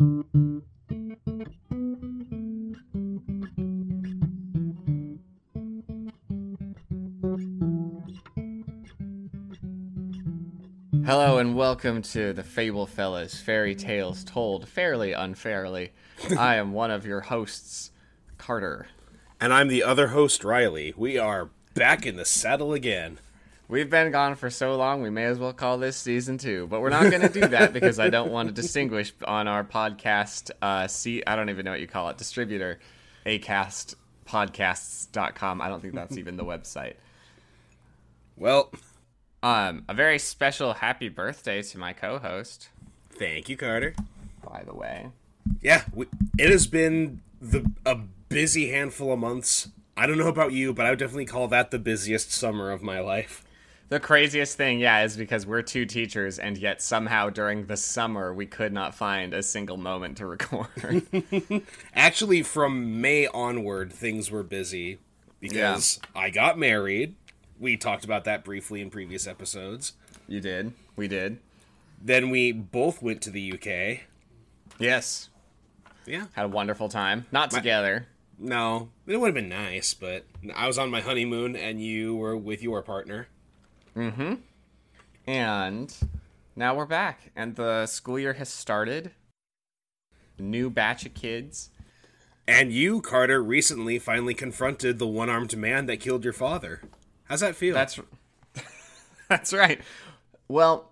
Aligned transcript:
Hello 0.00 0.16
and 11.36 11.54
welcome 11.54 12.00
to 12.00 12.32
the 12.32 12.42
Fable 12.42 12.86
Fellas 12.86 13.42
Fairy 13.42 13.74
Tales 13.74 14.24
Told 14.24 14.66
Fairly 14.66 15.12
Unfairly. 15.12 15.92
I 16.38 16.54
am 16.54 16.72
one 16.72 16.90
of 16.90 17.04
your 17.04 17.20
hosts, 17.20 17.90
Carter. 18.38 18.86
And 19.38 19.52
I'm 19.52 19.68
the 19.68 19.82
other 19.82 20.08
host, 20.08 20.44
Riley. 20.44 20.94
We 20.96 21.18
are 21.18 21.50
back 21.74 22.06
in 22.06 22.16
the 22.16 22.24
saddle 22.24 22.72
again. 22.72 23.18
We've 23.70 23.88
been 23.88 24.10
gone 24.10 24.34
for 24.34 24.50
so 24.50 24.74
long, 24.74 25.00
we 25.00 25.10
may 25.10 25.26
as 25.26 25.38
well 25.38 25.52
call 25.52 25.78
this 25.78 25.96
season 25.96 26.38
two. 26.38 26.66
But 26.66 26.80
we're 26.80 26.90
not 26.90 27.08
going 27.08 27.22
to 27.22 27.28
do 27.28 27.46
that 27.46 27.72
because 27.72 28.00
I 28.00 28.10
don't 28.10 28.32
want 28.32 28.48
to 28.48 28.54
distinguish 28.54 29.12
on 29.24 29.46
our 29.46 29.62
podcast. 29.62 30.50
Uh, 30.60 30.88
see, 30.88 31.22
I 31.24 31.36
don't 31.36 31.50
even 31.50 31.64
know 31.64 31.70
what 31.70 31.80
you 31.80 31.86
call 31.86 32.08
it. 32.08 32.18
Distributor, 32.18 32.80
acastpodcasts.com. 33.26 35.60
I 35.60 35.68
don't 35.68 35.80
think 35.80 35.94
that's 35.94 36.16
even 36.18 36.36
the 36.36 36.44
website. 36.44 36.94
Well, 38.36 38.72
Um, 39.42 39.84
a 39.88 39.94
very 39.94 40.18
special 40.18 40.74
happy 40.74 41.08
birthday 41.08 41.62
to 41.62 41.78
my 41.78 41.92
co-host, 41.92 42.68
thank 43.10 43.48
you, 43.48 43.56
Carter. 43.56 43.94
by 44.44 44.64
the 44.66 44.74
way. 44.74 45.08
Yeah, 45.62 45.84
we, 45.94 46.06
it 46.38 46.50
has 46.50 46.66
been 46.66 47.22
the 47.40 47.64
a 47.86 47.94
busy 48.28 48.70
handful 48.70 49.12
of 49.12 49.18
months. 49.20 49.68
I 49.96 50.06
don't 50.06 50.18
know 50.18 50.28
about 50.28 50.52
you, 50.52 50.74
but 50.74 50.86
I 50.86 50.90
would 50.90 50.98
definitely 50.98 51.26
call 51.26 51.46
that 51.48 51.70
the 51.70 51.78
busiest 51.78 52.32
summer 52.32 52.70
of 52.72 52.82
my 52.82 52.98
life. 53.00 53.44
The 53.90 53.98
craziest 53.98 54.56
thing, 54.56 54.78
yeah, 54.78 55.02
is 55.02 55.16
because 55.16 55.44
we're 55.44 55.62
two 55.62 55.84
teachers, 55.84 56.38
and 56.38 56.56
yet 56.56 56.80
somehow 56.80 57.28
during 57.28 57.66
the 57.66 57.76
summer 57.76 58.32
we 58.32 58.46
could 58.46 58.72
not 58.72 58.94
find 58.94 59.34
a 59.34 59.42
single 59.42 59.76
moment 59.76 60.18
to 60.18 60.26
record. 60.26 61.02
Actually, 61.94 62.44
from 62.44 63.00
May 63.00 63.26
onward, 63.26 63.92
things 63.92 64.30
were 64.30 64.44
busy 64.44 65.00
because 65.40 65.98
I 66.14 66.30
got 66.30 66.56
married. 66.56 67.16
We 67.58 67.76
talked 67.76 68.04
about 68.04 68.22
that 68.26 68.44
briefly 68.44 68.80
in 68.80 68.90
previous 68.90 69.26
episodes. 69.26 69.94
you 70.28 70.40
did. 70.40 70.72
We 70.94 71.08
did. 71.08 71.40
Then 72.00 72.30
we 72.30 72.52
both 72.52 73.02
went 73.02 73.20
to 73.22 73.30
the 73.30 73.52
UK. 73.54 74.06
Yes. 74.78 75.30
Yeah. 76.06 76.26
Had 76.34 76.44
a 76.44 76.48
wonderful 76.48 76.88
time. 76.88 77.26
Not 77.32 77.50
together. 77.50 78.06
No, 78.38 78.90
it 79.08 79.16
would 79.16 79.26
have 79.26 79.34
been 79.34 79.48
nice, 79.48 79.94
but 79.94 80.24
I 80.54 80.68
was 80.68 80.78
on 80.78 80.90
my 80.92 81.00
honeymoon 81.00 81.56
and 81.56 81.82
you 81.82 82.14
were 82.14 82.36
with 82.36 82.62
your 82.62 82.82
partner. 82.82 83.26
Mm-hmm. 83.96 84.34
And 85.26 85.94
now 86.56 86.74
we're 86.74 86.86
back, 86.86 87.30
and 87.36 87.56
the 87.56 87.86
school 87.86 88.18
year 88.18 88.34
has 88.34 88.48
started. 88.48 89.12
New 90.38 90.70
batch 90.70 91.04
of 91.06 91.14
kids. 91.14 91.70
And 92.48 92.72
you, 92.72 93.00
Carter, 93.00 93.42
recently 93.42 93.98
finally 93.98 94.34
confronted 94.34 94.98
the 94.98 95.06
one 95.06 95.28
armed 95.28 95.56
man 95.56 95.86
that 95.86 96.00
killed 96.00 96.24
your 96.24 96.32
father. 96.32 96.82
How's 97.24 97.40
that 97.40 97.54
feel? 97.54 97.74
That's 97.74 98.00
that's 99.28 99.52
right. 99.52 99.80
Well, 100.48 100.90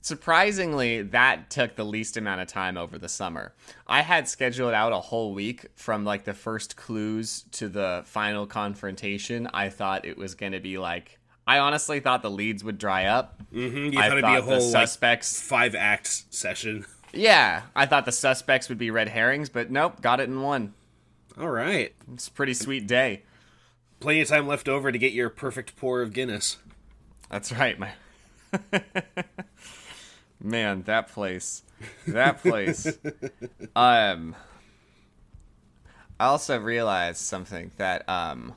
surprisingly, 0.00 1.02
that 1.02 1.50
took 1.50 1.74
the 1.74 1.84
least 1.84 2.16
amount 2.16 2.40
of 2.40 2.46
time 2.46 2.76
over 2.76 2.98
the 2.98 3.08
summer. 3.08 3.52
I 3.88 4.02
had 4.02 4.28
scheduled 4.28 4.74
out 4.74 4.92
a 4.92 5.00
whole 5.00 5.34
week 5.34 5.66
from 5.74 6.04
like 6.04 6.24
the 6.24 6.34
first 6.34 6.76
clues 6.76 7.44
to 7.52 7.68
the 7.68 8.02
final 8.04 8.46
confrontation. 8.46 9.48
I 9.52 9.70
thought 9.70 10.04
it 10.04 10.16
was 10.16 10.34
going 10.34 10.52
to 10.52 10.60
be 10.60 10.78
like. 10.78 11.18
I 11.46 11.58
honestly 11.58 12.00
thought 12.00 12.22
the 12.22 12.30
leads 12.30 12.64
would 12.64 12.78
dry 12.78 13.04
up. 13.04 13.40
Mhm, 13.52 13.92
you 13.92 13.98
I 14.00 14.08
thought 14.08 14.18
it'd 14.18 14.24
be 14.30 14.34
a 14.34 14.42
whole 14.42 14.58
the 14.58 14.64
like, 14.64 14.70
suspects. 14.88 15.40
five 15.40 15.74
act 15.74 16.24
session. 16.34 16.84
yeah, 17.12 17.62
I 17.74 17.86
thought 17.86 18.04
the 18.04 18.12
suspects 18.12 18.68
would 18.68 18.78
be 18.78 18.90
red 18.90 19.08
herrings, 19.08 19.48
but 19.48 19.70
nope, 19.70 20.00
got 20.02 20.18
it 20.20 20.28
in 20.28 20.40
one. 20.42 20.74
All 21.38 21.48
right, 21.50 21.94
It's 22.14 22.28
a 22.28 22.32
pretty 22.32 22.54
sweet 22.54 22.86
day. 22.86 23.22
plenty 24.00 24.20
of 24.22 24.28
time 24.28 24.46
left 24.48 24.68
over 24.68 24.90
to 24.90 24.98
get 24.98 25.12
your 25.12 25.28
perfect 25.30 25.76
pour 25.76 26.02
of 26.02 26.12
Guinness. 26.12 26.56
That's 27.30 27.52
right, 27.52 27.78
my 27.78 27.92
man. 30.40 30.82
That 30.82 31.08
place, 31.08 31.62
that 32.06 32.42
place. 32.42 32.86
um, 33.76 34.34
I 36.18 36.26
also 36.26 36.58
realized 36.58 37.18
something 37.18 37.70
that 37.76 38.08
um, 38.08 38.54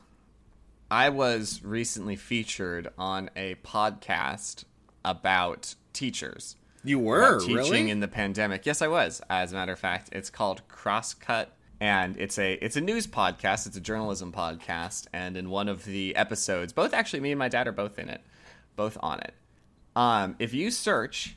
I 0.92 1.10
was 1.10 1.64
recently 1.64 2.16
featured 2.16 2.88
on 2.98 3.30
a 3.36 3.56
podcast 3.64 4.64
about 5.06 5.76
teachers. 5.94 6.56
You 6.84 6.98
were 6.98 7.40
teaching 7.40 7.56
really? 7.56 7.90
in 7.92 8.00
the 8.00 8.08
pandemic. 8.08 8.66
Yes, 8.66 8.82
I 8.82 8.88
was. 8.88 9.22
As 9.30 9.52
a 9.52 9.56
matter 9.56 9.74
of 9.74 9.80
fact, 9.80 10.10
it's 10.14 10.32
called 10.32 10.64
Crosscut, 10.68 11.50
and 11.80 12.18
it's 12.18 12.40
a 12.40 12.54
it's 12.54 12.76
a 12.76 12.82
news 12.82 13.06
podcast. 13.06 13.68
It's 13.68 13.78
a 13.78 13.82
journalism 13.82 14.32
podcast, 14.32 15.06
and 15.14 15.38
in 15.38 15.52
one 15.52 15.70
of 15.70 15.86
the 15.86 16.16
episodes, 16.16 16.74
both 16.74 16.92
actually, 16.94 17.20
me 17.20 17.32
and 17.32 17.40
my 17.40 17.50
dad 17.50 17.68
are 17.68 17.72
both 17.72 18.00
in 18.00 18.10
it, 18.10 18.22
both 18.76 18.98
on 19.02 19.20
it. 19.20 19.36
Um, 19.96 20.38
if 20.40 20.56
you 20.56 20.72
search 20.72 21.36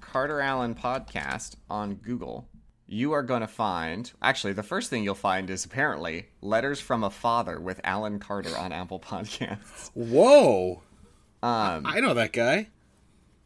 Carter 0.00 0.40
Allen 0.40 0.76
podcast 0.76 1.56
on 1.68 1.94
Google, 1.94 2.46
you 2.86 3.12
are 3.12 3.22
going 3.22 3.40
to 3.40 3.46
find 3.46 4.12
actually 4.20 4.52
the 4.52 4.62
first 4.62 4.90
thing 4.90 5.02
you'll 5.04 5.14
find 5.14 5.48
is 5.50 5.64
apparently 5.64 6.26
letters 6.42 6.80
from 6.80 7.02
a 7.02 7.10
father 7.10 7.58
with 7.58 7.80
Alan 7.84 8.18
Carter 8.18 8.56
on 8.56 8.72
Apple 8.72 9.00
Podcasts. 9.00 9.90
Whoa! 9.94 10.82
Um, 11.42 11.84
I 11.86 12.00
know 12.00 12.14
that 12.14 12.32
guy. 12.32 12.68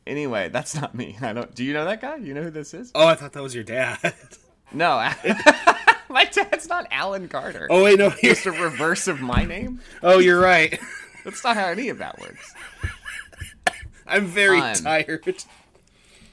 anyway, 0.06 0.48
that's 0.48 0.74
not 0.74 0.94
me. 0.94 1.16
I 1.20 1.32
don't. 1.32 1.54
Do 1.54 1.64
you 1.64 1.72
know 1.72 1.84
that 1.84 2.00
guy? 2.00 2.16
You 2.16 2.34
know 2.34 2.42
who 2.44 2.50
this 2.50 2.74
is? 2.74 2.90
Oh, 2.94 3.06
I 3.06 3.14
thought 3.14 3.32
that 3.32 3.42
was 3.42 3.54
your 3.54 3.64
dad. 3.64 3.98
No, 4.70 4.96
my 6.10 6.24
dad's 6.26 6.68
not 6.68 6.86
Alan 6.90 7.26
Carter. 7.26 7.68
oh 7.70 7.84
wait, 7.84 7.98
no. 7.98 8.10
just 8.22 8.44
a 8.44 8.50
reverse 8.52 9.08
of 9.08 9.18
my 9.18 9.46
name. 9.46 9.80
oh, 10.02 10.18
you're 10.18 10.38
right. 10.38 10.78
That's 11.24 11.42
not 11.42 11.56
how 11.56 11.68
any 11.68 11.88
of 11.88 11.96
that 11.96 12.20
works. 12.20 12.52
I'm 14.06 14.26
very 14.26 14.60
Um, 14.60 14.74
tired. 14.74 15.42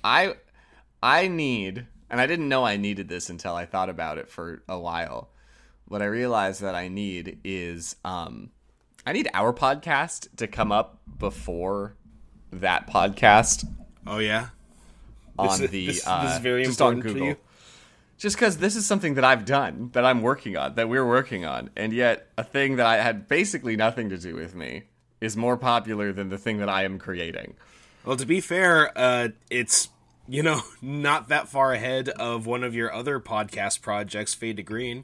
I 0.04 0.36
I 1.02 1.30
need, 1.30 1.88
and 2.10 2.20
I 2.22 2.28
didn't 2.28 2.50
know 2.50 2.64
I 2.66 2.78
needed 2.78 3.08
this 3.10 3.30
until 3.30 3.56
I 3.56 3.66
thought 3.66 3.90
about 3.90 4.18
it 4.18 4.30
for 4.30 4.62
a 4.68 4.78
while. 4.80 5.30
What 5.88 6.02
I 6.02 6.06
realized 6.06 6.62
that 6.62 6.76
I 6.76 6.88
need 6.88 7.40
is 7.44 7.96
um 8.06 8.50
I 9.06 9.14
need 9.14 9.30
our 9.34 9.54
podcast 9.54 10.28
to 10.38 10.48
come 10.48 10.72
up 10.72 11.00
before 11.20 11.96
that 12.52 12.88
podcast 12.90 13.66
Oh 14.08 14.18
yeah. 14.20 14.48
on 15.38 15.62
is- 15.64 15.70
the 15.70 15.86
this- 15.88 16.08
uh, 16.08 16.24
this 16.24 16.34
is 16.36 16.40
very 16.40 16.64
just 16.66 16.82
on 16.82 16.94
important 16.96 17.04
to 17.04 17.14
Google. 17.14 17.28
you? 17.30 17.38
Just 18.18 18.38
because 18.38 18.58
this 18.60 18.78
is 18.78 18.86
something 18.86 19.16
that 19.16 19.26
I've 19.26 19.44
done, 19.44 19.90
that 19.92 20.06
I'm 20.06 20.22
working 20.22 20.56
on, 20.56 20.76
that 20.76 20.88
we're 20.88 21.06
working 21.06 21.44
on, 21.44 21.70
and 21.76 21.92
yet 21.92 22.30
a 22.38 22.46
thing 22.46 22.78
that 22.78 22.86
I 22.86 22.96
had 23.02 23.28
basically 23.28 23.76
nothing 23.76 24.08
to 24.10 24.18
do 24.18 24.36
with 24.36 24.56
me 24.56 24.84
is 25.20 25.36
more 25.36 25.58
popular 25.58 26.14
than 26.14 26.30
the 26.30 26.38
thing 26.38 26.60
that 26.60 26.70
I 26.70 26.86
am 26.86 26.98
creating. 26.98 27.56
Well, 28.06 28.16
to 28.16 28.26
be 28.26 28.40
fair, 28.40 28.98
uh, 28.98 29.30
it's 29.50 29.90
you 30.28 30.44
know 30.44 30.62
not 30.82 31.30
that 31.30 31.48
far 31.48 31.74
ahead 31.74 32.10
of 32.10 32.46
one 32.46 32.64
of 32.64 32.76
your 32.76 32.94
other 32.94 33.20
podcast 33.20 33.82
projects, 33.82 34.34
Fade 34.34 34.58
to 34.58 34.64
Green. 34.64 35.04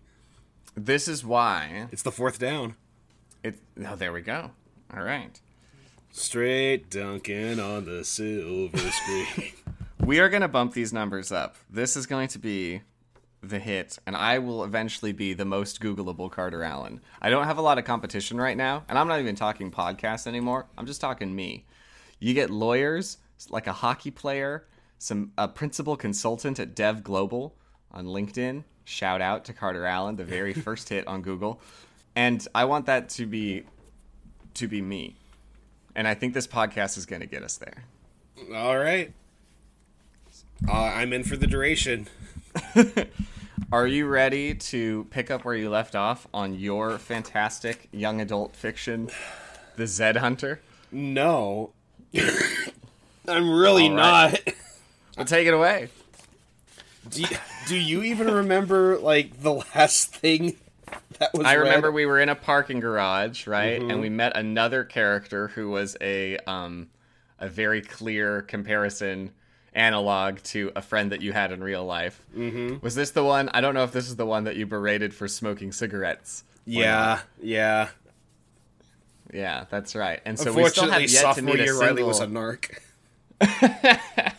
This 0.76 1.08
is 1.08 1.26
why 1.26 1.88
It's 1.92 2.02
the 2.04 2.12
fourth 2.12 2.40
down. 2.40 2.76
it. 3.44 3.56
Oh, 3.86 3.96
there 3.96 4.14
we 4.14 4.22
go. 4.22 4.52
All 4.96 5.04
right, 5.04 5.40
Straight 6.12 6.90
dunking 6.90 7.60
on 7.60 7.86
the 7.86 8.04
silver 8.04 8.78
screen. 8.92 9.54
we 10.00 10.20
are 10.20 10.28
going 10.30 10.42
to 10.42 10.48
bump 10.50 10.74
these 10.74 10.92
numbers 10.92 11.32
up. 11.32 11.56
This 11.70 11.96
is 11.96 12.06
going 12.06 12.28
to 12.30 12.40
be 12.40 12.82
the 13.42 13.60
hit, 13.60 13.98
and 14.06 14.16
I 14.16 14.40
will 14.40 14.64
eventually 14.66 15.14
be 15.14 15.34
the 15.34 15.46
most 15.46 15.80
Googleable 15.82 16.30
Carter 16.30 16.64
Allen. 16.64 17.00
I 17.22 17.30
don't 17.30 17.46
have 17.46 17.58
a 17.58 17.62
lot 17.62 17.78
of 17.78 17.86
competition 17.86 18.38
right 18.40 18.58
now, 18.58 18.84
and 18.90 19.00
I'm 19.00 19.08
not 19.08 19.20
even 19.22 19.36
talking 19.36 19.72
podcasts 19.72 20.28
anymore. 20.28 20.66
I'm 20.78 20.86
just 20.86 21.02
talking 21.02 21.34
me. 21.34 21.66
You 22.20 22.34
get 22.34 22.50
lawyers, 22.50 23.18
like 23.50 23.68
a 23.68 23.74
hockey 23.74 24.12
player, 24.12 24.66
some 25.02 25.32
a 25.36 25.48
principal 25.48 25.98
consultant 25.98 26.60
at 26.60 26.76
Dev 26.76 27.04
Global 27.04 27.56
on 27.92 28.06
LinkedIn. 28.06 28.64
Shout 28.86 29.20
out 29.20 29.46
to 29.46 29.54
Carter 29.54 29.84
Allen, 29.86 30.16
the 30.16 30.24
very 30.24 30.54
first 30.68 30.90
hit 30.90 31.08
on 31.08 31.24
Google. 31.24 31.60
And 32.16 32.48
I 32.54 32.66
want 32.66 32.86
that 32.86 33.10
to 33.10 33.26
be 33.26 33.64
to 34.54 34.68
be 34.68 34.82
me. 34.82 35.16
And 35.96 36.08
I 36.08 36.14
think 36.14 36.36
this 36.36 36.46
podcast 36.46 37.00
is 37.00 37.08
going 37.08 37.22
to 37.22 37.26
get 37.26 37.42
us 37.42 37.58
there. 37.58 37.84
All 38.56 38.78
right. 38.78 39.12
Uh, 40.68 40.72
I'm 40.74 41.14
in 41.14 41.24
for 41.24 41.36
the 41.36 41.48
duration. 41.48 42.08
Are 43.72 43.88
you 43.88 44.06
ready 44.06 44.54
to 44.54 45.08
pick 45.10 45.32
up 45.32 45.44
where 45.46 45.56
you 45.56 45.70
left 45.70 45.96
off 45.96 46.28
on 46.34 46.54
your 46.54 47.00
fantastic 47.00 47.88
young 47.92 48.22
adult 48.22 48.56
fiction, 48.56 49.10
The 49.78 49.88
Zed 49.88 50.18
Hunter? 50.18 50.62
No. 50.92 51.72
I'm 53.28 53.50
really 53.52 53.90
All 53.90 53.96
right. 53.96 54.32
not. 54.46 54.56
Well, 55.18 55.26
take 55.26 55.48
it 55.48 55.54
away. 55.54 55.90
Do 57.10 57.22
you, 57.22 57.28
do 57.68 57.76
you 57.76 58.04
even 58.04 58.32
remember 58.32 58.98
like 58.98 59.42
the 59.42 59.54
last 59.76 60.16
thing 60.16 60.58
that 61.20 61.34
was 61.34 61.46
I 61.46 61.54
remember 61.54 61.88
read? 61.88 61.96
we 61.96 62.06
were 62.06 62.20
in 62.20 62.30
a 62.30 62.36
parking 62.36 62.80
garage, 62.80 63.48
right, 63.48 63.82
and 63.82 64.00
we 64.02 64.10
met 64.10 64.36
another 64.36 64.84
character 64.84 65.48
who 65.50 65.70
was 65.70 65.98
a 66.00 66.38
um, 66.40 66.90
a 67.40 67.48
very 67.48 67.82
clear 67.82 68.42
comparison. 68.42 69.32
analog 69.74 70.38
to 70.44 70.70
a 70.76 70.82
friend 70.82 71.14
that 71.14 71.22
you 71.22 71.32
had 71.32 71.54
in 71.54 71.64
real 71.64 71.86
life. 71.86 72.22
Mm-hmm. 72.36 72.84
Was 72.84 72.94
this 72.94 73.12
the 73.12 73.24
one? 73.24 73.48
I 73.54 73.62
don't 73.62 73.74
know 73.74 73.86
if 73.86 73.94
this 73.94 74.10
is 74.10 74.18
the 74.18 74.26
one 74.26 74.44
that 74.44 74.58
you 74.58 74.66
berated 74.66 75.14
for 75.14 75.30
smoking 75.30 75.72
cigarettes. 75.72 76.44
Yeah, 76.66 77.22
yeah. 77.42 77.88
yeah, 79.34 79.66
that's 79.70 79.96
right. 79.96 80.20
And 80.26 80.38
so 80.38 80.52
we 80.52 80.68
still 80.68 80.92
have 80.92 81.10
yet 81.10 81.36
to 81.36 81.42
meet 81.42 81.62
a 81.62 81.64
year 81.64 81.80
Riley 81.80 82.04
was 82.04 82.20
a 82.20 82.28
narc. 82.28 82.80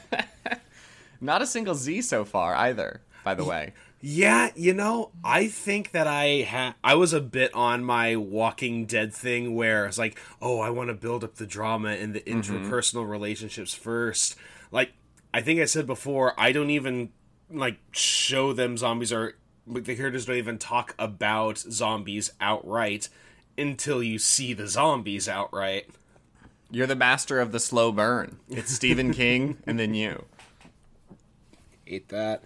not 1.23 1.43
a 1.43 1.47
single 1.47 1.75
Z 1.75 2.03
so 2.03 2.25
far 2.25 2.55
either. 2.55 3.01
By 3.25 3.35
the 3.35 3.45
way, 3.45 3.73
Yeah, 4.01 4.51
you 4.57 4.75
know, 4.75 5.13
I 5.23 5.47
think 5.47 5.93
that 5.93 6.09
I 6.09 6.43
ha- 6.43 6.75
I 6.83 6.97
was 6.97 7.13
a 7.13 7.21
bit 7.21 7.55
on 7.55 7.85
my 7.85 8.17
Walking 8.17 8.85
Dead 8.85 9.15
thing 9.15 9.55
where 9.55 9.87
it's 9.87 9.99
like, 9.99 10.19
oh, 10.41 10.59
I 10.59 10.71
want 10.71 10.89
to 10.89 10.95
build 10.95 11.23
up 11.23 11.37
the 11.37 11.47
drama 11.47 11.91
and 11.91 12.13
the 12.13 12.21
mm-hmm. 12.21 12.41
interpersonal 12.41 13.09
relationships 13.09 13.75
first. 13.75 14.35
Like 14.73 14.93
I 15.33 15.41
think 15.41 15.61
I 15.61 15.67
said 15.67 15.87
before, 15.87 16.35
I 16.39 16.51
don't 16.51 16.71
even 16.71 17.11
like 17.49 17.79
show 17.93 18.53
them 18.53 18.77
zombies 18.77 19.13
or 19.13 19.35
like 19.67 19.85
the 19.85 19.95
characters 19.95 20.27
don't 20.27 20.37
even 20.37 20.59
talk 20.59 20.95
about 20.99 21.59
zombies 21.59 22.33
outright 22.41 23.09
until 23.57 24.03
you 24.03 24.19
see 24.19 24.53
the 24.53 24.67
zombies 24.67 25.29
outright. 25.29 25.89
you're 26.71 26.87
the 26.87 26.97
master 26.97 27.39
of 27.39 27.53
the 27.53 27.61
slow 27.61 27.93
burn. 27.93 28.39
It's 28.49 28.73
Stephen 28.73 29.13
King 29.15 29.59
and 29.67 29.79
then 29.79 29.95
you. 29.95 30.25
That. 31.99 32.43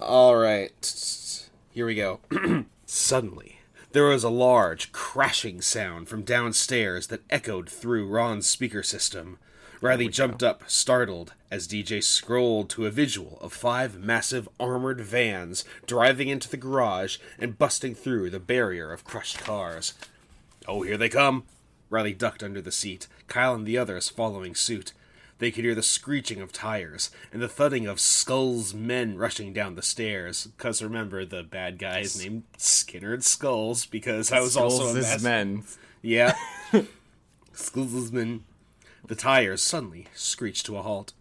All 0.00 0.36
right. 0.36 1.48
Here 1.70 1.86
we 1.86 1.94
go. 1.94 2.20
Suddenly, 2.86 3.60
there 3.92 4.04
was 4.04 4.22
a 4.22 4.28
large 4.28 4.92
crashing 4.92 5.62
sound 5.62 6.08
from 6.08 6.22
downstairs 6.22 7.06
that 7.06 7.22
echoed 7.30 7.68
through 7.68 8.08
Ron's 8.08 8.48
speaker 8.48 8.82
system. 8.82 9.38
Riley 9.80 10.08
jumped 10.08 10.42
up, 10.42 10.64
startled, 10.66 11.32
as 11.50 11.68
DJ 11.68 12.02
scrolled 12.02 12.70
to 12.70 12.86
a 12.86 12.90
visual 12.90 13.38
of 13.40 13.52
five 13.52 13.98
massive 13.98 14.48
armored 14.58 15.00
vans 15.00 15.64
driving 15.86 16.28
into 16.28 16.48
the 16.48 16.56
garage 16.56 17.18
and 17.38 17.58
busting 17.58 17.94
through 17.94 18.30
the 18.30 18.40
barrier 18.40 18.92
of 18.92 19.04
crushed 19.04 19.38
cars. 19.38 19.94
Oh, 20.66 20.82
here 20.82 20.96
they 20.96 21.08
come! 21.08 21.44
Riley 21.90 22.12
ducked 22.12 22.42
under 22.42 22.60
the 22.60 22.72
seat, 22.72 23.06
Kyle 23.26 23.54
and 23.54 23.66
the 23.66 23.78
others 23.78 24.08
following 24.08 24.54
suit. 24.54 24.92
They 25.38 25.50
could 25.50 25.64
hear 25.64 25.74
the 25.74 25.82
screeching 25.82 26.40
of 26.40 26.52
tires 26.52 27.10
and 27.32 27.42
the 27.42 27.48
thudding 27.48 27.86
of 27.86 27.98
Skull's 27.98 28.72
men 28.72 29.16
rushing 29.18 29.52
down 29.52 29.74
the 29.74 29.82
stairs. 29.82 30.46
Because 30.46 30.82
remember, 30.82 31.24
the 31.24 31.42
bad 31.42 31.78
guy 31.78 32.00
is 32.00 32.22
named 32.22 32.44
Skinner 32.56 33.14
and 33.14 33.24
Skulls 33.24 33.86
because 33.86 34.30
I 34.30 34.40
was 34.40 34.56
also 34.56 34.84
a 34.84 34.88
Skulls' 34.90 35.12
mas- 35.12 35.22
men. 35.22 35.64
Yeah. 36.02 36.34
Skulls' 37.52 38.12
men. 38.12 38.44
The 39.06 39.16
tires 39.16 39.62
suddenly 39.62 40.06
screeched 40.14 40.66
to 40.66 40.76
a 40.76 40.82
halt. 40.82 41.12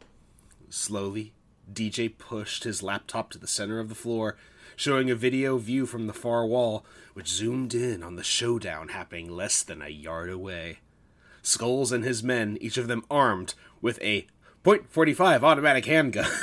Slowly, 0.70 1.34
DJ 1.72 2.16
pushed 2.18 2.64
his 2.64 2.84
laptop 2.84 3.30
to 3.32 3.38
the 3.38 3.48
center 3.48 3.80
of 3.80 3.90
the 3.90 3.96
floor, 3.96 4.38
showing 4.76 5.10
a 5.10 5.16
video 5.16 5.58
view 5.58 5.86
from 5.86 6.08
the 6.08 6.14
far 6.14 6.46
wall, 6.46 6.86
which 7.14 7.28
zoomed 7.28 7.74
in 7.74 8.04
on 8.04 8.16
the 8.16 8.24
showdown 8.24 8.90
happening 8.90 9.30
less 9.30 9.64
than 9.64 9.82
a 9.82 9.90
yard 9.90 10.30
away. 10.30 10.80
Skulls 11.44 11.92
and 11.92 12.04
his 12.04 12.24
men, 12.24 12.58
each 12.62 12.78
of 12.78 12.88
them 12.88 13.04
armed 13.12 13.54
with 13.82 14.02
a 14.02 14.26
.45 14.66 15.44
automatic 15.44 15.86
handgun. 15.86 16.26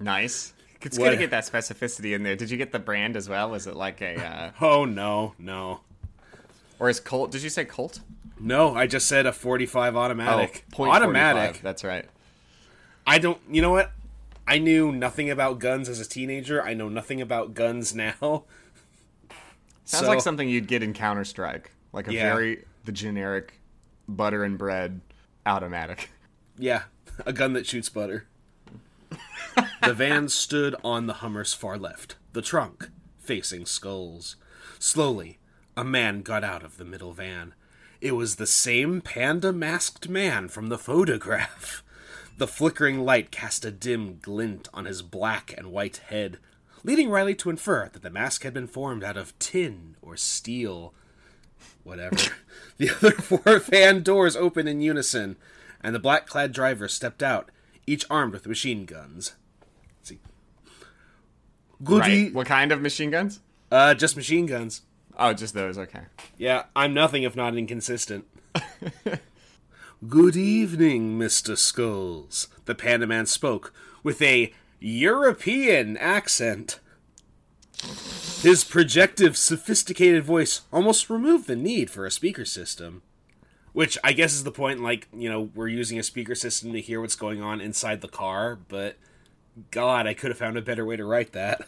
Nice. 0.00 0.52
It's 0.80 0.96
What- 0.96 1.06
good 1.06 1.10
to 1.10 1.16
get 1.16 1.30
that 1.32 1.42
specificity 1.44 2.14
in 2.14 2.22
there. 2.22 2.36
Did 2.36 2.50
you 2.52 2.56
get 2.56 2.70
the 2.70 2.78
brand 2.78 3.16
as 3.16 3.28
well? 3.28 3.50
Was 3.50 3.66
it 3.66 3.74
like 3.74 4.00
a, 4.00 4.14
uh, 4.14 4.50
oh 4.64 4.84
no, 4.84 5.34
no. 5.40 5.80
or 6.78 6.88
is 6.88 7.00
Colt? 7.00 7.32
Did 7.32 7.42
you 7.42 7.50
say 7.50 7.64
Colt? 7.64 7.98
No, 8.38 8.76
I 8.76 8.86
just 8.86 9.08
said 9.08 9.26
a 9.26 9.32
45 9.32 9.96
automatic. 9.96 10.64
Oh, 10.78 10.84
automatic. 10.88 11.60
That's 11.62 11.82
right. 11.82 12.04
I 13.04 13.18
don't. 13.18 13.40
You 13.50 13.60
know 13.60 13.72
what? 13.72 13.90
I 14.46 14.58
knew 14.58 14.92
nothing 14.92 15.28
about 15.30 15.58
guns 15.58 15.88
as 15.88 15.98
a 15.98 16.08
teenager. 16.08 16.62
I 16.62 16.74
know 16.74 16.88
nothing 16.88 17.20
about 17.20 17.54
guns 17.54 17.92
now. 17.96 18.14
Sounds 19.84 20.04
So- 20.04 20.06
like 20.06 20.20
something 20.20 20.48
you'd 20.48 20.68
get 20.68 20.84
in 20.84 20.92
Counter 20.92 21.24
Strike, 21.24 21.72
like 21.92 22.06
a 22.06 22.14
Yeah. 22.14 22.32
very 22.32 22.64
the 22.84 22.92
generic 22.92 23.57
butter 24.08 24.42
and 24.44 24.58
bread 24.58 25.00
automatic. 25.46 26.10
Yeah, 26.58 26.84
a 27.24 27.32
gun 27.32 27.52
that 27.52 27.66
shoots 27.66 27.88
butter. 27.88 28.26
the 29.82 29.94
van 29.94 30.28
stood 30.28 30.74
on 30.82 31.06
the 31.06 31.14
Hummer's 31.14 31.54
far 31.54 31.78
left, 31.78 32.16
the 32.32 32.42
trunk 32.42 32.90
facing 33.18 33.66
skulls. 33.66 34.34
Slowly, 34.80 35.38
a 35.76 35.84
man 35.84 36.22
got 36.22 36.42
out 36.42 36.64
of 36.64 36.78
the 36.78 36.84
middle 36.84 37.12
van. 37.12 37.54
It 38.00 38.12
was 38.12 38.36
the 38.36 38.46
same 38.46 39.00
panda 39.00 39.52
masked 39.52 40.08
man 40.08 40.48
from 40.48 40.68
the 40.68 40.78
photograph. 40.78 41.84
The 42.38 42.46
flickering 42.46 43.00
light 43.00 43.32
cast 43.32 43.64
a 43.64 43.70
dim 43.72 44.18
glint 44.22 44.68
on 44.72 44.84
his 44.84 45.02
black 45.02 45.52
and 45.58 45.72
white 45.72 45.96
head, 46.08 46.38
leading 46.84 47.10
Riley 47.10 47.34
to 47.34 47.50
infer 47.50 47.88
that 47.92 48.02
the 48.02 48.10
mask 48.10 48.44
had 48.44 48.54
been 48.54 48.68
formed 48.68 49.02
out 49.02 49.16
of 49.16 49.36
tin 49.40 49.96
or 50.00 50.16
steel. 50.16 50.94
Whatever. 51.88 52.16
the 52.76 52.90
other 52.90 53.12
four 53.12 53.58
van 53.60 54.02
doors 54.02 54.36
opened 54.36 54.68
in 54.68 54.82
unison, 54.82 55.36
and 55.80 55.94
the 55.94 55.98
black 55.98 56.26
clad 56.26 56.52
driver 56.52 56.86
stepped 56.86 57.22
out, 57.22 57.50
each 57.86 58.04
armed 58.10 58.34
with 58.34 58.46
machine 58.46 58.84
guns. 58.84 59.32
Let's 59.96 60.10
see. 60.10 60.18
Goody. 61.82 62.24
Right? 62.24 62.34
What 62.34 62.46
kind 62.46 62.72
of 62.72 62.82
machine 62.82 63.10
guns? 63.10 63.40
Uh, 63.72 63.94
just 63.94 64.16
machine 64.16 64.44
guns. 64.44 64.82
Oh, 65.18 65.32
just 65.32 65.54
those. 65.54 65.78
Okay. 65.78 66.02
Yeah, 66.36 66.64
I'm 66.76 66.92
nothing 66.92 67.22
if 67.22 67.34
not 67.34 67.56
inconsistent. 67.56 68.26
Good 70.08 70.36
evening, 70.36 71.18
Mr. 71.18 71.56
Skulls. 71.56 72.48
The 72.66 72.74
Panda 72.74 73.06
Man 73.06 73.24
spoke 73.24 73.72
with 74.02 74.20
a 74.20 74.52
European 74.78 75.96
accent. 75.96 76.80
His 78.42 78.62
projective, 78.62 79.36
sophisticated 79.36 80.22
voice 80.22 80.60
almost 80.72 81.10
removed 81.10 81.48
the 81.48 81.56
need 81.56 81.90
for 81.90 82.06
a 82.06 82.10
speaker 82.10 82.44
system. 82.44 83.02
Which 83.72 83.98
I 84.04 84.12
guess 84.12 84.32
is 84.32 84.44
the 84.44 84.52
point, 84.52 84.80
like, 84.80 85.08
you 85.12 85.28
know, 85.28 85.50
we're 85.56 85.68
using 85.68 85.98
a 85.98 86.04
speaker 86.04 86.36
system 86.36 86.72
to 86.72 86.80
hear 86.80 87.00
what's 87.00 87.16
going 87.16 87.42
on 87.42 87.60
inside 87.60 88.00
the 88.00 88.08
car, 88.08 88.58
but 88.68 88.96
God, 89.72 90.06
I 90.06 90.14
could 90.14 90.30
have 90.30 90.38
found 90.38 90.56
a 90.56 90.62
better 90.62 90.84
way 90.84 90.96
to 90.96 91.04
write 91.04 91.32
that. 91.32 91.66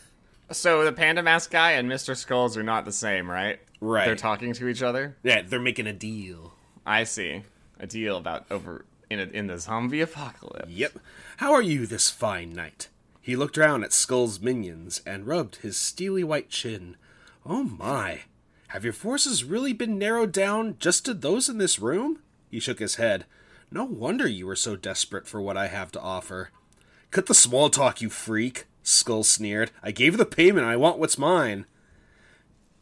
So 0.53 0.85
the 0.85 0.93
Panda 0.93 1.23
Mask 1.23 1.51
guy 1.51 1.73
and 1.73 1.89
Mr. 1.89 2.17
Skulls 2.17 2.57
are 2.57 2.65
not 2.65 2.85
the 2.85 2.91
same, 2.93 3.31
right? 3.31 3.61
Right. 3.81 4.05
They're 4.05 4.17
talking 4.17 4.53
to 4.55 4.67
each 4.67 4.83
other. 4.83 5.17
Yeah, 5.23 5.43
they're 5.43 5.61
making 5.61 5.87
a 5.87 5.93
deal. 5.93 6.55
I 6.85 7.05
see. 7.05 7.43
A 7.79 7.87
deal 7.87 8.17
about 8.17 8.47
over 8.51 8.85
in 9.09 9.21
a, 9.21 9.25
in 9.25 9.47
the 9.47 9.59
zombie 9.59 10.01
apocalypse. 10.01 10.69
Yep. 10.69 10.99
How 11.37 11.53
are 11.53 11.63
you 11.63 11.87
this 11.87 12.11
fine 12.11 12.53
night? 12.53 12.89
He 13.31 13.37
looked 13.37 13.57
round 13.57 13.85
at 13.85 13.93
Skull's 13.93 14.41
minions 14.41 15.03
and 15.07 15.25
rubbed 15.25 15.59
his 15.63 15.77
steely 15.77 16.25
white 16.25 16.51
chin. 16.51 16.97
Oh 17.47 17.63
my. 17.63 18.23
Have 18.71 18.83
your 18.83 18.93
forces 18.93 19.45
really 19.45 19.73
been 19.73 19.97
narrowed 19.97 20.33
down 20.33 20.75
just 20.81 21.05
to 21.05 21.15
those 21.15 21.49
in 21.49 21.59
this 21.59 21.79
room? 21.79 22.19
He 22.51 22.59
shook 22.59 22.81
his 22.81 22.97
head. 22.97 23.27
No 23.71 23.85
wonder 23.85 24.27
you 24.27 24.49
were 24.49 24.57
so 24.57 24.75
desperate 24.75 25.29
for 25.29 25.41
what 25.41 25.57
I 25.57 25.69
have 25.69 25.93
to 25.93 26.01
offer. 26.01 26.51
Cut 27.13 27.27
the 27.27 27.35
small 27.35 27.71
talk, 27.71 28.01
you 28.01 28.11
freak, 28.11 28.67
Skull 28.83 29.23
sneered. 29.23 29.71
I 29.81 29.93
gave 29.93 30.17
the 30.17 30.27
payment, 30.27 30.67
I 30.67 30.75
want 30.75 30.99
what's 30.99 31.17
mine. 31.17 31.67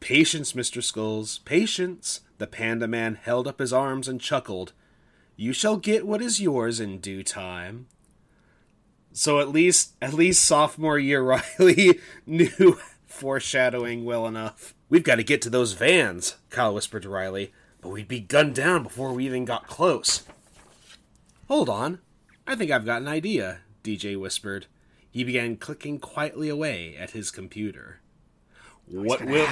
Patience, 0.01 0.55
Mr. 0.55 0.83
Skulls, 0.83 1.41
patience. 1.41 2.23
The 2.39 2.47
panda 2.47 2.89
man 2.89 3.17
held 3.17 3.47
up 3.47 3.59
his 3.59 3.75
arms 3.75 4.09
and 4.09 4.19
chuckled. 4.19 4.73
You 5.37 5.53
shall 5.53 5.77
get 5.77 6.07
what 6.07 6.23
is 6.23 6.41
yours 6.41 6.81
in 6.81 7.01
due 7.01 7.23
time. 7.23 7.89
So 9.19 9.41
at 9.41 9.49
least 9.49 9.95
at 10.01 10.15
least 10.15 10.45
sophomore 10.45 10.97
year 10.97 11.21
Riley 11.59 11.99
knew 12.25 12.79
foreshadowing 13.09 14.05
well 14.05 14.29
enough. 14.29 14.75
We've 14.89 15.03
got 15.03 15.17
to 15.17 15.25
get 15.25 15.43
to 15.43 15.51
those 15.51 15.73
vans, 15.73 16.37
Kyle 16.51 16.73
whispered 16.73 17.03
to 17.03 17.09
Riley, 17.09 17.53
but 17.81 17.89
we'd 17.89 18.07
be 18.07 18.21
gunned 18.21 18.55
down 18.55 18.85
before 18.85 19.13
we 19.13 19.27
even 19.27 19.45
got 19.45 19.67
close. 19.67 20.23
Hold 21.49 21.69
on. 21.69 21.99
I 22.47 22.55
think 22.55 22.71
I've 22.71 22.87
got 22.87 23.03
an 23.03 23.09
idea, 23.09 23.59
DJ 23.83 24.17
whispered. 24.17 24.67
He 25.11 25.25
began 25.25 25.57
clicking 25.57 25.99
quietly 25.99 26.49
away 26.49 26.95
at 26.97 27.11
his 27.11 27.33
computer. 27.33 27.99
What 28.87 29.25
will 29.25 29.49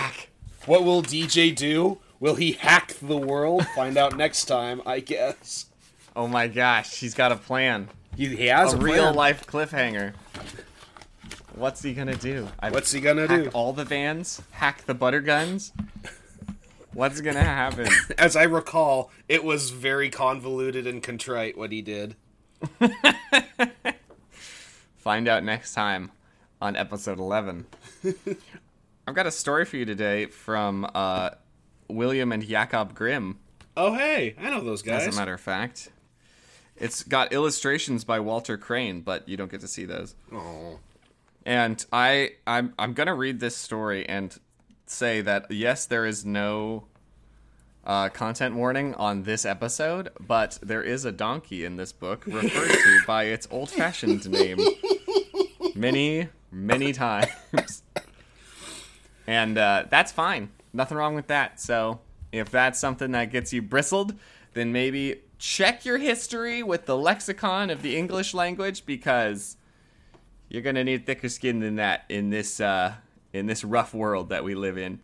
What 0.66 0.84
will 0.84 1.02
DJ 1.02 1.52
do? 1.52 1.98
Will 2.20 2.36
he 2.36 2.52
hack 2.52 2.94
the 3.02 3.18
world? 3.18 3.66
Find 3.74 3.98
out 3.98 4.16
next 4.16 4.44
time, 4.44 4.80
I 4.86 5.00
guess. 5.00 5.66
Oh 6.14 6.28
my 6.28 6.46
gosh, 6.46 7.00
he's 7.00 7.14
got 7.14 7.32
a 7.32 7.36
plan. 7.36 7.88
He, 8.16 8.34
he 8.34 8.46
has 8.46 8.72
A 8.72 8.76
a, 8.76 8.80
real 8.80 9.02
plan. 9.04 9.14
life 9.14 9.46
cliffhanger. 9.46 10.14
What's 11.54 11.82
he 11.82 11.94
gonna 11.94 12.16
do? 12.16 12.48
I 12.60 12.70
What's 12.70 12.92
he 12.92 13.00
gonna 13.00 13.26
hack 13.26 13.44
do? 13.44 13.50
all 13.50 13.72
the 13.72 13.84
vans? 13.84 14.42
Hack 14.52 14.84
the 14.86 14.94
butter 14.94 15.20
guns? 15.20 15.72
What's 16.92 17.20
gonna 17.20 17.42
happen? 17.42 17.88
As 18.18 18.36
I 18.36 18.44
recall, 18.44 19.10
it 19.28 19.44
was 19.44 19.70
very 19.70 20.08
convoluted 20.10 20.86
and 20.86 21.02
contrite 21.02 21.56
what 21.58 21.72
he 21.72 21.82
did. 21.82 22.16
Find 24.96 25.28
out 25.28 25.44
next 25.44 25.74
time 25.74 26.10
on 26.60 26.74
episode 26.76 27.18
11. 27.18 27.66
I've 29.06 29.14
got 29.14 29.26
a 29.26 29.30
story 29.30 29.64
for 29.64 29.76
you 29.76 29.84
today 29.84 30.26
from 30.26 30.88
uh, 30.94 31.30
William 31.88 32.32
and 32.32 32.42
Jakob 32.46 32.94
Grimm, 32.94 33.38
Oh 33.76 33.92
hey, 33.94 34.34
I 34.40 34.48
know 34.50 34.62
those 34.62 34.80
guys. 34.82 35.06
as 35.06 35.14
a 35.14 35.18
matter 35.18 35.34
of 35.34 35.40
fact. 35.40 35.90
It's 36.78 37.02
got 37.02 37.32
illustrations 37.32 38.04
by 38.04 38.20
Walter 38.20 38.56
Crane, 38.56 39.00
but 39.00 39.28
you 39.28 39.36
don't 39.36 39.50
get 39.50 39.60
to 39.60 39.68
see 39.68 39.84
those. 39.84 40.14
Oh. 40.32 40.78
And 41.44 41.84
I 41.92 42.32
I'm 42.46 42.74
I'm 42.78 42.92
going 42.92 43.06
to 43.06 43.14
read 43.14 43.40
this 43.40 43.56
story 43.56 44.06
and 44.08 44.36
say 44.86 45.20
that 45.22 45.50
yes, 45.50 45.86
there 45.86 46.04
is 46.04 46.24
no 46.24 46.84
uh, 47.84 48.08
content 48.08 48.56
warning 48.56 48.94
on 48.94 49.22
this 49.22 49.46
episode, 49.46 50.10
but 50.20 50.58
there 50.60 50.82
is 50.82 51.04
a 51.04 51.12
donkey 51.12 51.64
in 51.64 51.76
this 51.76 51.92
book 51.92 52.26
referred 52.26 52.68
to 52.68 53.00
by 53.06 53.24
its 53.24 53.46
old-fashioned 53.50 54.28
name 54.28 54.58
many 55.74 56.28
many 56.50 56.92
times. 56.92 57.82
And 59.26 59.58
uh, 59.58 59.84
that's 59.88 60.12
fine. 60.12 60.50
Nothing 60.72 60.98
wrong 60.98 61.14
with 61.14 61.28
that. 61.28 61.60
So 61.60 62.00
if 62.32 62.50
that's 62.50 62.78
something 62.78 63.12
that 63.12 63.30
gets 63.30 63.52
you 63.52 63.62
bristled, 63.62 64.14
then 64.56 64.72
maybe 64.72 65.20
check 65.38 65.84
your 65.84 65.98
history 65.98 66.62
with 66.62 66.86
the 66.86 66.96
lexicon 66.96 67.68
of 67.70 67.82
the 67.82 67.96
English 67.96 68.32
language 68.32 68.86
because 68.86 69.56
you're 70.48 70.62
gonna 70.62 70.82
need 70.82 71.04
thicker 71.06 71.28
skin 71.28 71.60
than 71.60 71.76
that 71.76 72.04
in 72.08 72.30
this 72.30 72.58
uh, 72.58 72.94
in 73.32 73.46
this 73.46 73.62
rough 73.62 73.92
world 73.94 74.30
that 74.30 74.42
we 74.42 74.54
live 74.54 74.78
in. 74.78 75.00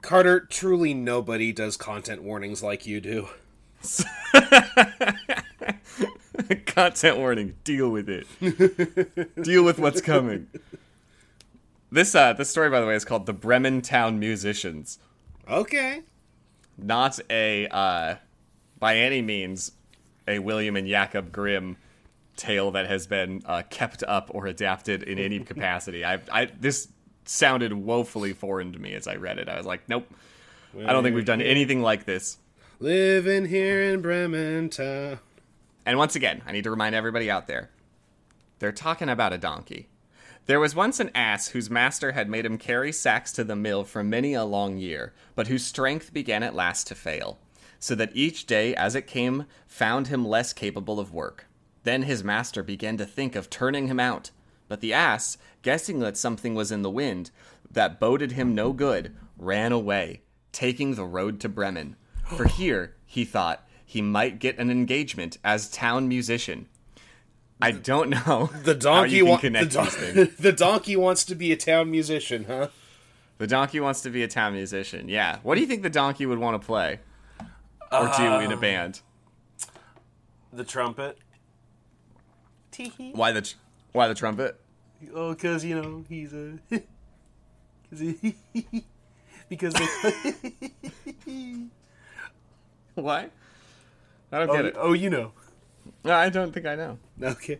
Carter, 0.00 0.40
truly 0.40 0.94
nobody 0.94 1.52
does 1.52 1.76
content 1.76 2.22
warnings 2.22 2.62
like 2.62 2.86
you 2.86 3.00
do. 3.00 3.28
Content 6.66 7.18
warning. 7.18 7.56
Deal 7.64 7.90
with 7.90 8.08
it. 8.08 8.26
Deal 9.42 9.64
with 9.64 9.78
what's 9.78 10.00
coming. 10.00 10.46
This 11.90 12.14
uh, 12.14 12.32
this 12.32 12.48
story, 12.48 12.70
by 12.70 12.80
the 12.80 12.86
way, 12.86 12.94
is 12.94 13.04
called 13.04 13.26
"The 13.26 13.32
Bremen 13.32 13.82
Town 13.82 14.18
Musicians." 14.18 14.98
Okay. 15.48 16.02
Not 16.76 17.18
a 17.28 17.66
uh, 17.68 18.16
by 18.78 18.96
any 18.96 19.22
means 19.22 19.72
a 20.26 20.38
William 20.38 20.76
and 20.76 20.86
Jacob 20.86 21.32
Grimm 21.32 21.76
tale 22.36 22.70
that 22.70 22.86
has 22.86 23.06
been 23.06 23.42
uh, 23.44 23.62
kept 23.68 24.02
up 24.04 24.30
or 24.32 24.46
adapted 24.46 25.02
in 25.02 25.18
any 25.18 25.40
capacity. 25.44 26.04
I, 26.04 26.20
I 26.30 26.46
this 26.46 26.88
sounded 27.24 27.72
woefully 27.72 28.32
foreign 28.32 28.72
to 28.72 28.78
me 28.78 28.94
as 28.94 29.06
I 29.06 29.16
read 29.16 29.38
it. 29.38 29.48
I 29.48 29.56
was 29.56 29.66
like, 29.66 29.88
nope. 29.88 30.08
I 30.86 30.92
don't 30.92 31.02
think 31.02 31.16
we've 31.16 31.24
done 31.24 31.40
anything 31.40 31.82
like 31.82 32.04
this. 32.04 32.38
Living 32.78 33.46
here 33.46 33.82
in 33.82 34.00
Bremen 34.00 34.68
town. 34.68 35.18
And 35.84 35.98
once 35.98 36.14
again, 36.14 36.42
I 36.46 36.52
need 36.52 36.64
to 36.64 36.70
remind 36.70 36.94
everybody 36.94 37.30
out 37.30 37.46
there 37.46 37.70
they're 38.58 38.72
talking 38.72 39.08
about 39.08 39.32
a 39.32 39.38
donkey. 39.38 39.88
There 40.46 40.60
was 40.60 40.74
once 40.74 40.98
an 40.98 41.10
ass 41.14 41.48
whose 41.48 41.70
master 41.70 42.12
had 42.12 42.28
made 42.28 42.46
him 42.46 42.58
carry 42.58 42.90
sacks 42.92 43.32
to 43.32 43.44
the 43.44 43.54
mill 43.54 43.84
for 43.84 44.02
many 44.02 44.34
a 44.34 44.44
long 44.44 44.78
year, 44.78 45.12
but 45.34 45.46
whose 45.46 45.64
strength 45.64 46.12
began 46.12 46.42
at 46.42 46.54
last 46.54 46.86
to 46.88 46.94
fail, 46.94 47.38
so 47.78 47.94
that 47.94 48.10
each 48.14 48.46
day 48.46 48.74
as 48.74 48.94
it 48.94 49.06
came 49.06 49.46
found 49.66 50.08
him 50.08 50.26
less 50.26 50.52
capable 50.52 50.98
of 50.98 51.12
work. 51.12 51.46
Then 51.84 52.02
his 52.02 52.24
master 52.24 52.62
began 52.62 52.96
to 52.98 53.06
think 53.06 53.36
of 53.36 53.48
turning 53.48 53.86
him 53.86 54.00
out, 54.00 54.30
but 54.68 54.80
the 54.80 54.92
ass, 54.92 55.38
guessing 55.62 56.00
that 56.00 56.16
something 56.16 56.54
was 56.54 56.70
in 56.72 56.82
the 56.82 56.90
wind 56.90 57.30
that 57.70 58.00
boded 58.00 58.32
him 58.32 58.54
no 58.54 58.72
good, 58.72 59.14
ran 59.36 59.72
away, 59.72 60.22
taking 60.52 60.94
the 60.94 61.04
road 61.04 61.40
to 61.40 61.48
Bremen. 61.48 61.96
For 62.24 62.44
here, 62.48 62.94
he 63.06 63.24
thought, 63.24 63.66
he 63.84 64.02
might 64.02 64.38
get 64.38 64.58
an 64.58 64.70
engagement 64.70 65.38
as 65.42 65.70
town 65.70 66.08
musician. 66.08 66.68
I 67.60 67.72
don't 67.72 68.10
know 68.10 68.50
The 68.64 68.74
donkey 68.74 69.16
you 69.16 69.36
can 69.38 69.54
wa- 69.54 69.60
the, 69.60 69.66
don- 69.66 70.30
the 70.38 70.52
donkey 70.52 70.96
wants 70.96 71.24
to 71.24 71.34
be 71.34 71.52
a 71.52 71.56
town 71.56 71.90
musician, 71.90 72.44
huh? 72.44 72.68
The 73.38 73.46
donkey 73.46 73.80
wants 73.80 74.00
to 74.02 74.10
be 74.10 74.22
a 74.22 74.28
town 74.28 74.52
musician. 74.54 75.08
Yeah. 75.08 75.38
What 75.42 75.54
do 75.54 75.60
you 75.60 75.66
think 75.66 75.82
the 75.82 75.90
donkey 75.90 76.26
would 76.26 76.38
want 76.38 76.60
to 76.60 76.66
play 76.66 76.98
or 77.92 78.10
do 78.16 78.22
in 78.40 78.50
a 78.50 78.54
Um, 78.54 78.60
band? 78.60 79.00
The 80.52 80.64
trumpet. 80.64 81.18
Why 83.12 83.32
the 83.32 83.42
tr- 83.42 83.56
why 83.92 84.08
the 84.08 84.14
trumpet? 84.14 84.60
Oh, 85.14 85.34
because 85.34 85.64
you 85.64 85.80
know 85.80 86.04
he's 86.08 86.32
a. 86.32 86.58
Cause 87.90 88.00
he, 88.00 88.34
because 89.48 89.72
they, 89.72 89.86
Why? 92.94 93.30
I 94.30 94.38
don't 94.38 94.48
get 94.52 94.64
oh, 94.64 94.66
it. 94.66 94.74
oh, 94.76 94.92
you 94.92 95.08
know. 95.08 95.32
I 96.04 96.28
don't 96.28 96.52
think 96.52 96.66
I 96.66 96.74
know. 96.74 96.98
Okay. 97.22 97.58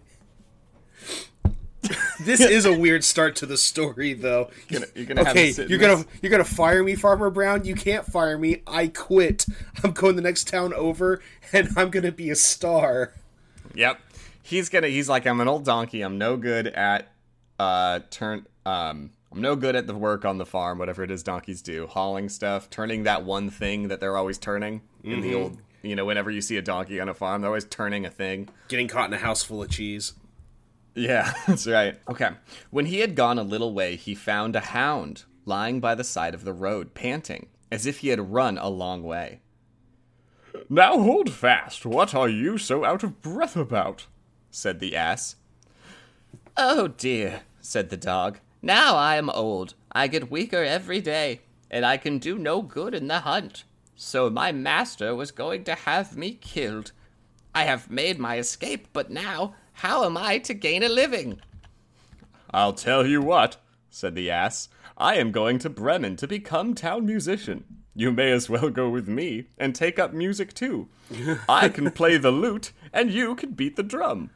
This 2.20 2.40
is 2.40 2.64
a 2.64 2.72
weird 2.78 3.04
start 3.04 3.36
to 3.36 3.46
the 3.46 3.56
story, 3.56 4.14
though. 4.14 4.50
You're 4.68 4.80
gonna, 4.80 4.92
you're 4.94 5.06
gonna 5.06 5.30
Okay, 5.30 5.50
you're 5.68 5.78
gonna 5.78 5.96
this. 5.96 6.06
you're 6.22 6.30
gonna 6.30 6.44
fire 6.44 6.82
me, 6.82 6.94
Farmer 6.94 7.30
Brown. 7.30 7.64
You 7.64 7.74
can't 7.74 8.04
fire 8.06 8.38
me. 8.38 8.62
I 8.66 8.88
quit. 8.88 9.46
I'm 9.84 9.92
going 9.92 10.16
the 10.16 10.22
next 10.22 10.48
town 10.48 10.72
over, 10.74 11.20
and 11.52 11.68
I'm 11.76 11.90
gonna 11.90 12.12
be 12.12 12.30
a 12.30 12.36
star. 12.36 13.12
Yep. 13.74 14.00
He's 14.42 14.68
gonna. 14.68 14.88
He's 14.88 15.08
like, 15.08 15.26
I'm 15.26 15.40
an 15.40 15.48
old 15.48 15.64
donkey. 15.64 16.02
I'm 16.02 16.18
no 16.18 16.36
good 16.36 16.66
at 16.68 17.12
uh 17.58 18.00
turn. 18.10 18.46
Um, 18.64 19.10
I'm 19.32 19.40
no 19.42 19.56
good 19.56 19.76
at 19.76 19.86
the 19.86 19.94
work 19.94 20.24
on 20.24 20.38
the 20.38 20.46
farm, 20.46 20.78
whatever 20.78 21.02
it 21.02 21.10
is 21.10 21.22
donkeys 21.22 21.60
do, 21.62 21.86
hauling 21.86 22.28
stuff, 22.28 22.70
turning 22.70 23.02
that 23.04 23.24
one 23.24 23.50
thing 23.50 23.88
that 23.88 24.00
they're 24.00 24.16
always 24.16 24.38
turning 24.38 24.80
in 25.04 25.20
the 25.20 25.34
old. 25.34 25.58
You 25.82 25.94
know, 25.94 26.04
whenever 26.04 26.30
you 26.30 26.40
see 26.40 26.56
a 26.56 26.62
donkey 26.62 26.98
on 26.98 27.08
a 27.08 27.14
farm, 27.14 27.42
they're 27.42 27.50
always 27.50 27.64
turning 27.64 28.04
a 28.04 28.10
thing. 28.10 28.48
Getting 28.68 28.88
caught 28.88 29.08
in 29.08 29.14
a 29.14 29.18
house 29.18 29.42
full 29.42 29.62
of 29.62 29.70
cheese. 29.70 30.14
Yeah, 30.98 31.32
that's 31.46 31.66
right. 31.66 31.96
Okay. 32.08 32.30
When 32.70 32.86
he 32.86 33.00
had 33.00 33.14
gone 33.14 33.38
a 33.38 33.44
little 33.44 33.72
way, 33.72 33.96
he 33.96 34.14
found 34.14 34.56
a 34.56 34.60
hound 34.60 35.24
lying 35.44 35.80
by 35.80 35.94
the 35.94 36.04
side 36.04 36.34
of 36.34 36.44
the 36.44 36.52
road, 36.52 36.94
panting, 36.94 37.46
as 37.70 37.86
if 37.86 37.98
he 37.98 38.08
had 38.08 38.32
run 38.32 38.58
a 38.58 38.68
long 38.68 39.02
way. 39.02 39.40
Now 40.68 40.98
hold 41.00 41.30
fast. 41.30 41.86
What 41.86 42.14
are 42.14 42.28
you 42.28 42.58
so 42.58 42.84
out 42.84 43.02
of 43.02 43.22
breath 43.22 43.56
about? 43.56 44.06
said 44.50 44.80
the 44.80 44.96
ass. 44.96 45.36
Oh 46.56 46.88
dear, 46.88 47.42
said 47.60 47.90
the 47.90 47.96
dog. 47.96 48.40
Now 48.60 48.96
I 48.96 49.16
am 49.16 49.30
old. 49.30 49.74
I 49.92 50.08
get 50.08 50.30
weaker 50.30 50.64
every 50.64 51.00
day, 51.00 51.42
and 51.70 51.86
I 51.86 51.96
can 51.96 52.18
do 52.18 52.36
no 52.38 52.60
good 52.60 52.94
in 52.94 53.06
the 53.06 53.20
hunt. 53.20 53.64
So 53.94 54.28
my 54.28 54.50
master 54.52 55.14
was 55.14 55.30
going 55.30 55.64
to 55.64 55.74
have 55.74 56.16
me 56.16 56.32
killed. 56.32 56.92
I 57.54 57.64
have 57.64 57.90
made 57.90 58.18
my 58.18 58.38
escape, 58.38 58.88
but 58.92 59.10
now 59.10 59.54
how 59.78 60.04
am 60.04 60.16
I 60.16 60.38
to 60.38 60.54
gain 60.54 60.82
a 60.82 60.88
living? 60.88 61.40
I'll 62.50 62.72
tell 62.72 63.06
you 63.06 63.22
what, 63.22 63.58
said 63.90 64.16
the 64.16 64.28
ass. 64.28 64.68
I 64.96 65.14
am 65.14 65.30
going 65.30 65.60
to 65.60 65.70
Bremen 65.70 66.16
to 66.16 66.26
become 66.26 66.74
town 66.74 67.06
musician. 67.06 67.62
You 67.94 68.10
may 68.10 68.32
as 68.32 68.50
well 68.50 68.70
go 68.70 68.90
with 68.90 69.06
me 69.06 69.46
and 69.56 69.76
take 69.76 70.00
up 70.00 70.12
music 70.12 70.52
too. 70.52 70.88
I 71.48 71.68
can 71.68 71.90
play 71.92 72.16
the 72.16 72.32
lute, 72.32 72.72
and 72.92 73.12
you 73.12 73.36
can 73.36 73.52
beat 73.52 73.76
the 73.76 73.84
drum. 73.84 74.30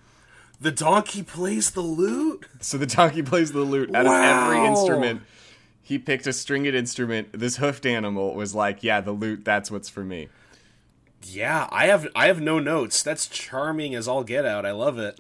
The 0.61 0.70
donkey 0.70 1.25
plays 1.25 1.72
the 1.72 1.80
lute. 1.80 2.46
So 2.61 2.78
the 2.78 2.87
donkey 2.87 3.22
plays 3.22 3.50
the 3.50 3.62
lute 3.62 3.92
out 3.92 4.06
of 4.06 4.12
every 4.12 4.64
instrument. 4.64 5.22
He 5.82 5.99
picked 5.99 6.28
a 6.28 6.32
stringed 6.32 6.76
instrument. 6.76 7.30
This 7.32 7.56
hoofed 7.56 7.84
animal 7.84 8.37
was 8.37 8.54
like, 8.54 8.84
"Yeah, 8.84 9.00
the 9.00 9.11
lute. 9.11 9.44
That's 9.44 9.72
what's 9.72 9.88
for 9.88 10.04
me." 10.04 10.28
Yeah, 11.25 11.68
I 11.72 11.87
have 11.87 12.06
I 12.14 12.28
have 12.28 12.40
no 12.40 12.61
notes. 12.61 13.02
That's 13.02 13.26
charming 13.26 13.96
as 13.96 14.06
all 14.06 14.22
get 14.22 14.46
out. 14.46 14.64
I 14.64 14.70
love 14.70 14.99
it. 14.99 15.18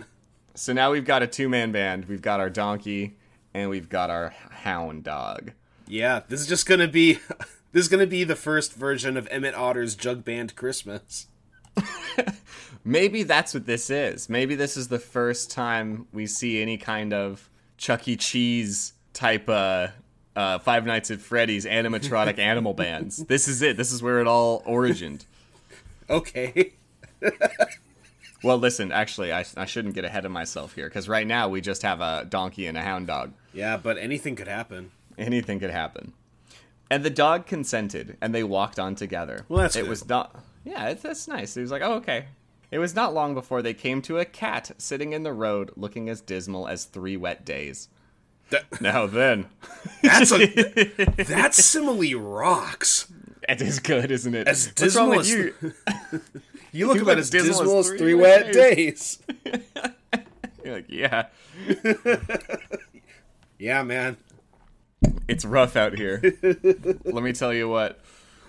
So 0.54 0.72
now 0.72 0.92
we've 0.92 1.04
got 1.04 1.22
a 1.22 1.26
two-man 1.26 1.72
band. 1.72 2.06
We've 2.06 2.22
got 2.22 2.40
our 2.40 2.50
donkey, 2.50 3.16
and 3.54 3.70
we've 3.70 3.88
got 3.88 4.10
our 4.10 4.30
hound 4.50 5.04
dog. 5.04 5.52
Yeah, 5.86 6.20
this 6.28 6.40
is 6.40 6.46
just 6.46 6.66
gonna 6.66 6.88
be 6.88 7.14
this 7.72 7.82
is 7.84 7.88
gonna 7.88 8.06
be 8.06 8.24
the 8.24 8.36
first 8.36 8.74
version 8.74 9.16
of 9.16 9.26
Emmett 9.30 9.54
Otter's 9.54 9.94
Jug 9.94 10.24
Band 10.24 10.56
Christmas. 10.56 11.26
Maybe 12.84 13.22
that's 13.22 13.54
what 13.54 13.66
this 13.66 13.90
is. 13.90 14.28
Maybe 14.28 14.54
this 14.54 14.76
is 14.76 14.88
the 14.88 14.98
first 14.98 15.50
time 15.50 16.06
we 16.12 16.26
see 16.26 16.60
any 16.60 16.76
kind 16.76 17.12
of 17.12 17.48
Chuck 17.76 18.06
E. 18.08 18.16
Cheese 18.16 18.92
type 19.12 19.48
uh, 19.48 19.88
uh, 20.34 20.58
Five 20.58 20.84
Nights 20.84 21.10
at 21.10 21.20
Freddy's 21.20 21.64
animatronic 21.64 22.38
animal 22.40 22.74
bands. 22.74 23.18
This 23.24 23.48
is 23.48 23.62
it. 23.62 23.76
This 23.76 23.92
is 23.92 24.02
where 24.02 24.20
it 24.20 24.26
all 24.26 24.62
origined. 24.66 25.24
Okay. 26.10 26.72
Well, 28.42 28.58
listen, 28.58 28.90
actually, 28.92 29.32
I, 29.32 29.44
I 29.56 29.64
shouldn't 29.66 29.94
get 29.94 30.04
ahead 30.04 30.24
of 30.24 30.32
myself 30.32 30.74
here 30.74 30.88
because 30.88 31.08
right 31.08 31.26
now 31.26 31.48
we 31.48 31.60
just 31.60 31.82
have 31.82 32.00
a 32.00 32.24
donkey 32.28 32.66
and 32.66 32.76
a 32.76 32.82
hound 32.82 33.06
dog. 33.06 33.32
Yeah, 33.52 33.76
but 33.76 33.98
anything 33.98 34.34
could 34.36 34.48
happen. 34.48 34.90
Anything 35.16 35.60
could 35.60 35.70
happen. 35.70 36.12
And 36.90 37.04
the 37.04 37.10
dog 37.10 37.46
consented, 37.46 38.16
and 38.20 38.34
they 38.34 38.42
walked 38.44 38.78
on 38.78 38.94
together. 38.94 39.44
Well, 39.48 39.60
that's 39.62 39.76
it 39.76 39.82
good. 39.82 39.90
was 39.90 40.08
not. 40.08 40.44
Yeah, 40.64 40.88
it's, 40.88 41.02
that's 41.02 41.26
nice. 41.28 41.54
He 41.54 41.60
was 41.60 41.70
like, 41.70 41.82
"Oh, 41.82 41.94
okay." 41.94 42.26
It 42.70 42.78
was 42.78 42.94
not 42.94 43.12
long 43.14 43.34
before 43.34 43.60
they 43.62 43.74
came 43.74 44.00
to 44.02 44.18
a 44.18 44.24
cat 44.24 44.70
sitting 44.78 45.12
in 45.12 45.22
the 45.22 45.32
road, 45.32 45.70
looking 45.76 46.08
as 46.08 46.20
dismal 46.22 46.66
as 46.68 46.84
three 46.86 47.16
wet 47.18 47.44
days. 47.44 47.88
That, 48.50 48.64
Now 48.80 49.06
then, 49.06 49.46
that's 50.02 50.32
a 50.32 50.46
that 51.24 51.54
simile 51.54 52.18
rocks. 52.20 53.12
it 53.48 53.60
is 53.62 53.78
good, 53.78 54.10
isn't 54.10 54.34
it? 54.34 54.48
As 54.48 54.68
What's 54.78 54.96
wrong 54.96 55.10
dismal 55.12 55.52
with 55.62 55.62
as- 56.12 56.22
you? 56.22 56.22
You 56.72 56.86
look 56.86 56.96
You 56.96 57.02
about 57.02 57.18
as 57.18 57.30
dismal 57.30 57.50
as 57.52 57.58
dismal 57.58 57.78
as 57.80 57.88
three 57.88 57.98
three 57.98 58.14
wet 58.14 58.44
wet 58.46 58.52
days. 58.54 59.18
You're 60.64 60.74
like, 60.76 60.86
yeah, 60.88 61.26
Yeah, 63.58 63.82
man. 63.82 64.16
it's 65.28 65.44
rough 65.44 65.76
out 65.76 65.98
here. 65.98 66.20
Let 66.42 67.22
me 67.22 67.32
tell 67.32 67.52
you 67.52 67.68
what. 67.68 68.00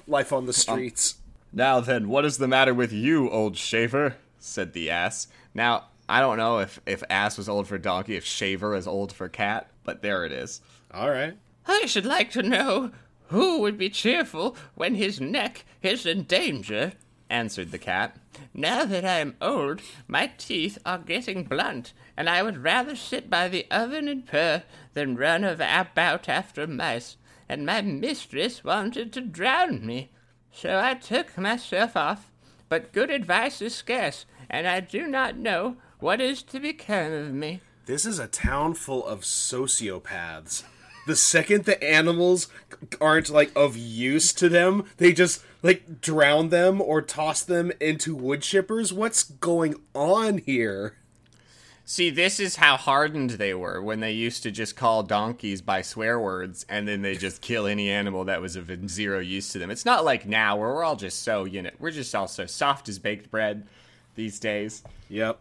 Life 0.08 0.32
on 0.34 0.46
the 0.46 0.50
um, 0.50 0.54
streets. 0.54 1.16
Now 1.52 1.80
then, 1.80 2.08
what 2.08 2.26
is 2.26 2.38
the 2.38 2.48
matter 2.48 2.74
with 2.74 2.92
you, 2.92 3.30
old 3.30 3.58
shaver? 3.58 4.16
said 4.40 4.74
the 4.74 4.90
ass. 4.90 5.28
Now, 5.54 5.86
I 6.10 6.20
don't 6.20 6.38
know 6.38 6.60
if, 6.60 6.80
if 6.86 7.04
ass 7.10 7.38
was 7.38 7.48
old 7.48 7.68
for 7.68 7.78
donkey, 7.78 8.16
if 8.16 8.26
shaver 8.26 8.76
is 8.76 8.88
old 8.88 9.14
for 9.14 9.30
cat, 9.30 9.70
but 9.84 10.02
there 10.02 10.26
it 10.26 10.32
is. 10.32 10.62
All 10.94 11.10
right. 11.10 11.36
I 11.66 11.86
should 11.86 12.06
like 12.06 12.32
to 12.32 12.44
know 12.44 12.92
who 13.28 13.60
would 13.62 13.78
be 13.78 13.90
cheerful 13.90 14.56
when 14.76 14.96
his 14.96 15.22
neck 15.22 15.64
is 15.82 16.06
in 16.06 16.24
danger, 16.24 16.94
answered 17.30 17.72
the 17.72 17.78
cat. 17.78 18.16
Now 18.54 18.86
that 18.86 19.06
I 19.06 19.20
am 19.20 19.36
old, 19.42 19.82
my 20.08 20.32
teeth 20.38 20.78
are 20.86 21.00
getting 21.00 21.44
blunt, 21.44 21.94
and 22.16 22.30
I 22.30 22.44
would 22.44 22.64
rather 22.64 22.96
sit 22.96 23.30
by 23.30 23.48
the 23.48 23.66
oven 23.72 24.08
and 24.08 24.26
purr 24.26 24.64
than 24.94 25.16
run 25.16 25.44
about 25.44 26.30
after 26.30 26.68
mice, 26.68 27.18
and 27.50 27.66
my 27.66 27.82
mistress 27.82 28.64
wanted 28.64 29.12
to 29.14 29.22
drown 29.22 29.86
me. 29.86 30.12
So 30.52 30.80
I 30.80 30.94
took 30.94 31.38
myself 31.38 31.98
off, 31.98 32.32
but 32.70 32.94
good 32.94 33.10
advice 33.10 33.62
is 33.62 33.76
scarce, 33.76 34.26
and 34.50 34.68
I 34.68 34.80
do 34.80 35.08
not 35.08 35.38
know 35.38 35.78
what 36.00 36.22
is 36.22 36.44
to 36.44 36.60
become 36.60 37.12
of 37.12 37.34
me. 37.34 37.62
This 37.86 38.06
is 38.06 38.20
a 38.20 38.28
town 38.28 38.76
full 38.76 39.06
of 39.06 39.22
sociopaths. 39.22 40.64
The 41.06 41.16
second 41.16 41.66
the 41.66 41.82
animals 41.84 42.48
aren't 43.02 43.30
like 43.30 43.52
of 43.56 43.76
use 43.76 44.34
to 44.34 44.50
them, 44.50 44.86
they 44.98 45.14
just 45.14 45.44
like 45.62 46.02
drown 46.02 46.50
them 46.50 46.82
or 46.82 47.02
toss 47.02 47.44
them 47.44 47.72
into 47.80 48.16
wood 48.16 48.42
chippers. 48.42 48.92
What's 48.92 49.24
going 49.24 49.76
on 49.94 50.40
here? 50.40 50.96
See, 51.86 52.10
this 52.10 52.40
is 52.40 52.56
how 52.56 52.78
hardened 52.78 53.32
they 53.32 53.54
were 53.54 53.82
when 53.82 54.00
they 54.00 54.14
used 54.14 54.44
to 54.44 54.52
just 54.52 54.78
call 54.78 55.04
donkeys 55.04 55.62
by 55.62 55.82
swear 55.82 56.18
words 56.18 56.66
and 56.70 56.88
then 56.88 57.02
they 57.02 57.16
just 57.16 57.42
kill 57.42 57.68
any 57.68 57.90
animal 57.90 58.24
that 58.26 58.42
was 58.42 58.56
of 58.56 58.72
zero 58.90 59.20
use 59.20 59.52
to 59.52 59.60
them. 59.60 59.70
It's 59.70 59.84
not 59.84 60.06
like 60.06 60.26
now 60.26 60.56
where 60.56 60.70
we're 60.70 60.84
all 60.86 60.96
just 60.96 61.24
so, 61.24 61.44
you 61.44 61.62
know, 61.62 61.72
we're 61.80 61.92
just 61.92 62.16
all 62.16 62.30
so 62.30 62.46
soft 62.46 62.88
as 62.88 63.00
baked 63.00 63.30
bread 63.30 63.68
these 64.16 64.40
days. 64.40 64.84
Yep. 65.10 65.40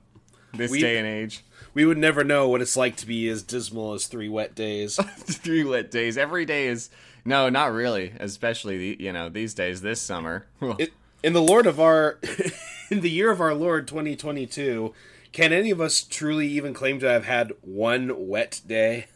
This 0.54 0.70
we, 0.70 0.80
day 0.80 0.98
and 0.98 1.06
age. 1.06 1.44
We 1.74 1.84
would 1.84 1.98
never 1.98 2.24
know 2.24 2.48
what 2.48 2.60
it's 2.60 2.76
like 2.76 2.96
to 2.96 3.06
be 3.06 3.28
as 3.28 3.42
dismal 3.42 3.94
as 3.94 4.06
three 4.06 4.28
wet 4.28 4.54
days. 4.54 4.96
three 5.16 5.64
wet 5.64 5.90
days. 5.90 6.18
Every 6.18 6.44
day 6.44 6.66
is 6.66 6.90
no, 7.24 7.48
not 7.48 7.72
really. 7.72 8.12
Especially 8.18 8.78
the, 8.78 9.04
you 9.04 9.12
know 9.12 9.28
these 9.28 9.54
days. 9.54 9.80
This 9.80 10.00
summer. 10.00 10.46
it, 10.78 10.92
in 11.22 11.32
the 11.32 11.42
Lord 11.42 11.66
of 11.66 11.80
our, 11.80 12.18
in 12.90 13.00
the 13.00 13.10
year 13.10 13.30
of 13.30 13.40
our 13.40 13.54
Lord 13.54 13.86
2022, 13.86 14.92
can 15.30 15.52
any 15.52 15.70
of 15.70 15.80
us 15.80 16.02
truly 16.02 16.48
even 16.48 16.74
claim 16.74 16.98
to 17.00 17.06
have 17.06 17.24
had 17.24 17.52
one 17.62 18.28
wet 18.28 18.60
day? 18.66 19.06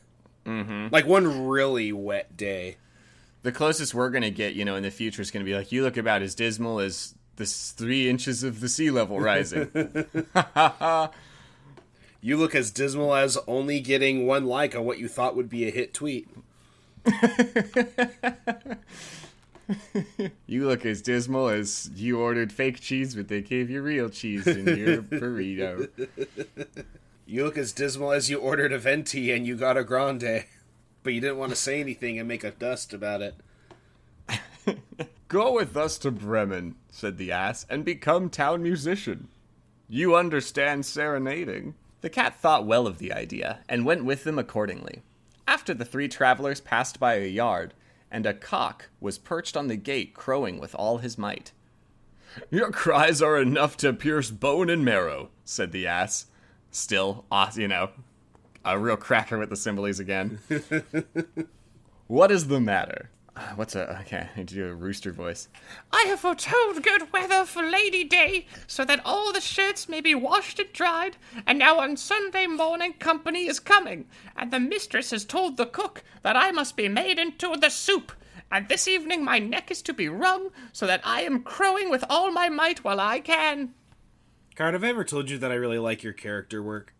Mm-hmm. 0.47 0.89
Like 0.93 1.07
one 1.07 1.47
really 1.47 1.93
wet 1.93 2.37
day. 2.37 2.77
The 3.43 3.53
closest 3.53 3.95
we're 3.95 4.11
gonna 4.11 4.31
get, 4.31 4.55
you 4.55 4.65
know, 4.65 4.77
in 4.77 4.83
the 4.83 4.91
future 4.91 5.23
is 5.23 5.31
gonna 5.31 5.45
be 5.45 5.55
like 5.55 5.73
you 5.73 5.83
look 5.83 5.97
about 5.97 6.23
as 6.23 6.35
dismal 6.35 6.81
as 6.81 7.15
this 7.37 7.73
three 7.73 8.09
inches 8.09 8.43
of 8.43 8.61
the 8.61 8.69
sea 8.69 8.91
level 8.91 9.21
rising. 9.21 9.71
You 12.27 12.37
look 12.37 12.57
as 12.57 12.73
dismal 12.73 13.15
as 13.15 13.39
only 13.47 13.79
getting 13.79 14.27
one 14.27 14.47
like 14.47 14.75
on 14.75 14.85
what 14.85 14.99
you 14.99 15.07
thought 15.07 15.37
would 15.37 15.49
be 15.49 15.69
a 15.69 15.71
hit 15.71 15.95
tweet. 15.95 16.29
you 20.49 20.67
look 20.67 20.85
as 20.85 21.01
dismal 21.03 21.49
as 21.49 21.89
you 21.95 22.19
ordered 22.19 22.53
fake 22.53 22.81
cheese, 22.81 23.15
but 23.15 23.29
they 23.29 23.41
gave 23.43 23.71
you 23.71 23.81
real 23.81 24.09
cheese 24.09 24.45
in 24.49 24.67
your 24.77 25.03
burrito. 25.03 25.89
You 27.27 27.45
look 27.45 27.57
as 27.57 27.71
dismal 27.71 28.11
as 28.11 28.29
you 28.29 28.41
ordered 28.41 28.73
a 28.73 28.79
venti 28.79 29.31
and 29.31 29.47
you 29.47 29.55
got 29.55 29.77
a 29.77 29.85
grande, 29.85 30.47
but 31.05 31.15
you 31.15 31.21
didn't 31.21 31.39
want 31.39 31.51
to 31.51 31.57
say 31.57 31.79
anything 31.79 32.19
and 32.19 32.27
make 32.27 32.43
a 32.43 32.51
dust 32.51 32.93
about 32.93 33.23
it. 33.23 33.37
Go 35.29 35.53
with 35.53 35.77
us 35.77 35.97
to 35.99 36.11
Bremen, 36.11 36.75
said 36.91 37.19
the 37.19 37.31
ass, 37.31 37.65
and 37.71 37.85
become 37.85 38.31
town 38.31 38.65
musician. 38.65 39.29
You 39.89 40.17
understand 40.17 40.85
serenading. 40.85 41.77
The 42.07 42.11
cat 42.11 42.37
thought 42.37 42.65
well 42.65 42.87
of 42.87 42.99
the 42.99 43.13
idea, 43.13 43.65
and 43.69 43.85
went 43.85 44.05
with 44.05 44.23
them 44.23 44.39
accordingly. 44.39 45.03
After 45.49 45.75
the 45.75 45.85
three 45.85 46.07
travelers 46.07 46.61
passed 46.61 47.01
by 47.01 47.15
a 47.15 47.27
yard, 47.27 47.75
and 48.13 48.25
a 48.25 48.33
cock 48.33 48.91
was 49.01 49.19
perched 49.19 49.57
on 49.57 49.67
the 49.67 49.75
gate 49.75 50.15
crowing 50.15 50.61
with 50.61 50.73
all 50.77 50.99
his 50.99 51.19
might. 51.19 51.51
Your 52.49 52.71
cries 52.71 53.21
are 53.21 53.37
enough 53.43 53.77
to 53.79 53.93
pierce 53.93 54.31
bone 54.31 54.71
and 54.71 54.85
marrow, 54.85 55.31
said 55.45 55.73
the 55.73 55.89
ass. 55.89 56.27
Still, 56.71 57.25
uh, 57.33 57.51
you 57.57 57.67
know, 57.67 57.91
a 58.65 58.79
real 58.79 58.97
cracker 58.97 59.37
with 59.37 59.51
the 59.51 59.57
symbols 59.57 59.99
again. 59.99 60.39
what 62.07 62.31
is 62.31 62.47
the 62.47 62.61
matter? 62.61 63.11
What's 63.55 63.75
a 63.75 64.01
okay? 64.01 64.29
I 64.35 64.39
need 64.39 64.49
to 64.49 64.55
do 64.55 64.69
a 64.69 64.75
rooster 64.75 65.13
voice. 65.13 65.49
I 65.93 66.05
have 66.09 66.21
foretold 66.21 66.83
good 66.83 67.13
weather 67.13 67.45
for 67.45 67.63
Lady 67.63 68.03
Day, 68.03 68.47
so 68.67 68.85
that 68.85 69.03
all 69.05 69.33
the 69.33 69.41
shirts 69.43 69.89
may 69.89 70.01
be 70.01 70.15
washed 70.15 70.59
and 70.59 70.73
dried. 70.73 71.19
And 71.47 71.59
now 71.59 71.79
on 71.81 71.99
Sunday 71.99 72.47
morning 72.47 72.95
company 72.95 73.47
is 73.47 73.61
coming, 73.61 74.07
and 74.37 74.51
the 74.51 74.61
mistress 74.61 75.11
has 75.11 75.25
told 75.25 75.57
the 75.57 75.67
cook 75.67 76.03
that 76.23 76.37
I 76.37 76.51
must 76.51 76.77
be 76.77 76.89
made 76.89 77.19
into 77.19 77.55
the 77.57 77.69
soup. 77.69 78.13
And 78.51 78.69
this 78.69 78.89
evening 78.89 79.25
my 79.25 79.39
neck 79.39 79.71
is 79.71 79.83
to 79.83 79.93
be 79.93 80.09
wrung, 80.09 80.51
so 80.73 80.87
that 80.87 81.03
I 81.05 81.23
am 81.23 81.43
crowing 81.43 81.91
with 81.91 82.05
all 82.09 82.31
my 82.33 82.49
might 82.49 82.85
while 82.85 83.01
I 83.01 83.21
can. 83.21 83.75
Card, 84.55 84.73
have 84.73 84.85
I 84.85 84.89
ever 84.89 85.05
told 85.05 85.29
you 85.29 85.37
that 85.39 85.53
I 85.53 85.57
really 85.57 85.79
like 85.79 86.03
your 86.03 86.15
character 86.15 86.63
work? 86.63 86.95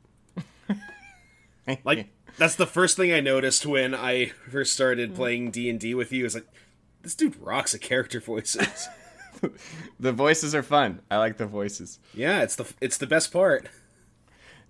like 1.85 2.09
that's 2.37 2.57
the 2.57 2.67
first 2.67 2.97
thing 2.97 3.13
I 3.13 3.21
noticed 3.21 3.67
when 3.67 3.95
I 3.95 4.27
first 4.51 4.73
started 4.73 5.15
playing 5.15 5.51
D 5.51 5.71
and 5.71 5.81
D 5.81 5.95
with 5.95 6.13
you. 6.13 6.25
Is 6.25 6.35
like, 6.35 6.47
this 7.03 7.15
dude 7.15 7.37
rocks 7.37 7.75
at 7.75 7.81
character 7.81 8.21
voices. 8.21 8.89
the 10.01 10.13
voices 10.13 10.55
are 10.55 10.63
fun. 10.63 11.01
I 11.11 11.19
like 11.19 11.37
the 11.39 11.47
voices. 11.47 11.99
Yeah, 12.15 12.43
it's 12.43 12.57
the 12.57 12.73
it's 12.81 12.99
the 12.99 13.07
best 13.07 13.33
part. 13.33 13.69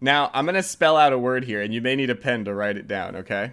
Now 0.00 0.30
I'm 0.34 0.46
gonna 0.46 0.62
spell 0.62 0.96
out 0.96 1.12
a 1.12 1.18
word 1.18 1.44
here, 1.44 1.60
and 1.60 1.72
you 1.72 1.80
may 1.80 1.96
need 1.96 2.10
a 2.10 2.14
pen 2.14 2.44
to 2.44 2.54
write 2.54 2.76
it 2.76 2.86
down. 2.86 3.16
Okay? 3.16 3.52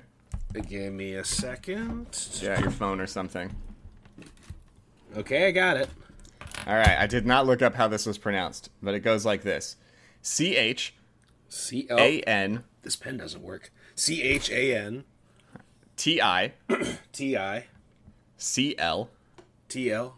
Give 0.67 0.93
me 0.93 1.15
a 1.15 1.23
second. 1.23 2.07
Yeah, 2.41 2.59
your 2.59 2.71
phone 2.71 2.99
or 2.99 3.07
something. 3.07 3.55
Okay, 5.17 5.47
I 5.47 5.51
got 5.51 5.77
it. 5.77 5.89
All 6.67 6.75
right, 6.75 6.97
I 6.97 7.07
did 7.07 7.25
not 7.25 7.45
look 7.45 7.61
up 7.61 7.75
how 7.75 7.87
this 7.87 8.05
was 8.05 8.17
pronounced, 8.17 8.69
but 8.81 8.93
it 8.93 8.99
goes 8.99 9.25
like 9.25 9.41
this: 9.41 9.77
C 10.21 10.55
H 10.55 10.93
C 11.49 11.87
A 11.89 12.21
N. 12.21 12.63
This 12.83 12.95
pen 12.95 13.17
doesn't 13.17 13.41
work. 13.41 13.71
C 13.95 14.21
H 14.21 14.49
A 14.49 14.75
N 14.75 15.03
T 15.95 16.21
I 16.21 16.53
T 17.11 17.37
I 17.37 17.67
C 18.37 18.75
L 18.77 19.09
T 19.69 19.91
L 19.91 20.15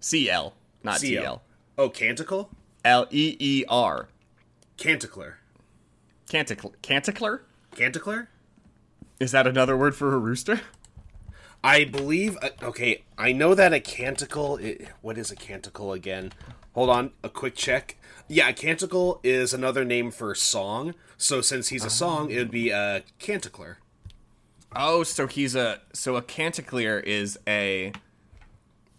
C 0.00 0.30
L, 0.30 0.54
not 0.82 1.00
T 1.00 1.18
L. 1.18 1.42
Oh, 1.76 1.88
canticle? 1.88 2.50
L 2.84 3.06
E 3.10 3.36
E 3.38 3.64
R. 3.68 4.08
Canticler. 4.76 5.34
Canticler. 6.28 6.72
Canticler? 6.82 7.40
Canticler? 7.74 8.28
Is 9.18 9.32
that 9.32 9.46
another 9.46 9.76
word 9.76 9.96
for 9.96 10.14
a 10.14 10.18
rooster? 10.18 10.60
I 11.62 11.84
believe. 11.84 12.38
Uh, 12.40 12.50
okay, 12.62 13.02
I 13.16 13.32
know 13.32 13.54
that 13.54 13.72
a 13.72 13.80
canticle. 13.80 14.56
It, 14.58 14.88
what 15.02 15.18
is 15.18 15.30
a 15.30 15.36
canticle 15.36 15.92
again? 15.92 16.32
Hold 16.74 16.90
on, 16.90 17.10
a 17.24 17.28
quick 17.28 17.56
check. 17.56 17.96
Yeah, 18.28 18.52
canticle 18.52 19.20
is 19.22 19.54
another 19.54 19.84
name 19.84 20.10
for 20.10 20.34
song. 20.34 20.94
So 21.16 21.40
since 21.40 21.68
he's 21.68 21.84
a 21.84 21.90
song, 21.90 22.30
it 22.30 22.38
would 22.38 22.50
be 22.50 22.70
a 22.70 23.02
canticler. 23.18 23.76
Oh, 24.76 25.02
so 25.02 25.26
he's 25.26 25.56
a 25.56 25.80
so 25.94 26.16
a 26.16 26.22
canticleer 26.22 27.00
is 27.00 27.38
a 27.46 27.92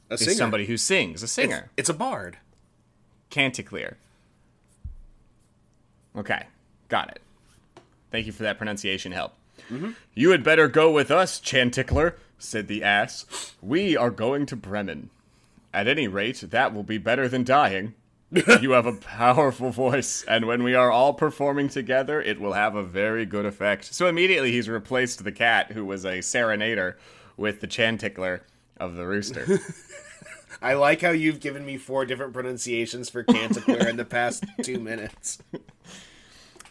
a 0.09 0.17
singer. 0.17 0.35
somebody 0.35 0.65
who 0.65 0.77
sings, 0.77 1.21
a 1.21 1.27
singer. 1.27 1.69
It's, 1.77 1.89
it's 1.89 1.89
a 1.89 1.93
bard. 1.93 2.37
Canticleer. 3.29 3.97
Okay, 6.15 6.47
got 6.87 7.09
it. 7.09 7.21
Thank 8.11 8.25
you 8.25 8.31
for 8.31 8.41
that 8.43 8.57
pronunciation 8.57 9.11
help. 9.11 9.33
Mm-hmm. 9.69 9.91
You 10.15 10.31
had 10.31 10.43
better 10.43 10.67
go 10.67 10.91
with 10.91 11.11
us, 11.11 11.39
Chanticleer, 11.39 12.15
said 12.39 12.67
the 12.67 12.83
ass. 12.83 13.53
We 13.61 13.95
are 13.95 14.09
going 14.09 14.47
to 14.47 14.55
Bremen. 14.55 15.11
At 15.71 15.87
any 15.87 16.07
rate, 16.07 16.43
that 16.49 16.73
will 16.73 16.81
be 16.81 16.97
better 16.97 17.27
than 17.27 17.43
dying. 17.43 17.93
you 18.61 18.71
have 18.71 18.85
a 18.85 18.93
powerful 18.93 19.71
voice, 19.71 20.23
and 20.27 20.45
when 20.45 20.61
we 20.61 20.75
are 20.75 20.91
all 20.91 21.13
performing 21.13 21.67
together, 21.67 22.21
it 22.21 22.39
will 22.39 22.53
have 22.53 22.75
a 22.75 22.83
very 22.83 23.25
good 23.25 23.45
effect. 23.45 23.91
So 23.93 24.05
immediately 24.05 24.51
he's 24.51 24.69
replaced 24.69 25.23
the 25.23 25.31
cat, 25.31 25.71
who 25.71 25.83
was 25.83 26.05
a 26.05 26.19
serenader, 26.19 26.95
with 27.37 27.59
the 27.59 27.67
chanticleer 27.67 28.43
of 28.77 28.95
the 28.95 29.07
rooster. 29.07 29.59
I 30.61 30.73
like 30.73 31.01
how 31.01 31.09
you've 31.09 31.39
given 31.39 31.65
me 31.65 31.77
four 31.77 32.05
different 32.05 32.33
pronunciations 32.33 33.09
for 33.09 33.23
canticleer 33.23 33.87
in 33.87 33.97
the 33.97 34.05
past 34.05 34.43
two 34.61 34.79
minutes. 34.79 35.39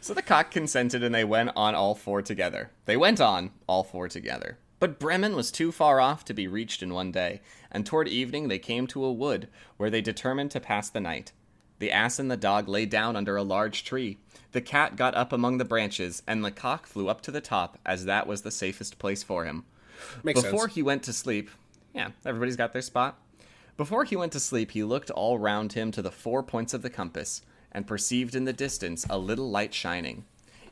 So 0.01 0.15
the 0.15 0.23
cock 0.23 0.53
consented, 0.53 1.03
and 1.03 1.15
they 1.15 1.25
went 1.25 1.51
on 1.57 1.75
all 1.75 1.97
four 1.97 2.23
together. 2.23 2.71
They 2.85 2.97
went 2.97 3.21
on 3.21 3.51
all 3.67 3.83
four 3.83 4.09
together. 4.09 4.59
But 4.79 5.01
Bremen 5.01 5.35
was 5.35 5.51
too 5.51 5.73
far 5.73 6.01
off 6.01 6.25
to 6.27 6.35
be 6.35 6.47
reached 6.47 6.85
in 6.85 6.95
one 6.95 7.11
day, 7.11 7.41
and 7.71 7.85
toward 7.85 8.07
evening 8.07 8.47
they 8.47 8.61
came 8.61 8.87
to 8.89 9.05
a 9.05 9.13
wood, 9.13 9.49
where 9.77 9.91
they 9.91 10.01
determined 10.01 10.53
to 10.53 10.61
pass 10.61 10.89
the 10.89 11.01
night. 11.01 11.33
The 11.79 11.93
ass 11.93 12.19
and 12.19 12.31
the 12.31 12.37
dog 12.37 12.69
lay 12.69 12.87
down 12.87 13.17
under 13.17 13.37
a 13.37 13.43
large 13.43 13.85
tree. 13.85 14.19
The 14.53 14.61
cat 14.61 14.97
got 14.97 15.15
up 15.15 15.33
among 15.33 15.59
the 15.59 15.65
branches, 15.65 16.23
and 16.27 16.45
the 16.45 16.51
cock 16.51 16.87
flew 16.87 17.09
up 17.09 17.21
to 17.23 17.31
the 17.31 17.41
top, 17.41 17.79
as 17.85 18.05
that 18.07 18.27
was 18.27 18.43
the 18.43 18.51
safest 18.51 18.99
place 18.99 19.23
for 19.23 19.45
him. 19.45 19.65
Makes 20.23 20.43
Before 20.43 20.63
sense. 20.63 20.75
he 20.75 20.83
went 20.83 21.03
to 21.05 21.13
sleep, 21.13 21.51
yeah, 21.95 22.11
everybody's 22.25 22.57
got 22.57 22.73
their 22.73 22.83
spot. 22.83 23.19
Before 23.77 24.05
he 24.05 24.17
went 24.17 24.33
to 24.33 24.41
sleep, 24.41 24.73
he 24.73 24.83
looked 24.83 25.11
all 25.11 25.39
round 25.39 25.75
him 25.75 25.91
to 25.93 26.03
the 26.03 26.11
four 26.11 26.43
points 26.43 26.75
of 26.75 26.83
the 26.83 26.91
compass, 26.91 27.43
and 27.71 27.87
perceived 27.87 28.35
in 28.35 28.45
the 28.45 28.53
distance 28.53 29.07
a 29.09 29.19
little 29.19 29.51
light 29.51 29.75
shining. 29.75 30.25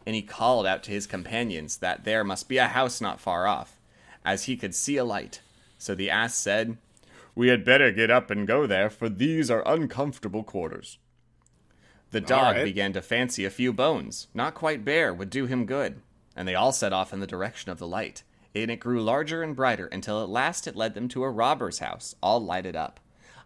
And 0.06 0.14
he 0.14 0.22
called 0.22 0.66
out 0.66 0.82
to 0.84 0.92
his 0.92 1.06
companions 1.06 1.78
that 1.78 2.04
there 2.04 2.24
must 2.24 2.48
be 2.48 2.58
a 2.58 2.68
house 2.68 3.00
not 3.00 3.20
far 3.20 3.46
off, 3.46 3.78
as 4.24 4.44
he 4.44 4.56
could 4.56 4.74
see 4.74 4.96
a 4.96 5.04
light. 5.04 5.40
So 5.78 5.94
the 5.94 6.10
ass 6.10 6.34
said, 6.34 6.78
We 7.36 7.48
had 7.48 7.64
better 7.66 7.92
get 7.92 8.10
up 8.10 8.30
and 8.30 8.46
go 8.46 8.66
there, 8.66 8.88
for 8.88 9.10
these 9.10 9.50
are 9.50 9.62
uncomfortable 9.66 10.42
quarters. 10.42 10.98
The 12.10 12.20
dog 12.20 12.56
right. 12.56 12.64
began 12.64 12.94
to 12.94 13.02
fancy 13.02 13.44
a 13.44 13.50
few 13.50 13.74
bones, 13.74 14.28
not 14.32 14.54
quite 14.54 14.86
bare, 14.86 15.12
would 15.12 15.28
do 15.28 15.44
him 15.44 15.66
good, 15.66 16.00
and 16.34 16.48
they 16.48 16.54
all 16.54 16.72
set 16.72 16.94
off 16.94 17.12
in 17.12 17.20
the 17.20 17.26
direction 17.26 17.70
of 17.70 17.78
the 17.78 17.86
light, 17.86 18.22
and 18.54 18.70
it 18.70 18.80
grew 18.80 19.02
larger 19.02 19.42
and 19.42 19.54
brighter 19.54 19.86
until 19.88 20.22
at 20.22 20.30
last 20.30 20.66
it 20.66 20.76
led 20.76 20.94
them 20.94 21.08
to 21.08 21.24
a 21.24 21.30
robber's 21.30 21.80
house, 21.80 22.14
all 22.22 22.40
lighted 22.40 22.74
up. 22.74 23.00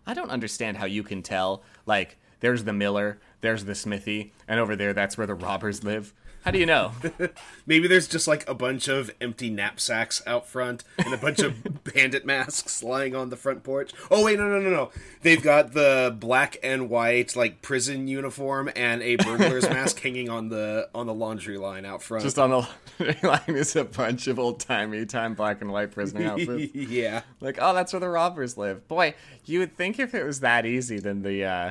I 0.07 0.15
don't 0.15 0.31
understand 0.31 0.77
how 0.77 0.87
you 0.87 1.03
can 1.03 1.23
tell, 1.23 1.65
like, 1.85 2.17
there's 2.39 2.63
the 2.63 2.73
miller, 2.73 3.21
there's 3.41 3.65
the 3.65 3.75
smithy, 3.75 4.33
and 4.47 4.61
over 4.61 4.77
there 4.77 4.93
that's 4.93 5.19
where 5.19 5.27
the 5.27 5.35
robbers 5.35 5.83
live. 5.83 6.15
How 6.45 6.51
do 6.51 6.59
you 6.59 6.67
know? 6.67 6.93
Maybe 7.67 7.87
there's 7.87 8.09
just 8.09 8.27
like 8.27 8.49
a 8.49 8.55
bunch 8.55 8.89
of 8.89 9.11
empty 9.21 9.51
knapsacks 9.51 10.23
out 10.27 10.47
front 10.47 10.85
and 10.99 11.13
a 11.13 11.19
bunch 11.19 11.41
of 11.41 11.85
bandit 11.85 12.25
masks 12.25 12.83
lying 12.83 13.15
on 13.15 13.29
the 13.29 13.37
front 13.37 13.63
porch. 13.63 13.93
Oh 14.11 14.25
wait, 14.25 14.39
no, 14.39 14.49
no, 14.49 14.59
no, 14.59 14.71
no. 14.71 14.91
They've 15.23 15.43
got 15.43 15.73
the 15.73 16.17
black 16.19 16.57
and 16.63 16.89
white 16.89 17.37
like 17.37 17.61
prison 17.61 18.09
uniform 18.09 18.71
and 18.75 19.03
a 19.03 19.17
burglar's 19.17 19.69
mask 19.71 20.01
hanging 20.01 20.31
on 20.31 20.49
the 20.49 20.89
on 20.95 21.07
the 21.07 21.15
laundry 21.15 21.59
line 21.59 21.85
out 21.85 22.03
front. 22.03 22.25
Just 22.25 22.39
on 22.39 22.51
the 22.51 22.69
laundry 22.99 23.29
line 23.29 23.41
is 23.49 23.77
a 23.77 23.85
bunch 23.85 24.27
of 24.27 24.39
old 24.39 24.61
timey 24.61 25.05
time 25.05 25.35
black 25.35 25.61
and 25.61 25.71
white 25.71 25.93
prison 25.93 26.23
outfits. 26.23 26.75
yeah. 26.75 27.23
Like, 27.41 27.59
oh, 27.61 27.75
that's 27.75 27.93
where 27.93 28.01
the 28.01 28.09
robbers 28.09 28.57
live. 28.57 28.89
Boy, 28.89 29.15
you 29.45 29.59
would 29.59 29.77
think 29.77 29.99
if 29.99 30.15
it 30.15 30.25
was 30.25 30.41
that 30.41 30.65
easy, 30.65 30.99
then 30.99 31.23
the 31.23 31.45
uh, 31.45 31.71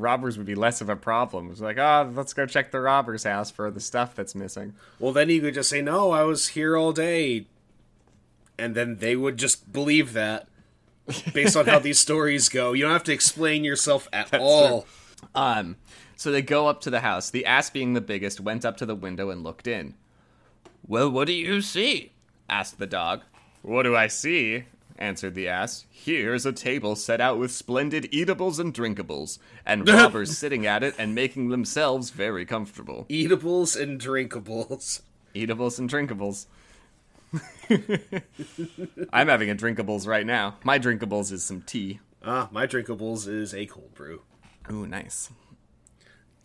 robbers 0.00 0.36
would 0.36 0.46
be 0.46 0.54
less 0.54 0.80
of 0.80 0.88
a 0.88 0.96
problem. 0.96 1.50
It's 1.50 1.60
like, 1.60 1.78
oh, 1.78 2.10
let's 2.14 2.32
go 2.32 2.46
check 2.46 2.70
the 2.70 2.80
robber's 2.80 3.24
house 3.24 3.50
for 3.50 3.70
the 3.70 3.80
stuff 3.80 4.14
that's 4.14 4.34
missing. 4.34 4.74
Well, 4.98 5.12
then 5.12 5.28
you 5.30 5.40
could 5.40 5.54
just 5.54 5.70
say, 5.70 5.82
"No, 5.82 6.10
I 6.10 6.22
was 6.24 6.48
here 6.48 6.76
all 6.76 6.92
day," 6.92 7.46
and 8.58 8.74
then 8.74 8.96
they 8.96 9.16
would 9.16 9.36
just 9.36 9.72
believe 9.72 10.12
that, 10.14 10.48
based 11.32 11.56
on 11.56 11.66
how 11.66 11.78
these 11.80 11.98
stories 11.98 12.48
go. 12.48 12.72
You 12.72 12.82
don't 12.84 12.92
have 12.92 13.04
to 13.04 13.12
explain 13.12 13.64
yourself 13.64 14.08
at 14.12 14.34
all. 14.34 14.86
Um, 15.34 15.76
so 16.16 16.30
they 16.30 16.42
go 16.42 16.66
up 16.66 16.80
to 16.82 16.90
the 16.90 17.00
house. 17.00 17.30
The 17.30 17.46
ass, 17.46 17.70
being 17.70 17.94
the 17.94 18.00
biggest, 18.00 18.40
went 18.40 18.64
up 18.64 18.76
to 18.78 18.86
the 18.86 18.94
window 18.94 19.30
and 19.30 19.42
looked 19.42 19.66
in. 19.66 19.94
Well, 20.86 21.10
what 21.10 21.26
do 21.26 21.32
you 21.32 21.60
see? 21.62 22.12
Asked 22.48 22.78
the 22.78 22.86
dog. 22.86 23.22
What 23.62 23.84
do 23.84 23.94
I 23.94 24.06
see? 24.08 24.64
Answered 25.00 25.34
the 25.34 25.48
ass. 25.48 25.86
Here's 25.90 26.46
a 26.46 26.52
table 26.52 26.94
set 26.94 27.20
out 27.20 27.38
with 27.38 27.50
splendid 27.50 28.08
eatables 28.12 28.58
and 28.58 28.72
drinkables, 28.72 29.38
and 29.64 29.88
robbers 29.88 30.36
sitting 30.36 30.66
at 30.66 30.82
it 30.82 30.94
and 30.98 31.14
making 31.14 31.48
themselves 31.48 32.10
very 32.10 32.44
comfortable. 32.44 33.06
Eatables 33.08 33.80
and 33.80 34.00
drinkables. 34.00 35.00
Eatables 35.34 35.78
and 35.78 35.90
drinkables. 35.90 36.46
I'm 39.12 39.28
having 39.28 39.50
a 39.50 39.54
drinkables 39.54 40.06
right 40.06 40.26
now. 40.26 40.56
My 40.64 40.78
drinkables 40.78 41.32
is 41.32 41.44
some 41.44 41.62
tea. 41.62 42.00
Ah, 42.24 42.48
my 42.50 42.66
drinkables 42.66 43.28
is 43.28 43.54
a 43.54 43.66
cold 43.66 43.94
brew. 43.94 44.22
Ooh, 44.70 44.86
nice. 44.86 45.30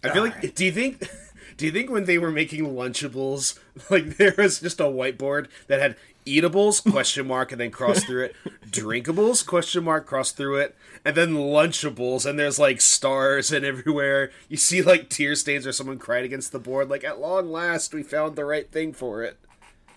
I 0.04 0.14
feel 0.14 0.24
like. 0.24 0.56
Do 0.56 0.66
you 0.66 0.72
think? 0.72 1.08
Do 1.58 1.66
you 1.66 1.72
think 1.72 1.90
when 1.90 2.06
they 2.06 2.18
were 2.18 2.32
making 2.32 2.66
Lunchables, 2.66 3.58
like 3.90 4.18
there 4.18 4.34
was 4.38 4.60
just 4.60 4.80
a 4.80 4.86
whiteboard 4.86 5.48
that 5.68 5.80
had 5.80 5.96
eatables 6.26 6.80
question 6.80 7.28
mark 7.28 7.52
and 7.52 7.62
then 7.62 7.72
cross 7.72 8.04
through 8.04 8.26
it, 8.26 8.36
drinkables 8.70 9.46
question 9.46 9.84
mark 9.84 10.06
cross 10.06 10.32
through 10.32 10.58
it, 10.58 10.76
and 11.04 11.16
then 11.16 11.34
Lunchables, 11.34 12.26
and 12.26 12.38
there's 12.38 12.60
like 12.60 12.82
stars 12.82 13.52
and 13.52 13.66
everywhere. 13.66 14.32
You 14.50 14.58
see 14.58 14.82
like 14.82 15.10
tear 15.10 15.36
stains 15.36 15.66
or 15.68 15.72
someone 15.72 16.00
cried 16.00 16.26
against 16.26 16.52
the 16.52 16.60
board. 16.60 16.90
Like 16.90 17.04
at 17.04 17.20
long 17.20 17.52
last, 17.52 17.94
we 17.94 18.04
found 18.04 18.36
the 18.36 18.46
right 18.46 18.70
thing 18.70 18.94
for 18.94 19.24
it. 19.24 19.38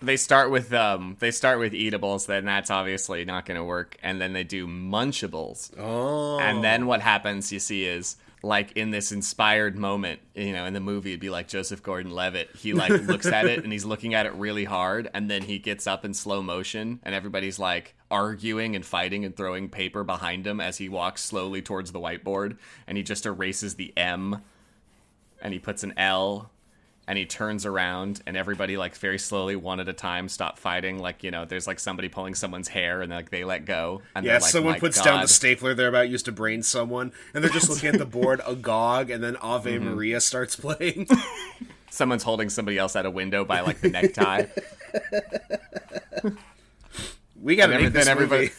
They 0.01 0.15
start 0.15 0.49
with 0.49 0.71
um 0.73 1.17
they 1.19 1.31
start 1.31 1.59
with 1.59 1.73
eatables, 1.73 2.25
then 2.25 2.45
that's 2.45 2.69
obviously 2.71 3.25
not 3.25 3.45
gonna 3.45 3.65
work, 3.65 3.97
and 4.01 4.21
then 4.21 4.33
they 4.33 4.43
do 4.45 4.65
munchables. 4.65 5.71
Oh, 5.77 6.39
And 6.39 6.63
then 6.63 6.85
what 6.85 7.01
happens, 7.01 7.51
you 7.51 7.59
see, 7.59 7.85
is 7.85 8.15
like 8.41 8.71
in 8.73 8.91
this 8.91 9.11
inspired 9.11 9.77
moment, 9.77 10.21
you 10.33 10.53
know, 10.53 10.65
in 10.65 10.73
the 10.73 10.79
movie, 10.79 11.11
it'd 11.11 11.19
be 11.19 11.29
like 11.29 11.47
Joseph 11.47 11.83
Gordon 11.83 12.11
Levitt. 12.11 12.49
He 12.55 12.73
like 12.73 12.91
looks 12.91 13.25
at 13.25 13.45
it 13.45 13.63
and 13.63 13.71
he's 13.71 13.85
looking 13.85 14.13
at 14.13 14.25
it 14.25 14.33
really 14.33 14.65
hard, 14.65 15.09
and 15.13 15.29
then 15.29 15.41
he 15.41 15.59
gets 15.59 15.87
up 15.87 16.05
in 16.05 16.13
slow 16.13 16.41
motion, 16.41 16.99
and 17.03 17.13
everybody's 17.13 17.59
like 17.59 17.95
arguing 18.09 18.75
and 18.75 18.85
fighting 18.85 19.25
and 19.25 19.35
throwing 19.35 19.69
paper 19.69 20.03
behind 20.03 20.47
him 20.47 20.59
as 20.61 20.77
he 20.77 20.89
walks 20.89 21.23
slowly 21.23 21.61
towards 21.61 21.91
the 21.91 21.99
whiteboard, 21.99 22.57
and 22.87 22.97
he 22.97 23.03
just 23.03 23.25
erases 23.25 23.75
the 23.75 23.93
M 23.97 24.41
and 25.41 25.53
he 25.53 25.59
puts 25.59 25.83
an 25.83 25.93
L 25.97 26.51
and 27.09 27.17
he 27.17 27.25
turns 27.25 27.65
around 27.65 28.21
and 28.27 28.37
everybody 28.37 28.77
like 28.77 28.95
very 28.95 29.17
slowly 29.17 29.55
one 29.55 29.79
at 29.79 29.89
a 29.89 29.93
time 29.93 30.29
stop 30.29 30.59
fighting 30.59 30.99
like 30.99 31.23
you 31.23 31.31
know 31.31 31.43
there's 31.43 31.65
like 31.65 31.79
somebody 31.79 32.07
pulling 32.07 32.35
someone's 32.35 32.67
hair 32.67 33.01
and 33.01 33.11
like 33.11 33.31
they 33.31 33.43
let 33.43 33.65
go 33.65 34.01
and 34.15 34.23
Yeah, 34.25 34.33
like, 34.33 34.43
someone 34.43 34.73
"My 34.73 34.79
puts 34.79 35.01
down 35.01 35.19
the 35.21 35.27
stapler 35.27 35.73
they're 35.73 35.87
about 35.89 36.07
used 36.07 36.25
to 36.25 36.31
brain 36.31 36.61
someone, 36.63 37.11
and 37.33 37.43
they're 37.43 37.49
just 37.51 37.67
looking 37.69 37.89
at 37.89 37.97
the 37.97 38.05
board 38.05 38.41
agog, 38.47 39.09
and 39.09 39.23
then 39.23 39.35
Ave 39.41 39.69
Mm-hmm. 39.75 39.89
Maria 39.95 40.21
starts 40.21 40.55
playing. 40.55 41.07
someone's 41.89 42.21
holding 42.23 42.49
somebody 42.49 42.77
else 42.77 42.95
out 42.95 43.05
a 43.07 43.09
window 43.11 43.43
by 43.43 43.61
like 43.61 43.81
the 43.81 43.89
necktie 43.89 44.45
We 47.41 47.55
gotta 47.55 47.73
and 47.73 47.83
make 47.85 47.93
this 47.93 48.07
everybody 48.07 48.43
movie. 48.43 48.53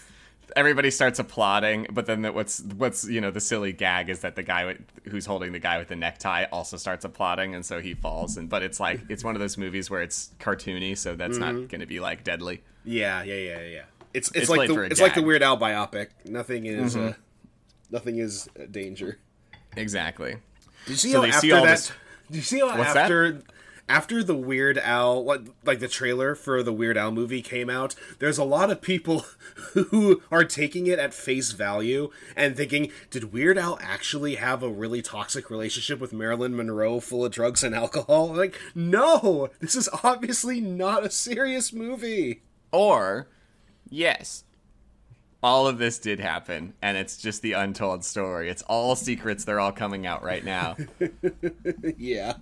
Everybody 0.57 0.91
starts 0.91 1.19
applauding 1.19 1.87
but 1.93 2.07
then 2.07 2.23
the, 2.23 2.33
what's 2.33 2.61
what's 2.77 3.07
you 3.09 3.21
know 3.21 3.31
the 3.31 3.41
silly 3.41 3.73
gag 3.73 4.09
is 4.09 4.21
that 4.21 4.37
the 4.37 4.43
guy 4.43 4.65
with, 4.67 4.79
who's 5.09 5.27
holding 5.27 5.53
the 5.53 5.59
guy 5.59 5.79
with 5.79 5.89
the 5.89 5.97
necktie 5.97 6.45
also 6.53 6.77
starts 6.77 7.05
applauding 7.05 7.55
and 7.55 7.65
so 7.65 7.81
he 7.81 7.95
falls 7.95 8.37
and 8.37 8.49
but 8.49 8.63
it's 8.63 8.81
like 8.81 9.01
it's 9.09 9.23
one 9.25 9.35
of 9.37 9.41
those 9.41 9.57
movies 9.59 9.91
where 9.91 10.03
it's 10.03 10.31
cartoony 10.41 10.97
so 10.97 11.15
that's 11.15 11.39
Mm-hmm. 11.39 11.59
not 11.61 11.69
going 11.69 11.81
to 11.81 11.87
be 11.87 12.01
like 12.01 12.25
deadly 12.25 12.63
Yeah, 12.85 13.23
yeah, 13.23 13.35
yeah, 13.35 13.61
yeah. 13.61 13.83
It's 14.13 14.29
it's, 14.31 14.39
It's 14.39 14.49
like 14.51 14.69
the 14.69 14.75
a 14.81 14.83
it's 14.83 15.01
like 15.01 15.15
the. 15.15 15.21
Mm-hmm. 15.21 15.27
Weird 15.29 15.43
Al 15.43 15.57
biopic. 15.59 16.09
Nothing 16.25 16.67
is 16.67 16.97
uh, 16.97 17.15
nothing 17.91 18.19
is 18.19 18.49
uh, 18.59 18.65
danger. 18.71 19.19
exactly 19.77 20.37
Did 20.87 20.91
you 20.91 20.97
see 20.97 21.13
So 21.13 21.21
how 21.23 21.29
after 21.29 21.49
that? 21.49 21.65
this- 21.65 21.93
Did 22.31 22.37
you 22.37 22.43
see 22.43 22.61
how 22.61 22.77
What's 22.79 22.95
that? 22.95 23.09
After 23.91 24.23
the 24.23 24.37
Weird 24.37 24.79
Al 24.79 25.25
like 25.25 25.41
like 25.65 25.81
the 25.81 25.89
trailer 25.89 26.37
for 26.37 26.63
the 26.63 26.73
Weird 26.73 26.97
Al 26.97 27.11
movie 27.11 27.43
came 27.43 27.69
out? 27.69 27.97
There's 28.21 28.39
a 28.39 28.45
lot 28.45 28.71
of 28.71 28.81
people 28.81 29.25
who 29.75 30.23
are 30.31 30.45
taking 30.45 30.87
it 30.87 31.01
at 31.01 31.13
face 31.13 31.51
value 31.51 32.11
and 32.37 32.57
thinking, 32.57 32.93
did 33.11 33.33
Weird 33.33 33.59
Al 33.59 33.79
actually 33.83 34.37
have 34.37 34.63
a 34.63 34.71
really 34.71 35.03
toxic 35.03 35.51
relationship 35.51 35.99
with 35.99 36.13
Marilyn 36.13 36.57
Monroe, 36.57 37.01
full 37.01 37.25
of 37.25 37.33
drugs 37.33 37.63
and 37.65 37.75
alcohol? 37.75 38.31
Like, 38.41 38.59
no, 38.75 39.51
this 39.61 39.75
is 39.75 39.89
obviously 40.05 40.61
not 40.61 41.05
a 41.05 41.11
serious 41.11 41.73
movie. 41.73 42.43
Or, 42.73 43.29
yes, 43.91 44.45
all 45.43 45.67
of 45.67 45.79
this 45.79 45.99
did 45.99 46.21
happen, 46.21 46.75
and 46.81 46.97
it's 46.97 47.17
just 47.17 47.43
the 47.43 47.53
untold 47.53 48.05
story. 48.05 48.49
It's 48.49 48.63
all 48.63 48.95
secrets. 48.95 49.45
They're 49.45 49.61
all 49.61 49.73
coming 49.73 50.07
out 50.07 50.23
right 50.23 50.45
now. 50.45 50.77
Yeah. 51.97 52.35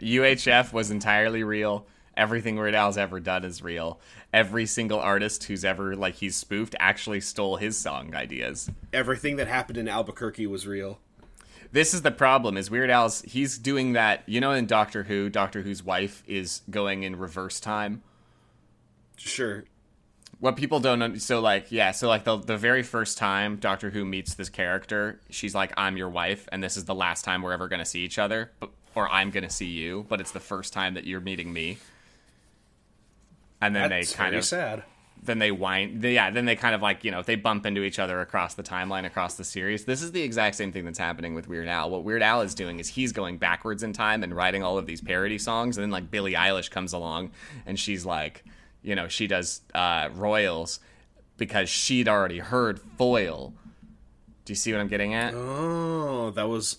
UHF 0.00 0.72
was 0.72 0.90
entirely 0.90 1.42
real. 1.42 1.86
Everything 2.16 2.56
Weird 2.56 2.74
Al's 2.74 2.98
ever 2.98 3.20
done 3.20 3.44
is 3.44 3.62
real. 3.62 4.00
Every 4.32 4.66
single 4.66 4.98
artist 4.98 5.44
who's 5.44 5.64
ever 5.64 5.94
like 5.94 6.16
he's 6.16 6.36
spoofed 6.36 6.74
actually 6.80 7.20
stole 7.20 7.56
his 7.56 7.78
song 7.78 8.14
ideas. 8.14 8.70
Everything 8.92 9.36
that 9.36 9.46
happened 9.48 9.78
in 9.78 9.88
Albuquerque 9.88 10.46
was 10.46 10.66
real. 10.66 10.98
This 11.70 11.94
is 11.94 12.02
the 12.02 12.10
problem 12.10 12.56
is 12.56 12.70
Weird 12.70 12.90
Al's 12.90 13.22
he's 13.22 13.58
doing 13.58 13.92
that, 13.92 14.22
you 14.26 14.40
know 14.40 14.52
in 14.52 14.66
Doctor 14.66 15.04
Who, 15.04 15.28
Doctor 15.28 15.62
Who's 15.62 15.82
wife 15.82 16.22
is 16.26 16.62
going 16.70 17.02
in 17.04 17.16
reverse 17.16 17.60
time. 17.60 18.02
Sure. 19.16 19.64
what 20.38 20.56
people 20.56 20.78
don't 20.78 21.02
un- 21.02 21.18
so 21.18 21.40
like 21.40 21.72
yeah 21.72 21.90
so 21.90 22.06
like 22.06 22.22
the 22.22 22.36
the 22.36 22.56
very 22.56 22.84
first 22.84 23.18
time 23.18 23.56
doctor 23.56 23.90
who 23.90 24.04
meets 24.04 24.34
this 24.34 24.48
character 24.48 25.20
she's 25.28 25.56
like 25.56 25.72
i'm 25.76 25.96
your 25.96 26.08
wife 26.08 26.48
and 26.52 26.62
this 26.62 26.76
is 26.76 26.84
the 26.84 26.94
last 26.94 27.24
time 27.24 27.42
we're 27.42 27.52
ever 27.52 27.66
going 27.66 27.80
to 27.80 27.84
see 27.84 28.04
each 28.04 28.16
other 28.16 28.52
but, 28.60 28.70
or 28.98 29.08
i'm 29.10 29.30
going 29.30 29.44
to 29.44 29.50
see 29.50 29.66
you 29.66 30.04
but 30.08 30.20
it's 30.20 30.32
the 30.32 30.40
first 30.40 30.72
time 30.72 30.94
that 30.94 31.04
you're 31.04 31.20
meeting 31.20 31.52
me. 31.52 31.78
And 33.60 33.74
then 33.74 33.90
That's 33.90 34.12
they 34.12 34.16
kind 34.16 34.34
of 34.36 34.44
sad. 34.44 34.84
then 35.22 35.38
they 35.40 35.50
wind 35.50 36.00
they, 36.02 36.14
yeah 36.14 36.30
then 36.30 36.44
they 36.44 36.54
kind 36.54 36.74
of 36.74 36.82
like 36.82 37.04
you 37.04 37.10
know 37.10 37.22
they 37.22 37.34
bump 37.34 37.66
into 37.66 37.82
each 37.82 37.98
other 37.98 38.20
across 38.20 38.54
the 38.54 38.62
timeline 38.62 39.04
across 39.04 39.34
the 39.34 39.44
series. 39.44 39.84
This 39.84 40.00
is 40.02 40.12
the 40.12 40.22
exact 40.22 40.54
same 40.56 40.70
thing 40.72 40.84
that's 40.84 40.98
happening 40.98 41.34
with 41.34 41.48
weird 41.48 41.68
al. 41.68 41.90
What 41.90 42.04
weird 42.04 42.22
al 42.22 42.40
is 42.42 42.54
doing 42.54 42.78
is 42.78 42.88
he's 42.88 43.12
going 43.12 43.38
backwards 43.38 43.82
in 43.82 43.92
time 43.92 44.22
and 44.22 44.32
writing 44.34 44.62
all 44.62 44.78
of 44.78 44.86
these 44.86 45.00
parody 45.00 45.38
songs 45.38 45.76
and 45.76 45.82
then 45.82 45.90
like 45.90 46.10
billie 46.10 46.34
eilish 46.34 46.70
comes 46.70 46.92
along 46.92 47.30
and 47.66 47.78
she's 47.78 48.04
like 48.06 48.44
you 48.82 48.94
know 48.94 49.08
she 49.08 49.26
does 49.26 49.60
uh 49.74 50.08
royals 50.14 50.78
because 51.36 51.68
she'd 51.68 52.08
already 52.08 52.38
heard 52.38 52.80
foil. 52.96 53.54
Do 54.44 54.52
you 54.52 54.56
see 54.56 54.72
what 54.72 54.80
i'm 54.80 54.88
getting 54.88 55.14
at? 55.14 55.34
Oh, 55.34 56.30
that 56.30 56.48
was 56.48 56.78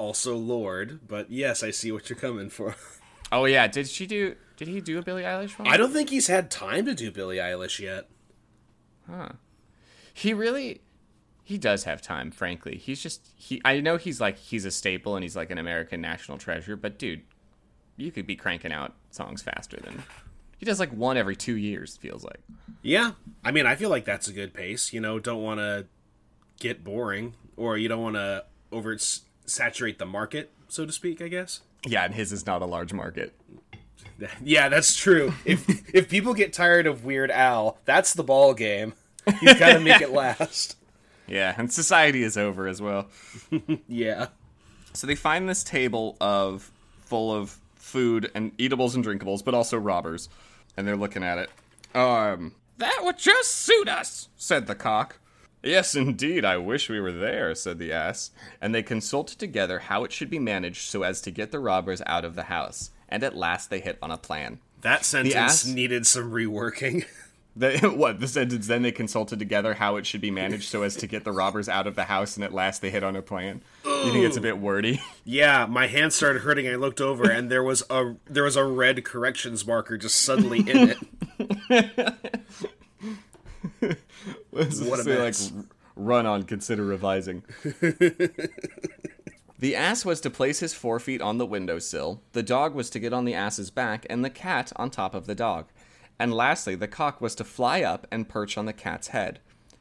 also 0.00 0.36
Lorde, 0.36 1.06
but 1.06 1.30
yes, 1.30 1.62
I 1.62 1.70
see 1.70 1.92
what 1.92 2.08
you're 2.08 2.18
coming 2.18 2.50
for. 2.50 2.74
oh 3.32 3.44
yeah 3.44 3.68
did 3.68 3.86
she 3.86 4.06
do 4.06 4.34
did 4.56 4.66
he 4.66 4.80
do 4.80 4.98
a 4.98 5.02
billie 5.02 5.22
eilish 5.22 5.56
one 5.56 5.68
I 5.68 5.76
don't 5.76 5.92
think 5.92 6.10
he's 6.10 6.26
had 6.26 6.50
time 6.50 6.84
to 6.86 6.94
do 6.94 7.12
Billie 7.12 7.36
Eilish 7.36 7.78
yet. 7.78 8.08
Huh. 9.08 9.28
He 10.12 10.34
really 10.34 10.80
he 11.50 11.58
does 11.58 11.82
have 11.82 12.00
time, 12.00 12.30
frankly. 12.30 12.76
He's 12.76 13.02
just 13.02 13.28
he. 13.34 13.60
I 13.64 13.80
know 13.80 13.96
he's 13.96 14.20
like 14.20 14.38
he's 14.38 14.64
a 14.64 14.70
staple 14.70 15.16
and 15.16 15.24
he's 15.24 15.34
like 15.34 15.50
an 15.50 15.58
American 15.58 16.00
national 16.00 16.38
treasure, 16.38 16.76
but 16.76 16.96
dude, 16.96 17.22
you 17.96 18.12
could 18.12 18.24
be 18.24 18.36
cranking 18.36 18.72
out 18.72 18.94
songs 19.10 19.42
faster 19.42 19.76
than 19.76 20.04
he 20.58 20.64
does. 20.64 20.78
Like 20.78 20.92
one 20.92 21.16
every 21.16 21.34
two 21.34 21.56
years, 21.56 21.96
feels 21.96 22.22
like. 22.22 22.38
Yeah, 22.82 23.12
I 23.42 23.50
mean, 23.50 23.66
I 23.66 23.74
feel 23.74 23.90
like 23.90 24.04
that's 24.04 24.28
a 24.28 24.32
good 24.32 24.54
pace. 24.54 24.92
You 24.92 25.00
know, 25.00 25.18
don't 25.18 25.42
want 25.42 25.58
to 25.58 25.86
get 26.60 26.84
boring, 26.84 27.34
or 27.56 27.76
you 27.76 27.88
don't 27.88 28.02
want 28.02 28.14
to 28.14 28.44
over 28.70 28.96
saturate 29.50 29.98
the 29.98 30.06
market, 30.06 30.50
so 30.68 30.86
to 30.86 30.92
speak. 30.92 31.20
I 31.20 31.28
guess. 31.28 31.60
Yeah, 31.86 32.04
and 32.04 32.14
his 32.14 32.32
is 32.32 32.46
not 32.46 32.62
a 32.62 32.66
large 32.66 32.92
market. 32.92 33.34
Yeah, 34.42 34.68
that's 34.68 34.96
true. 34.96 35.32
if 35.46 35.66
if 35.94 36.10
people 36.10 36.34
get 36.34 36.52
tired 36.52 36.86
of 36.86 37.04
Weird 37.06 37.30
Al, 37.30 37.78
that's 37.86 38.12
the 38.12 38.22
ball 38.22 38.52
game. 38.52 38.92
You've 39.40 39.58
got 39.58 39.72
to 39.72 39.80
make 39.80 40.02
it 40.02 40.10
last. 40.12 40.76
Yeah, 41.26 41.54
and 41.56 41.72
society 41.72 42.22
is 42.22 42.36
over 42.36 42.66
as 42.68 42.82
well. 42.82 43.08
yeah. 43.88 44.26
So 44.92 45.06
they 45.06 45.14
find 45.14 45.48
this 45.48 45.64
table 45.64 46.18
of 46.20 46.70
full 47.00 47.34
of 47.34 47.56
food 47.76 48.30
and 48.34 48.52
eatables 48.58 48.94
and 48.94 49.02
drinkables, 49.04 49.42
but 49.42 49.54
also 49.54 49.78
robbers, 49.78 50.28
and 50.76 50.86
they're 50.86 50.96
looking 50.96 51.22
at 51.22 51.38
it. 51.38 51.50
Um, 51.96 52.54
that 52.76 53.00
would 53.02 53.16
just 53.18 53.52
suit 53.52 53.88
us, 53.88 54.28
said 54.36 54.66
the 54.66 54.74
cock. 54.74 55.16
Yes, 55.62 55.94
indeed, 55.94 56.44
I 56.44 56.56
wish 56.56 56.88
we 56.88 57.00
were 57.00 57.12
there, 57.12 57.54
said 57.54 57.78
the 57.78 57.92
ass. 57.92 58.30
And 58.60 58.74
they 58.74 58.82
consulted 58.82 59.38
together 59.38 59.80
how 59.80 60.04
it 60.04 60.12
should 60.12 60.30
be 60.30 60.38
managed 60.38 60.88
so 60.88 61.02
as 61.02 61.20
to 61.22 61.30
get 61.30 61.50
the 61.52 61.58
robbers 61.58 62.02
out 62.06 62.24
of 62.24 62.34
the 62.34 62.44
house. 62.44 62.90
And 63.08 63.22
at 63.22 63.36
last 63.36 63.68
they 63.70 63.80
hit 63.80 63.98
on 64.00 64.10
a 64.10 64.16
plan. 64.16 64.60
That 64.80 65.04
sentence 65.04 65.34
ass- 65.34 65.66
needed 65.66 66.06
some 66.06 66.30
reworking. 66.32 67.04
They, 67.56 67.78
what 67.80 68.20
the 68.20 68.28
sentence? 68.28 68.68
Then 68.68 68.82
they 68.82 68.92
consulted 68.92 69.40
together 69.40 69.74
how 69.74 69.96
it 69.96 70.06
should 70.06 70.20
be 70.20 70.30
managed 70.30 70.68
so 70.68 70.82
as 70.82 70.94
to 70.96 71.08
get 71.08 71.24
the 71.24 71.32
robbers 71.32 71.68
out 71.68 71.88
of 71.88 71.96
the 71.96 72.04
house, 72.04 72.36
and 72.36 72.44
at 72.44 72.54
last 72.54 72.80
they 72.80 72.90
hit 72.90 73.02
on 73.02 73.16
a 73.16 73.22
plan. 73.22 73.60
You 73.84 74.12
think 74.12 74.24
it's 74.24 74.36
a 74.36 74.40
bit 74.40 74.58
wordy? 74.58 75.02
Yeah, 75.24 75.66
my 75.66 75.88
hand 75.88 76.12
started 76.12 76.42
hurting. 76.42 76.68
I 76.68 76.76
looked 76.76 77.00
over, 77.00 77.28
and 77.28 77.50
there 77.50 77.62
was 77.62 77.82
a 77.90 78.14
there 78.26 78.44
was 78.44 78.54
a 78.56 78.64
red 78.64 79.04
corrections 79.04 79.66
marker 79.66 79.98
just 79.98 80.16
suddenly 80.20 80.60
in 80.60 80.94
it. 81.38 82.39
what 84.88 85.00
a 85.00 85.02
say, 85.02 85.18
mess. 85.18 85.52
like 85.52 85.64
run 85.96 86.26
on 86.26 86.42
consider 86.44 86.84
revising? 86.84 87.42
The 89.60 89.76
ass 89.76 90.06
was 90.06 90.22
to 90.22 90.30
place 90.30 90.60
his 90.60 90.72
forefeet 90.72 91.20
on 91.20 91.36
the 91.36 91.44
windowsill 91.44 92.22
the 92.32 92.42
dog 92.42 92.74
was 92.74 92.88
to 92.90 92.98
get 92.98 93.12
on 93.12 93.26
the 93.26 93.34
ass's 93.34 93.70
back 93.70 94.06
and 94.08 94.24
the 94.24 94.30
cat 94.30 94.72
on 94.76 94.88
top 94.88 95.14
of 95.14 95.26
the 95.26 95.34
dog. 95.34 95.66
And 96.18 96.32
lastly 96.32 96.74
the 96.74 96.88
cock 96.88 97.20
was 97.20 97.34
to 97.34 97.44
fly 97.44 97.82
up 97.82 98.06
and 98.10 98.26
perch 98.26 98.56
on 98.56 98.64
the 98.64 98.72
cat's 98.72 99.08
head. 99.08 99.38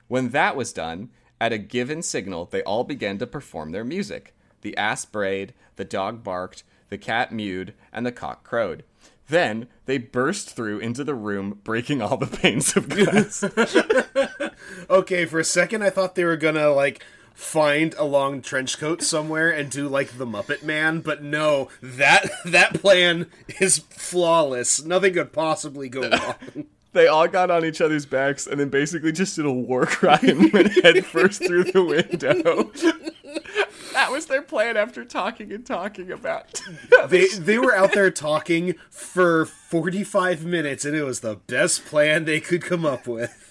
When 0.10 0.32
that 0.32 0.58
was 0.58 0.74
done 0.74 1.12
at 1.40 1.54
a 1.54 1.58
given 1.58 2.02
signal 2.02 2.44
they 2.52 2.62
all 2.64 2.84
began 2.84 3.20
to 3.20 3.28
perform 3.28 3.72
their 3.72 3.86
music. 3.86 4.36
The 4.64 4.76
ass 4.76 5.06
brayed 5.06 5.54
the 5.78 5.86
dog 5.86 6.26
barked 6.26 6.64
the 6.90 6.98
cat 6.98 7.32
mewed 7.32 7.74
and 7.94 8.06
the 8.06 8.12
cock 8.12 8.44
crowed. 8.44 8.84
Then 9.30 9.68
they 9.86 9.98
burst 9.98 10.50
through 10.50 10.80
into 10.80 11.06
the 11.06 11.16
room, 11.16 11.60
breaking 11.64 12.02
all 12.02 12.18
the 12.18 12.28
panes 12.28 12.76
of 12.76 12.90
glass. 12.90 13.44
Okay, 14.90 15.26
for 15.26 15.40
a 15.40 15.44
second 15.44 15.84
I 15.84 15.90
thought 15.90 16.16
they 16.16 16.26
were 16.26 16.38
gonna 16.38 16.70
like 16.70 17.04
find 17.34 17.94
a 17.98 18.04
long 18.04 18.42
trench 18.42 18.78
coat 18.78 19.02
somewhere 19.02 19.50
and 19.50 19.72
do 19.72 19.88
like 19.88 20.18
the 20.18 20.26
Muppet 20.28 20.62
Man, 20.62 21.00
but 21.00 21.24
no, 21.24 21.70
that 21.82 22.30
that 22.46 22.82
plan 22.82 23.28
is 23.60 23.80
flawless. 23.90 24.84
Nothing 24.84 25.14
could 25.14 25.32
possibly 25.32 25.88
go 25.88 26.02
wrong. 26.10 26.66
they 26.92 27.08
all 27.08 27.28
got 27.28 27.50
on 27.50 27.64
each 27.64 27.80
other's 27.82 28.06
backs 28.06 28.46
and 28.46 28.60
then 28.60 28.70
basically 28.70 29.12
just 29.12 29.36
did 29.36 29.46
a 29.46 29.52
war 29.52 29.86
cry 29.86 30.20
and 30.22 30.52
went 30.52 30.72
head 30.84 31.06
first 31.06 31.46
through 31.46 31.64
the 31.66 31.84
window. 31.84 32.72
that 33.94 34.12
was 34.12 34.26
their 34.26 34.42
plan 34.42 34.76
after 34.76 35.06
talking 35.06 35.52
and 35.52 35.66
talking 35.66 36.12
about. 36.12 36.62
they 37.08 37.28
they 37.30 37.58
were 37.58 37.76
out 37.76 37.94
there 37.94 38.12
talking 38.12 38.76
for 38.90 39.46
45 39.46 40.44
minutes 40.46 40.84
and 40.84 40.96
it 40.96 41.04
was 41.04 41.22
the 41.22 41.36
best 41.36 41.86
plan 41.86 42.26
they 42.26 42.40
could 42.42 42.62
come 42.62 42.86
up 42.86 43.08
with. 43.08 43.49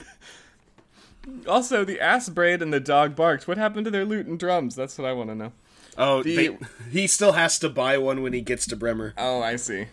Also, 1.47 1.85
the 1.85 2.01
ass 2.01 2.29
braid 2.29 2.63
and 2.63 2.73
the 2.73 2.81
dog 2.81 3.15
barked. 3.17 3.49
What 3.49 3.59
happened 3.59 3.85
to 3.87 3.91
their 3.91 4.05
lute 4.05 4.27
and 4.27 4.39
drums? 4.39 4.75
That's 4.77 4.99
what 4.99 5.07
I 5.09 5.13
want 5.13 5.31
to 5.31 5.35
know. 5.35 5.53
Oh, 5.97 6.23
The- 6.23 6.37
they, 6.37 6.59
he 6.91 7.07
still 7.07 7.33
has 7.33 7.59
to 7.61 7.69
buy 7.69 7.99
one 7.99 8.23
when 8.23 8.33
he 8.33 8.41
gets 8.41 8.67
to 8.69 8.77
Bremen. 8.77 9.13
Oh, 9.19 9.43
I 9.43 9.57
see. 9.57 9.87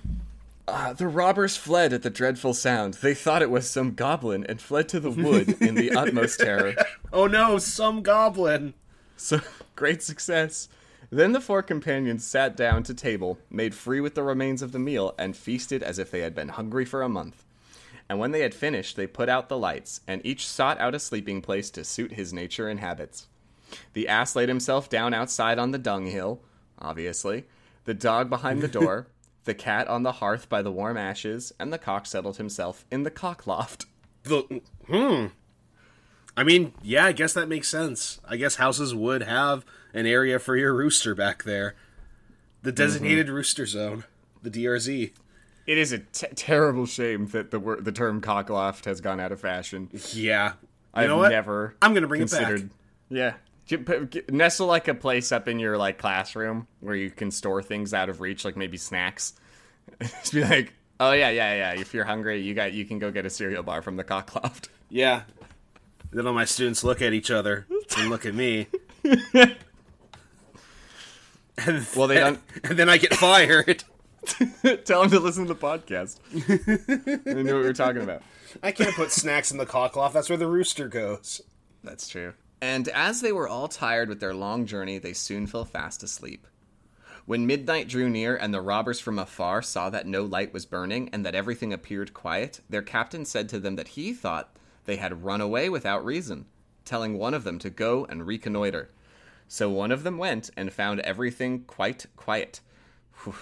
Uh, 0.67 0.93
the 0.93 1.08
robbers 1.08 1.56
fled 1.58 1.93
at 1.93 2.02
the 2.02 2.10
dreadful 2.10 2.54
sound. 2.54 2.95
They 2.95 3.13
thought 3.13 3.43
it 3.43 3.52
was 3.52 3.69
some 3.69 3.93
goblin 3.93 4.43
and 4.48 4.60
fled 4.60 4.89
to 4.89 5.00
the 5.00 5.12
wood 5.12 5.62
in 5.62 5.76
the 5.76 5.91
utmost 5.95 6.39
terror. 6.39 6.74
Oh 7.13 7.28
no, 7.28 7.60
some 7.60 8.02
goblin. 8.02 8.74
So, 9.15 9.41
great 9.76 10.02
success. 10.02 10.67
Then 11.12 11.34
the 11.34 11.39
four 11.39 11.62
companions 11.62 12.26
sat 12.26 12.58
down 12.58 12.82
to 12.84 12.95
table, 12.95 13.38
made 13.52 13.76
free 13.76 14.00
with 14.02 14.15
the 14.15 14.24
remains 14.24 14.63
of 14.63 14.71
the 14.71 14.80
meal, 14.80 15.13
and 15.19 15.38
feasted 15.38 15.84
as 15.84 16.00
if 16.00 16.10
they 16.10 16.21
had 16.21 16.34
been 16.34 16.50
hungry 16.50 16.84
for 16.84 17.04
a 17.04 17.10
month. 17.10 17.44
And 18.08 18.20
when 18.20 18.32
they 18.32 18.41
had 18.41 18.54
finished, 18.54 18.96
they 18.96 19.08
put 19.08 19.30
out 19.30 19.50
the 19.50 19.58
lights, 19.58 20.02
and 20.08 20.22
each 20.24 20.48
sought 20.48 20.80
out 20.80 20.94
a 20.94 21.00
sleeping 21.00 21.41
place 21.41 21.70
to 21.72 21.84
suit 21.84 22.13
his 22.13 22.34
nature 22.34 22.68
and 22.68 22.80
habits. 22.80 23.28
The 23.94 24.08
ass 24.08 24.36
laid 24.36 24.50
himself 24.50 24.89
down 24.89 25.13
outside 25.13 25.58
on 25.58 25.72
the 25.72 25.80
dunghill, 25.80 26.41
obviously, 26.78 27.46
the 27.86 27.94
dog 27.94 28.30
behind 28.30 28.62
the 28.62 28.68
door, 28.68 29.08
the 29.46 29.56
cat 29.56 29.88
on 29.88 30.04
the 30.04 30.13
hearth 30.13 30.50
by 30.50 30.62
the 30.62 30.72
warm 30.72 30.98
ashes, 30.98 31.54
and 31.60 31.74
the 31.74 31.78
cock 31.78 32.06
settled 32.06 32.38
himself 32.38 32.86
in 32.91 33.04
the 33.04 33.12
cock 33.12 33.48
loft. 33.48 33.86
The 34.24 34.62
hmm. 34.88 35.28
I 36.38 36.44
mean, 36.44 36.74
yeah, 36.82 37.06
I 37.06 37.12
guess 37.12 37.34
that 37.34 37.48
makes 37.48 37.70
sense. 37.70 38.20
I 38.28 38.38
guess 38.38 38.56
houses 38.56 38.94
would 38.94 39.24
have 39.24 39.65
an 39.94 40.06
area 40.06 40.38
for 40.38 40.58
your 40.58 40.74
rooster 40.74 41.15
back 41.15 41.44
there. 41.44 41.76
The 42.62 42.72
designated 42.72 43.30
rooster 43.30 43.65
zone, 43.65 44.04
the 44.41 44.50
DRZ. 44.50 45.12
It 45.65 45.78
is 45.78 45.91
a 45.91 45.99
t- 45.99 46.28
terrible 46.36 46.86
shame 46.86 47.28
that 47.28 47.49
the 47.51 47.60
word, 47.60 47.84
the 47.86 47.91
term 47.91 48.21
cockloft 48.21 48.86
has 48.86 49.01
gone 49.01 49.19
out 49.19 49.32
of 49.32 49.41
fashion. 49.41 49.89
Yeah. 50.13 50.49
You 50.49 50.54
I've 50.93 51.08
know 51.10 51.17
what? 51.17 51.30
never. 51.32 51.75
I'm 51.82 51.93
gonna 51.93 52.08
bring 52.08 52.21
it 52.21 52.32
back. 52.32 52.41
considered. 52.47 52.69
Yeah, 53.10 53.34
J- 53.65 53.78
put- 53.78 54.12
g- 54.12 54.21
nestle 54.30 54.67
like 54.67 54.88
a 54.88 54.93
place 54.95 55.32
up 55.32 55.47
in 55.47 55.60
your 55.60 55.78
like 55.78 55.97
classroom 55.97 56.67
where 56.82 56.95
you 56.95 57.10
can 57.10 57.32
store 57.32 57.62
things 57.63 57.93
out 57.93 58.10
of 58.10 58.21
reach, 58.21 58.45
like 58.45 58.56
maybe 58.56 58.78
snacks. 58.78 59.34
Just 60.01 60.34
be 60.34 60.43
like, 60.43 60.73
oh 60.99 61.12
yeah, 61.12 61.30
yeah, 61.30 61.54
yeah. 61.73 61.80
If 61.82 61.93
you're 61.93 62.06
hungry, 62.06 62.41
you 62.41 62.54
got 62.54 62.73
you 62.73 62.86
can 62.86 62.99
go 62.99 63.12
get 63.12 63.25
a 63.25 63.30
cereal 63.30 63.63
bar 63.63 63.82
from 63.82 63.95
the 63.97 64.04
cockloft. 64.04 64.69
Yeah. 64.89 65.23
Then 66.12 66.25
all 66.28 66.34
my 66.34 66.45
students 66.45 66.84
look 66.84 67.01
at 67.01 67.12
each 67.13 67.30
other 67.32 67.65
and 67.97 68.10
look 68.10 68.25
at 68.25 68.34
me. 68.36 68.67
and 71.58 71.88
Well, 71.95 72.08
they 72.08 72.15
don't 72.15 72.39
and 72.63 72.78
then 72.78 72.89
I 72.89 72.97
get 72.97 73.13
fired. 73.15 73.84
tell 74.86 75.02
them 75.02 75.12
to 75.12 75.20
listen 75.20 75.46
to 75.48 75.54
the 75.54 75.60
podcast. 75.60 76.20
they 77.24 77.44
knew 77.44 77.54
what 77.54 77.62
we 77.62 77.68
were 77.68 77.74
talking 77.74 78.02
about. 78.02 78.22
I 78.64 78.72
can't 78.72 78.96
put 78.96 79.12
snacks 79.12 79.52
in 79.52 79.58
the 79.58 79.66
cockloft. 79.66 80.14
That's 80.14 80.30
where 80.30 80.38
the 80.38 80.48
rooster 80.48 80.88
goes. 80.88 81.42
That's 81.84 82.08
true. 82.08 82.34
And 82.62 82.88
as 82.90 83.22
they 83.22 83.32
were 83.32 83.48
all 83.48 83.68
tired 83.68 84.10
with 84.10 84.20
their 84.20 84.34
long 84.34 84.66
journey, 84.66 84.98
they 84.98 85.14
soon 85.14 85.46
fell 85.46 85.66
fast 85.66 86.04
asleep. 86.04 86.48
When 87.26 87.48
midnight 87.48 87.88
drew 87.88 88.10
near 88.10 88.36
and 88.36 88.54
the 88.54 88.62
robbers 88.62 89.00
from 89.00 89.18
afar 89.18 89.62
saw 89.62 89.90
that 89.90 90.06
no 90.06 90.24
light 90.24 90.54
was 90.54 90.66
burning 90.66 91.10
and 91.12 91.26
that 91.26 91.36
everything 91.36 91.74
appeared 91.74 92.14
quiet, 92.14 92.62
their 92.70 92.84
captain 92.84 93.26
said 93.26 93.50
to 93.50 93.60
them 93.60 93.76
that 93.78 93.90
he 93.90 94.14
thought 94.14 94.56
they 94.86 94.98
had 94.98 95.24
run 95.24 95.42
away 95.42 95.68
without 95.70 96.06
reason, 96.06 96.46
telling 96.86 97.18
one 97.18 97.34
of 97.34 97.44
them 97.44 97.58
to 97.60 97.70
go 97.70 98.06
and 98.06 98.28
reconnoiter. 98.28 98.92
So 99.48 99.70
one 99.70 99.92
of 99.92 100.04
them 100.04 100.18
went 100.18 100.50
and 100.56 100.72
found 100.72 101.00
everything 101.02 101.64
quite 101.66 102.06
quiet. 102.16 102.62
Whew. 103.24 103.36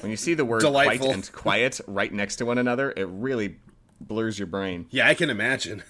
When 0.00 0.10
you 0.10 0.16
see 0.16 0.34
the 0.34 0.44
word 0.44 0.62
quite 0.62 1.02
and 1.04 1.30
quiet 1.32 1.80
right 1.86 2.12
next 2.12 2.36
to 2.36 2.46
one 2.46 2.58
another, 2.58 2.92
it 2.96 3.08
really 3.08 3.56
blurs 4.00 4.38
your 4.38 4.46
brain. 4.46 4.86
Yeah, 4.90 5.08
I 5.08 5.14
can 5.14 5.30
imagine. 5.30 5.82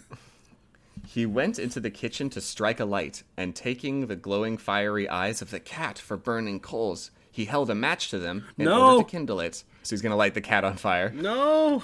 He 1.07 1.27
went 1.27 1.59
into 1.59 1.81
the 1.81 1.91
kitchen 1.91 2.31
to 2.31 2.41
strike 2.41 2.81
a 2.81 2.85
light, 2.85 3.23
and 3.37 3.55
taking 3.55 4.07
the 4.07 4.17
glowing 4.17 4.57
fiery 4.57 5.09
eyes 5.09 5.43
of 5.43 5.51
the 5.51 5.61
cat 5.61 5.99
for 5.99 6.17
burning 6.17 6.61
coals, 6.61 7.11
he 7.31 7.45
held 7.45 7.69
a 7.71 7.75
match 7.75 8.11
to 8.11 8.19
them 8.19 8.47
in 8.57 8.65
No. 8.67 8.93
order 8.95 9.05
to 9.05 9.11
kindle 9.11 9.39
it. 9.41 9.65
So 9.83 9.91
he's 9.95 10.03
going 10.03 10.11
to 10.13 10.17
light 10.17 10.35
the 10.35 10.41
cat 10.41 10.65
on 10.65 10.77
fire. 10.77 11.11
No. 11.11 11.83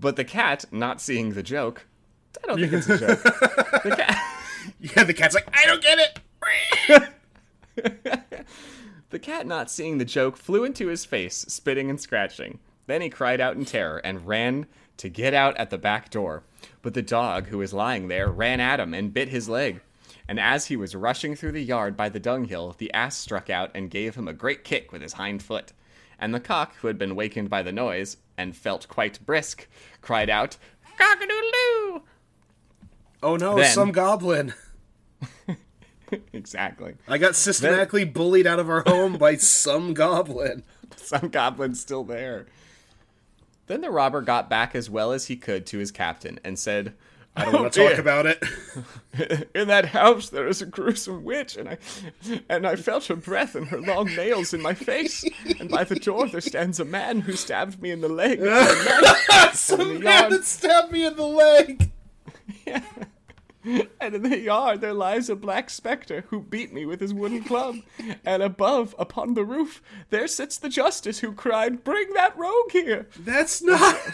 But 0.00 0.16
the 0.16 0.24
cat, 0.24 0.64
not 0.72 1.00
seeing 1.00 1.34
the 1.34 1.42
joke, 1.42 1.86
I 2.42 2.46
don't 2.46 2.58
think 2.58 2.72
it's 2.72 2.88
a 2.88 2.98
joke. 2.98 3.22
the 3.84 3.94
cat, 3.96 4.18
Yeah, 4.80 5.04
the 5.04 5.14
cat's 5.14 5.34
like, 5.34 5.48
I 5.52 5.66
don't 5.66 5.82
get 5.82 5.98
it. 6.88 8.18
the 9.12 9.18
cat, 9.18 9.46
not 9.46 9.70
seeing 9.70 9.98
the 9.98 10.04
joke, 10.04 10.36
flew 10.36 10.64
into 10.64 10.88
his 10.88 11.04
face, 11.04 11.44
spitting 11.48 11.88
and 11.88 12.00
scratching. 12.00 12.58
Then 12.86 13.00
he 13.00 13.08
cried 13.08 13.40
out 13.40 13.56
in 13.56 13.64
terror 13.64 13.98
and 13.98 14.26
ran 14.26 14.66
to 14.96 15.08
get 15.08 15.32
out 15.34 15.56
at 15.56 15.70
the 15.70 15.78
back 15.78 16.10
door. 16.10 16.42
But 16.82 16.94
the 16.94 17.02
dog, 17.02 17.46
who 17.46 17.58
was 17.58 17.72
lying 17.72 18.08
there, 18.08 18.28
ran 18.30 18.58
at 18.60 18.80
him 18.80 18.92
and 18.92 19.14
bit 19.14 19.28
his 19.28 19.48
leg. 19.48 19.80
And 20.28 20.38
as 20.40 20.66
he 20.66 20.76
was 20.76 20.94
rushing 20.94 21.34
through 21.36 21.52
the 21.52 21.62
yard 21.62 21.96
by 21.96 22.08
the 22.08 22.20
dunghill, 22.20 22.74
the 22.78 22.92
ass 22.92 23.16
struck 23.16 23.48
out 23.50 23.70
and 23.74 23.90
gave 23.90 24.14
him 24.14 24.28
a 24.28 24.32
great 24.32 24.64
kick 24.64 24.92
with 24.92 25.02
his 25.02 25.14
hind 25.14 25.42
foot. 25.42 25.72
And 26.18 26.34
the 26.34 26.40
cock, 26.40 26.74
who 26.76 26.86
had 26.86 26.98
been 26.98 27.16
wakened 27.16 27.50
by 27.50 27.62
the 27.62 27.72
noise 27.72 28.16
and 28.36 28.56
felt 28.56 28.88
quite 28.88 29.24
brisk, 29.26 29.66
cried 30.00 30.30
out, 30.30 30.56
Cock-a-doodle-doo! 30.98 32.02
Oh 33.22 33.36
no, 33.36 33.56
Then- 33.56 33.72
some 33.74 33.92
goblin. 33.92 34.54
exactly. 36.32 36.94
I 37.08 37.18
got 37.18 37.36
systematically 37.36 38.04
bullied 38.04 38.46
out 38.46 38.58
of 38.58 38.68
our 38.68 38.82
home 38.86 39.16
by 39.16 39.36
some 39.36 39.94
goblin. 39.94 40.64
Some 40.96 41.28
goblin's 41.28 41.80
still 41.80 42.04
there. 42.04 42.46
Then 43.66 43.80
the 43.80 43.90
robber 43.90 44.22
got 44.22 44.50
back 44.50 44.74
as 44.74 44.90
well 44.90 45.12
as 45.12 45.26
he 45.26 45.36
could 45.36 45.66
to 45.66 45.78
his 45.78 45.90
captain 45.90 46.38
and 46.44 46.58
said, 46.58 46.94
I 47.34 47.46
don't 47.46 47.54
oh, 47.54 47.62
want 47.62 47.72
to 47.72 47.88
talk 47.88 47.98
about 47.98 48.26
it. 48.26 48.42
In 49.54 49.68
that 49.68 49.86
house 49.86 50.28
there 50.28 50.46
is 50.46 50.60
a 50.60 50.66
gruesome 50.66 51.24
witch, 51.24 51.56
and 51.56 51.66
I 51.66 51.78
and 52.50 52.66
I 52.66 52.76
felt 52.76 53.06
her 53.06 53.16
breath 53.16 53.54
and 53.54 53.66
her 53.68 53.80
long 53.80 54.14
nails 54.14 54.52
in 54.52 54.60
my 54.60 54.74
face. 54.74 55.24
And 55.58 55.70
by 55.70 55.84
the 55.84 55.94
door 55.94 56.28
there 56.28 56.42
stands 56.42 56.78
a 56.78 56.84
man 56.84 57.22
who 57.22 57.32
stabbed 57.32 57.80
me 57.80 57.90
in 57.90 58.02
the 58.02 58.08
leg. 58.08 58.38
with 58.40 58.50
a 58.50 59.00
knife. 59.00 59.54
Some 59.54 59.94
the 59.94 60.00
man 60.00 60.30
that 60.30 60.44
stabbed 60.44 60.92
me 60.92 61.06
in 61.06 61.16
the 61.16 61.26
leg. 61.26 61.90
And 64.00 64.14
in 64.16 64.22
the 64.22 64.38
yard 64.38 64.80
there 64.80 64.92
lies 64.92 65.28
a 65.30 65.36
black 65.36 65.70
spectre 65.70 66.24
who 66.28 66.40
beat 66.40 66.72
me 66.72 66.84
with 66.84 67.00
his 67.00 67.14
wooden 67.14 67.44
club. 67.44 67.76
And 68.24 68.42
above, 68.42 68.94
upon 68.98 69.34
the 69.34 69.44
roof, 69.44 69.80
there 70.10 70.26
sits 70.26 70.58
the 70.58 70.68
justice 70.68 71.20
who 71.20 71.32
cried, 71.32 71.84
"Bring 71.84 72.12
that 72.14 72.36
rogue 72.36 72.72
here!" 72.72 73.08
That's 73.18 73.62
not. 73.62 74.00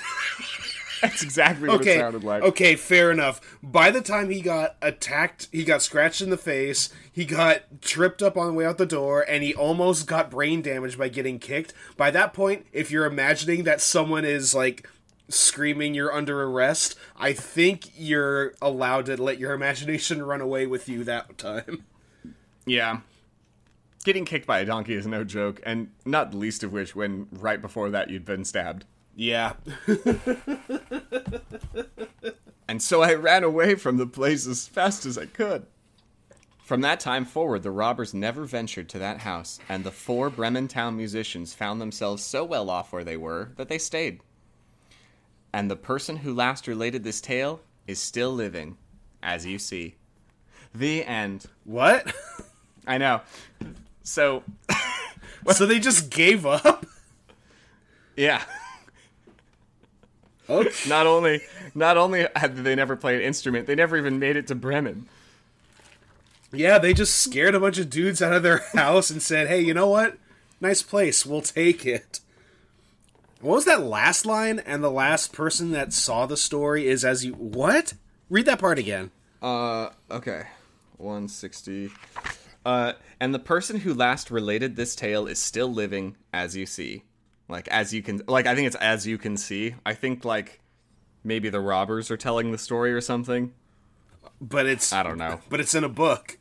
That's 1.00 1.22
exactly 1.22 1.68
what 1.68 1.80
okay. 1.80 1.96
it 1.96 1.98
sounded 2.00 2.24
like. 2.24 2.42
Okay, 2.42 2.74
fair 2.74 3.10
enough. 3.10 3.40
By 3.62 3.90
the 3.90 4.00
time 4.00 4.30
he 4.30 4.40
got 4.40 4.76
attacked, 4.82 5.48
he 5.52 5.64
got 5.64 5.82
scratched 5.82 6.20
in 6.20 6.30
the 6.30 6.36
face, 6.36 6.92
he 7.12 7.24
got 7.24 7.80
tripped 7.80 8.22
up 8.22 8.36
on 8.36 8.48
the 8.48 8.52
way 8.52 8.66
out 8.66 8.78
the 8.78 8.86
door, 8.86 9.24
and 9.28 9.42
he 9.42 9.54
almost 9.54 10.06
got 10.06 10.30
brain 10.30 10.62
damage 10.62 10.98
by 10.98 11.08
getting 11.08 11.38
kicked. 11.38 11.72
By 11.96 12.10
that 12.12 12.32
point, 12.34 12.66
if 12.72 12.90
you're 12.90 13.06
imagining 13.06 13.64
that 13.64 13.80
someone 13.80 14.24
is 14.24 14.54
like 14.54 14.88
screaming 15.28 15.94
you're 15.94 16.12
under 16.12 16.42
arrest, 16.42 16.96
I 17.16 17.32
think 17.32 17.90
you're 17.96 18.54
allowed 18.60 19.06
to 19.06 19.22
let 19.22 19.38
your 19.38 19.52
imagination 19.52 20.22
run 20.22 20.40
away 20.40 20.66
with 20.66 20.88
you 20.88 21.04
that 21.04 21.38
time. 21.38 21.84
Yeah. 22.66 23.00
Getting 24.04 24.24
kicked 24.24 24.46
by 24.46 24.60
a 24.60 24.64
donkey 24.64 24.94
is 24.94 25.06
no 25.06 25.24
joke, 25.24 25.60
and 25.64 25.90
not 26.04 26.30
the 26.30 26.36
least 26.36 26.62
of 26.62 26.72
which 26.72 26.94
when 26.94 27.26
right 27.32 27.60
before 27.60 27.90
that 27.90 28.10
you'd 28.10 28.24
been 28.24 28.44
stabbed. 28.44 28.84
Yeah. 29.14 29.54
And 32.68 32.82
so 32.82 33.00
I 33.00 33.14
ran 33.14 33.44
away 33.44 33.74
from 33.76 33.96
the 33.96 34.06
place 34.06 34.46
as 34.46 34.68
fast 34.68 35.06
as 35.06 35.16
I 35.16 35.24
could. 35.24 35.66
From 36.62 36.82
that 36.82 37.00
time 37.00 37.24
forward, 37.24 37.62
the 37.62 37.70
robbers 37.70 38.12
never 38.12 38.44
ventured 38.44 38.90
to 38.90 38.98
that 38.98 39.20
house, 39.20 39.58
and 39.70 39.82
the 39.82 39.90
four 39.90 40.28
Bremen 40.28 40.68
town 40.68 40.94
musicians 40.94 41.54
found 41.54 41.80
themselves 41.80 42.22
so 42.22 42.44
well 42.44 42.68
off 42.68 42.92
where 42.92 43.04
they 43.04 43.16
were 43.16 43.52
that 43.56 43.70
they 43.70 43.78
stayed. 43.78 44.20
And 45.58 45.68
the 45.68 45.74
person 45.74 46.18
who 46.18 46.32
last 46.32 46.68
related 46.68 47.02
this 47.02 47.20
tale 47.20 47.58
is 47.88 47.98
still 47.98 48.30
living, 48.30 48.76
as 49.24 49.44
you 49.44 49.58
see. 49.58 49.96
The 50.72 51.04
end. 51.04 51.46
What? 51.64 52.14
I 52.86 52.96
know. 52.96 53.22
So, 54.04 54.44
so 55.50 55.66
they 55.66 55.80
just 55.80 56.10
gave 56.10 56.46
up? 56.46 56.86
yeah. 58.16 58.44
Okay. 60.48 60.70
Not 60.88 61.08
only 61.08 61.40
not 61.74 61.96
only 61.96 62.28
had 62.36 62.58
they 62.58 62.76
never 62.76 62.94
played 62.94 63.16
an 63.16 63.22
instrument, 63.22 63.66
they 63.66 63.74
never 63.74 63.96
even 63.96 64.20
made 64.20 64.36
it 64.36 64.46
to 64.46 64.54
Bremen. 64.54 65.08
Yeah, 66.52 66.78
they 66.78 66.94
just 66.94 67.16
scared 67.16 67.56
a 67.56 67.60
bunch 67.60 67.78
of 67.78 67.90
dudes 67.90 68.22
out 68.22 68.32
of 68.32 68.44
their 68.44 68.58
house 68.74 69.10
and 69.10 69.20
said, 69.20 69.48
"Hey, 69.48 69.60
you 69.60 69.74
know 69.74 69.88
what? 69.88 70.18
Nice 70.60 70.82
place. 70.82 71.26
We'll 71.26 71.42
take 71.42 71.84
it." 71.84 72.20
What 73.40 73.54
was 73.54 73.64
that 73.66 73.82
last 73.82 74.26
line? 74.26 74.58
And 74.58 74.82
the 74.82 74.90
last 74.90 75.32
person 75.32 75.70
that 75.72 75.92
saw 75.92 76.26
the 76.26 76.36
story 76.36 76.88
is 76.88 77.04
as 77.04 77.24
you 77.24 77.34
what? 77.34 77.94
Read 78.28 78.46
that 78.46 78.58
part 78.58 78.78
again. 78.78 79.10
Uh, 79.40 79.90
okay. 80.10 80.44
160. 80.96 81.90
Uh, 82.66 82.92
and 83.20 83.32
the 83.32 83.38
person 83.38 83.80
who 83.80 83.94
last 83.94 84.30
related 84.30 84.76
this 84.76 84.96
tale 84.96 85.26
is 85.26 85.38
still 85.38 85.72
living, 85.72 86.16
as 86.32 86.56
you 86.56 86.66
see. 86.66 87.04
Like, 87.48 87.68
as 87.68 87.94
you 87.94 88.02
can, 88.02 88.20
like, 88.26 88.46
I 88.46 88.54
think 88.54 88.66
it's 88.66 88.76
as 88.76 89.06
you 89.06 89.16
can 89.16 89.36
see. 89.36 89.74
I 89.86 89.94
think, 89.94 90.24
like, 90.24 90.60
maybe 91.24 91.48
the 91.48 91.60
robbers 91.60 92.10
are 92.10 92.16
telling 92.16 92.52
the 92.52 92.58
story 92.58 92.92
or 92.92 93.00
something. 93.00 93.54
But 94.40 94.66
it's 94.66 94.92
I 94.92 95.02
don't 95.02 95.18
know. 95.18 95.40
But 95.48 95.60
it's 95.60 95.74
in 95.74 95.84
a 95.84 95.88
book. 95.88 96.38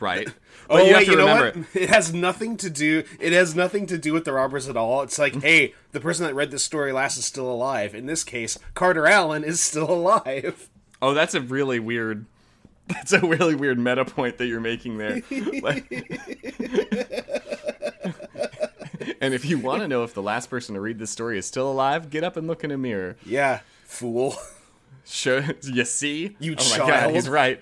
Right? 0.00 0.28
Oh 0.72 0.78
But 0.78 0.86
you 0.86 0.94
have 0.94 1.00
wait, 1.00 1.04
to 1.04 1.10
you 1.10 1.16
know 1.18 1.26
what? 1.26 1.56
It 1.74 1.90
has 1.90 2.14
nothing 2.14 2.56
to 2.56 2.70
do. 2.70 3.04
It 3.20 3.34
has 3.34 3.54
nothing 3.54 3.84
to 3.88 3.98
do 3.98 4.14
with 4.14 4.24
the 4.24 4.32
robbers 4.32 4.70
at 4.70 4.76
all. 4.76 5.02
It's 5.02 5.18
like, 5.18 5.42
hey, 5.42 5.74
the 5.92 6.00
person 6.00 6.24
that 6.24 6.34
read 6.34 6.50
this 6.50 6.64
story 6.64 6.92
last 6.92 7.18
is 7.18 7.26
still 7.26 7.50
alive. 7.50 7.94
In 7.94 8.06
this 8.06 8.24
case, 8.24 8.58
Carter 8.72 9.06
Allen 9.06 9.44
is 9.44 9.60
still 9.60 9.90
alive. 9.90 10.70
Oh, 11.02 11.12
that's 11.12 11.34
a 11.34 11.42
really 11.42 11.78
weird. 11.78 12.24
That's 12.88 13.12
a 13.12 13.20
really 13.20 13.54
weird 13.54 13.78
meta 13.78 14.04
point 14.04 14.38
that 14.38 14.46
you're 14.46 14.60
making 14.60 14.98
there. 14.98 15.22
Like- 15.62 15.88
and 19.20 19.32
if 19.34 19.44
you 19.44 19.58
want 19.58 19.82
to 19.82 19.88
know 19.88 20.02
if 20.02 20.14
the 20.14 20.22
last 20.22 20.50
person 20.50 20.74
to 20.74 20.80
read 20.80 20.98
this 20.98 21.10
story 21.10 21.38
is 21.38 21.46
still 21.46 21.70
alive, 21.70 22.10
get 22.10 22.24
up 22.24 22.36
and 22.36 22.48
look 22.48 22.64
in 22.64 22.72
a 22.72 22.76
mirror. 22.78 23.16
Yeah, 23.24 23.60
fool. 23.84 24.34
Sure, 25.04 25.44
you 25.62 25.84
see? 25.84 26.36
You 26.40 26.56
oh 26.58 26.70
my 26.70 26.78
god, 26.78 26.86
child. 26.88 27.14
he's 27.14 27.28
right. 27.28 27.60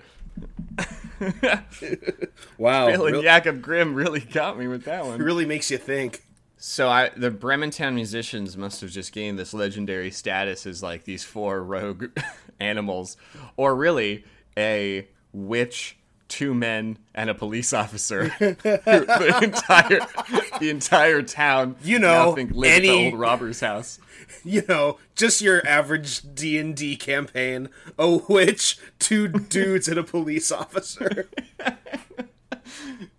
Wow, 2.61 2.87
Bill 2.91 3.07
and 3.07 3.23
Jakob 3.23 3.59
Grimm 3.63 3.95
really 3.95 4.19
got 4.19 4.55
me 4.59 4.67
with 4.67 4.83
that 4.85 5.03
one. 5.03 5.19
really 5.19 5.45
makes 5.47 5.71
you 5.71 5.79
think. 5.79 6.23
So 6.57 6.87
I, 6.89 7.09
the 7.17 7.31
Brementown 7.31 7.95
musicians 7.95 8.55
must 8.55 8.81
have 8.81 8.91
just 8.91 9.13
gained 9.13 9.39
this 9.39 9.51
legendary 9.51 10.11
status 10.11 10.67
as 10.67 10.83
like 10.83 11.03
these 11.05 11.23
four 11.23 11.63
rogue 11.63 12.09
animals, 12.59 13.17
or 13.57 13.75
really 13.75 14.25
a 14.55 15.07
witch, 15.33 15.97
two 16.27 16.53
men, 16.53 16.99
and 17.15 17.31
a 17.31 17.33
police 17.33 17.73
officer. 17.73 18.25
the 18.39 19.39
entire 19.41 19.99
the 20.59 20.69
entire 20.69 21.23
town, 21.23 21.77
You 21.83 21.97
know, 21.97 22.25
now 22.29 22.35
think 22.35 22.51
live 22.53 22.71
at 22.73 22.77
any- 22.77 22.87
the 22.89 23.05
old 23.11 23.19
robber's 23.19 23.61
house. 23.61 23.97
you 24.43 24.61
know, 24.69 24.99
just 25.15 25.41
your 25.41 25.65
average 25.67 26.21
D 26.35 26.59
and 26.59 26.75
D 26.75 26.95
campaign. 26.95 27.69
A 27.97 28.17
witch, 28.17 28.77
two 28.99 29.27
dudes, 29.27 29.87
and 29.87 29.97
a 29.97 30.03
police 30.03 30.51
officer. 30.51 31.27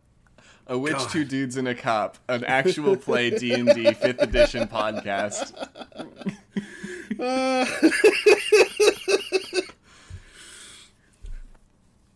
A 0.69 0.79
witch, 0.79 0.93
God. 0.97 1.11
two 1.11 1.25
dudes, 1.25 1.57
and 1.57 1.67
a 1.67 1.75
cop. 1.75 2.19
An 2.29 2.45
actual 2.45 2.97
play 2.97 3.31
D 3.39 3.53
and 3.53 3.69
D 3.75 3.93
fifth 3.93 4.23
edition 4.23 4.69
podcast. 4.69 5.53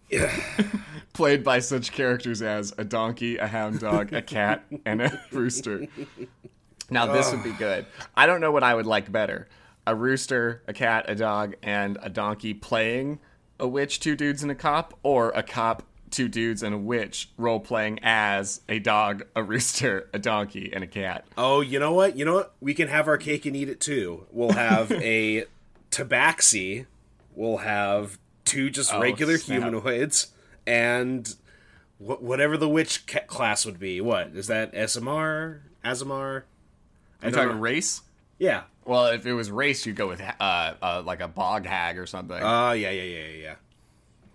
Yeah, 0.09 0.33
Played 1.13 1.43
by 1.43 1.59
such 1.61 1.93
characters 1.93 2.43
as 2.43 2.73
a 2.79 2.85
donkey, 2.85 3.39
a 3.39 3.47
hound 3.47 3.81
dog, 3.81 4.13
a 4.13 4.21
cat, 4.23 4.65
and 4.85 5.01
a 5.03 5.21
rooster. 5.33 5.87
Now 6.91 7.07
this 7.13 7.33
would 7.33 7.43
be 7.43 7.53
good. 7.53 7.87
I 8.15 8.27
don't 8.27 8.41
know 8.41 8.53
what 8.53 8.63
I 8.63 8.75
would 8.75 8.87
like 8.87 9.11
better: 9.11 9.49
a 9.87 9.95
rooster, 9.95 10.63
a 10.69 10.73
cat, 10.73 11.07
a 11.09 11.15
dog, 11.15 11.55
and 11.63 11.99
a 12.03 12.11
donkey 12.11 12.53
playing 12.55 13.19
a 13.59 13.67
witch, 13.67 13.99
two 13.99 14.15
dudes, 14.15 14.43
and 14.43 14.53
a 14.53 14.55
cop, 14.55 14.99
or 15.03 15.31
a 15.31 15.43
cop, 15.43 15.83
two 16.11 16.29
dudes, 16.29 16.63
and 16.63 16.75
a 16.75 16.79
witch 16.79 17.31
role 17.37 17.61
playing 17.61 17.99
as 18.03 18.61
a 18.69 18.79
dog, 18.79 19.25
a 19.35 19.43
rooster, 19.43 20.09
a 20.13 20.19
donkey, 20.19 20.71
and 20.73 20.83
a 20.85 20.87
cat. 20.87 21.25
Oh, 21.37 21.61
you 21.61 21.79
know 21.79 21.93
what? 21.93 22.17
You 22.17 22.25
know 22.25 22.35
what? 22.35 22.55
We 22.61 22.75
can 22.75 22.89
have 22.89 23.09
our 23.09 23.19
cake 23.19 23.47
and 23.47 23.55
eat 23.57 23.69
it 23.69 23.81
too. 23.81 24.27
We'll 24.31 24.53
have 24.53 24.91
a 24.93 25.45
tabaxi. 25.91 26.87
We'll 27.35 27.59
have 27.59 28.19
two 28.45 28.71
just 28.71 28.93
Oh, 28.95 29.01
regular 29.01 29.37
snap. 29.39 29.59
humanoids 29.63 30.29
and 30.67 31.35
wh- 31.99 32.23
whatever 32.23 32.57
the 32.57 32.69
witch 32.69 33.07
ca- 33.07 33.21
class 33.27 33.67
would 33.67 33.79
be. 33.79 34.01
What 34.01 34.29
is 34.29 34.47
that? 34.47 34.73
SMR? 34.75 35.61
Azamar? 35.85 36.43
I'm 37.23 37.33
talking 37.33 37.57
know. 37.57 37.61
race. 37.61 38.03
Yeah. 38.39 38.63
Well, 38.85 39.07
if 39.07 39.27
it 39.27 39.33
was 39.33 39.51
race, 39.51 39.85
you'd 39.87 39.97
go 39.97 40.07
with 40.09 40.21
uh, 40.21 40.75
uh 40.81 41.03
like 41.05 41.21
a 41.21 41.29
bog 41.29 41.67
hag 41.67 41.99
or 41.99 42.07
something. 42.07 42.39
Oh, 42.41 42.73
yeah, 42.73 42.91
yeah, 42.91 43.03
yeah, 43.03 43.19
yeah, 43.27 43.43
yeah. 43.43 43.55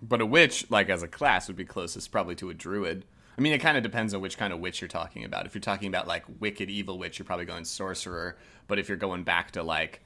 But 0.02 0.20
a 0.20 0.26
witch, 0.26 0.66
like 0.68 0.88
as 0.90 1.02
a 1.02 1.08
class, 1.08 1.46
would 1.46 1.56
be 1.56 1.64
closest 1.64 2.10
probably 2.10 2.34
to 2.36 2.50
a 2.50 2.54
druid. 2.54 3.04
I 3.38 3.40
mean, 3.40 3.52
it 3.52 3.58
kind 3.58 3.76
of 3.76 3.82
depends 3.82 4.12
on 4.12 4.20
which 4.20 4.36
kind 4.36 4.52
of 4.52 4.58
witch 4.58 4.80
you're 4.80 4.88
talking 4.88 5.24
about. 5.24 5.46
If 5.46 5.54
you're 5.54 5.62
talking 5.62 5.88
about 5.88 6.06
like 6.06 6.24
wicked 6.40 6.68
evil 6.68 6.98
witch, 6.98 7.18
you're 7.18 7.26
probably 7.26 7.46
going 7.46 7.64
sorcerer. 7.64 8.36
But 8.66 8.78
if 8.78 8.88
you're 8.88 8.98
going 8.98 9.22
back 9.22 9.52
to 9.52 9.62
like 9.62 10.00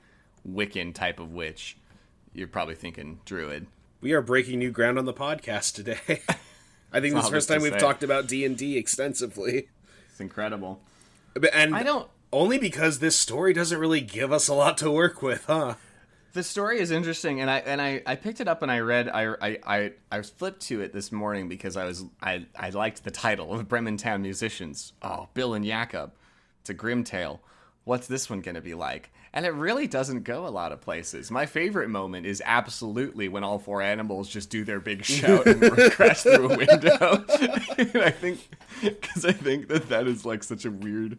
Wiccan 0.49 0.95
type 0.95 1.19
of 1.19 1.33
witch, 1.33 1.77
you're 2.35 2.47
probably 2.47 2.75
thinking 2.75 3.21
druid. 3.25 3.67
We 4.01 4.13
are 4.13 4.21
breaking 4.23 4.59
new 4.59 4.71
ground 4.71 4.99
on 4.99 5.07
the 5.07 5.15
podcast 5.15 5.75
today. 5.75 5.99
I 6.93 7.01
think 7.01 7.15
this 7.15 7.25
is 7.25 7.31
the 7.31 7.37
first 7.37 7.49
time 7.49 7.63
we've 7.63 7.73
say. 7.73 7.79
talked 7.79 8.03
about 8.03 8.29
D 8.29 8.45
and 8.45 8.57
D 8.57 8.77
extensively, 8.77 9.69
It's 10.11 10.21
incredible. 10.21 10.81
And 11.53 11.75
I 11.75 11.83
don't. 11.83 12.09
only 12.33 12.59
because 12.59 13.01
this 13.01 13.17
story 13.17 13.53
doesn't 13.53 13.79
really 13.79 14.01
give 14.01 14.33
us 14.33 14.47
a 14.49 14.55
lot 14.55 14.79
to 14.79 14.91
work 14.91 15.21
with, 15.21 15.45
huh? 15.47 15.75
The 16.37 16.43
story 16.43 16.81
is 16.81 16.91
interesting, 16.91 17.41
and 17.41 17.51
I 17.51 17.59
and 17.61 17.81
I, 17.81 18.03
I 18.05 18.15
picked 18.15 18.43
it 18.43 18.47
up 18.47 18.61
and 18.61 18.71
I 18.71 18.81
read. 18.81 19.09
I, 19.09 19.35
I 19.41 19.59
I 19.67 19.93
I 20.13 20.19
was 20.19 20.29
flipped 20.29 20.61
to 20.67 20.83
it 20.83 20.93
this 20.93 21.11
morning 21.11 21.49
because 21.49 21.79
I 21.79 21.87
was 21.87 22.05
I 22.21 22.45
I 22.55 22.69
liked 22.69 23.05
the 23.05 23.11
title 23.11 23.55
of 23.55 23.67
Brementown 23.69 24.21
musicians. 24.21 24.93
Oh, 25.01 25.31
Bill 25.33 25.55
and 25.55 25.65
Jakob. 25.65 26.13
It's 26.61 26.69
a 26.69 26.75
grim 26.75 27.05
tale. 27.05 27.41
What's 27.85 28.07
this 28.07 28.29
one 28.29 28.43
going 28.43 28.55
to 28.55 28.61
be 28.61 28.75
like? 28.75 29.11
and 29.33 29.45
it 29.45 29.53
really 29.53 29.87
doesn't 29.87 30.25
go 30.25 30.47
a 30.47 30.49
lot 30.49 30.73
of 30.73 30.81
places. 30.81 31.31
My 31.31 31.45
favorite 31.45 31.91
moment 31.91 32.25
is 32.25 32.43
absolutely 32.47 33.29
when 33.29 33.45
all 33.45 33.59
four 33.59 33.83
animals 33.83 34.31
just 34.31 34.49
do 34.49 34.65
their 34.65 34.81
big 34.81 35.05
shout 35.05 35.47
and 35.47 35.61
crash 35.93 36.23
through 36.23 36.53
a 36.53 36.57
window. 36.57 37.25
and 37.79 37.97
I 37.99 38.11
think 38.11 38.49
because 38.83 39.27
I 39.27 39.33
think 39.33 39.69
that 39.69 39.91
that 39.91 40.07
is 40.07 40.25
like 40.25 40.43
such 40.43 40.65
a 40.65 40.71
weird, 40.71 41.19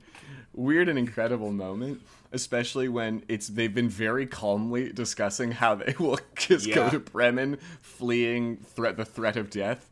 weird 0.53 0.89
and 0.89 0.97
incredible 0.97 1.51
moment. 1.51 2.01
Especially 2.31 2.87
when 2.89 3.23
it's 3.27 3.47
they've 3.47 3.73
been 3.73 3.89
very 3.89 4.25
calmly 4.25 4.91
discussing 4.91 5.51
how 5.51 5.75
they 5.75 5.95
will 5.99 6.19
just 6.35 6.71
go 6.73 6.89
to 6.89 6.99
Bremen, 6.99 7.57
fleeing 7.81 8.57
threat 8.57 8.97
the 8.97 9.05
threat 9.05 9.37
of 9.37 9.49
death. 9.49 9.89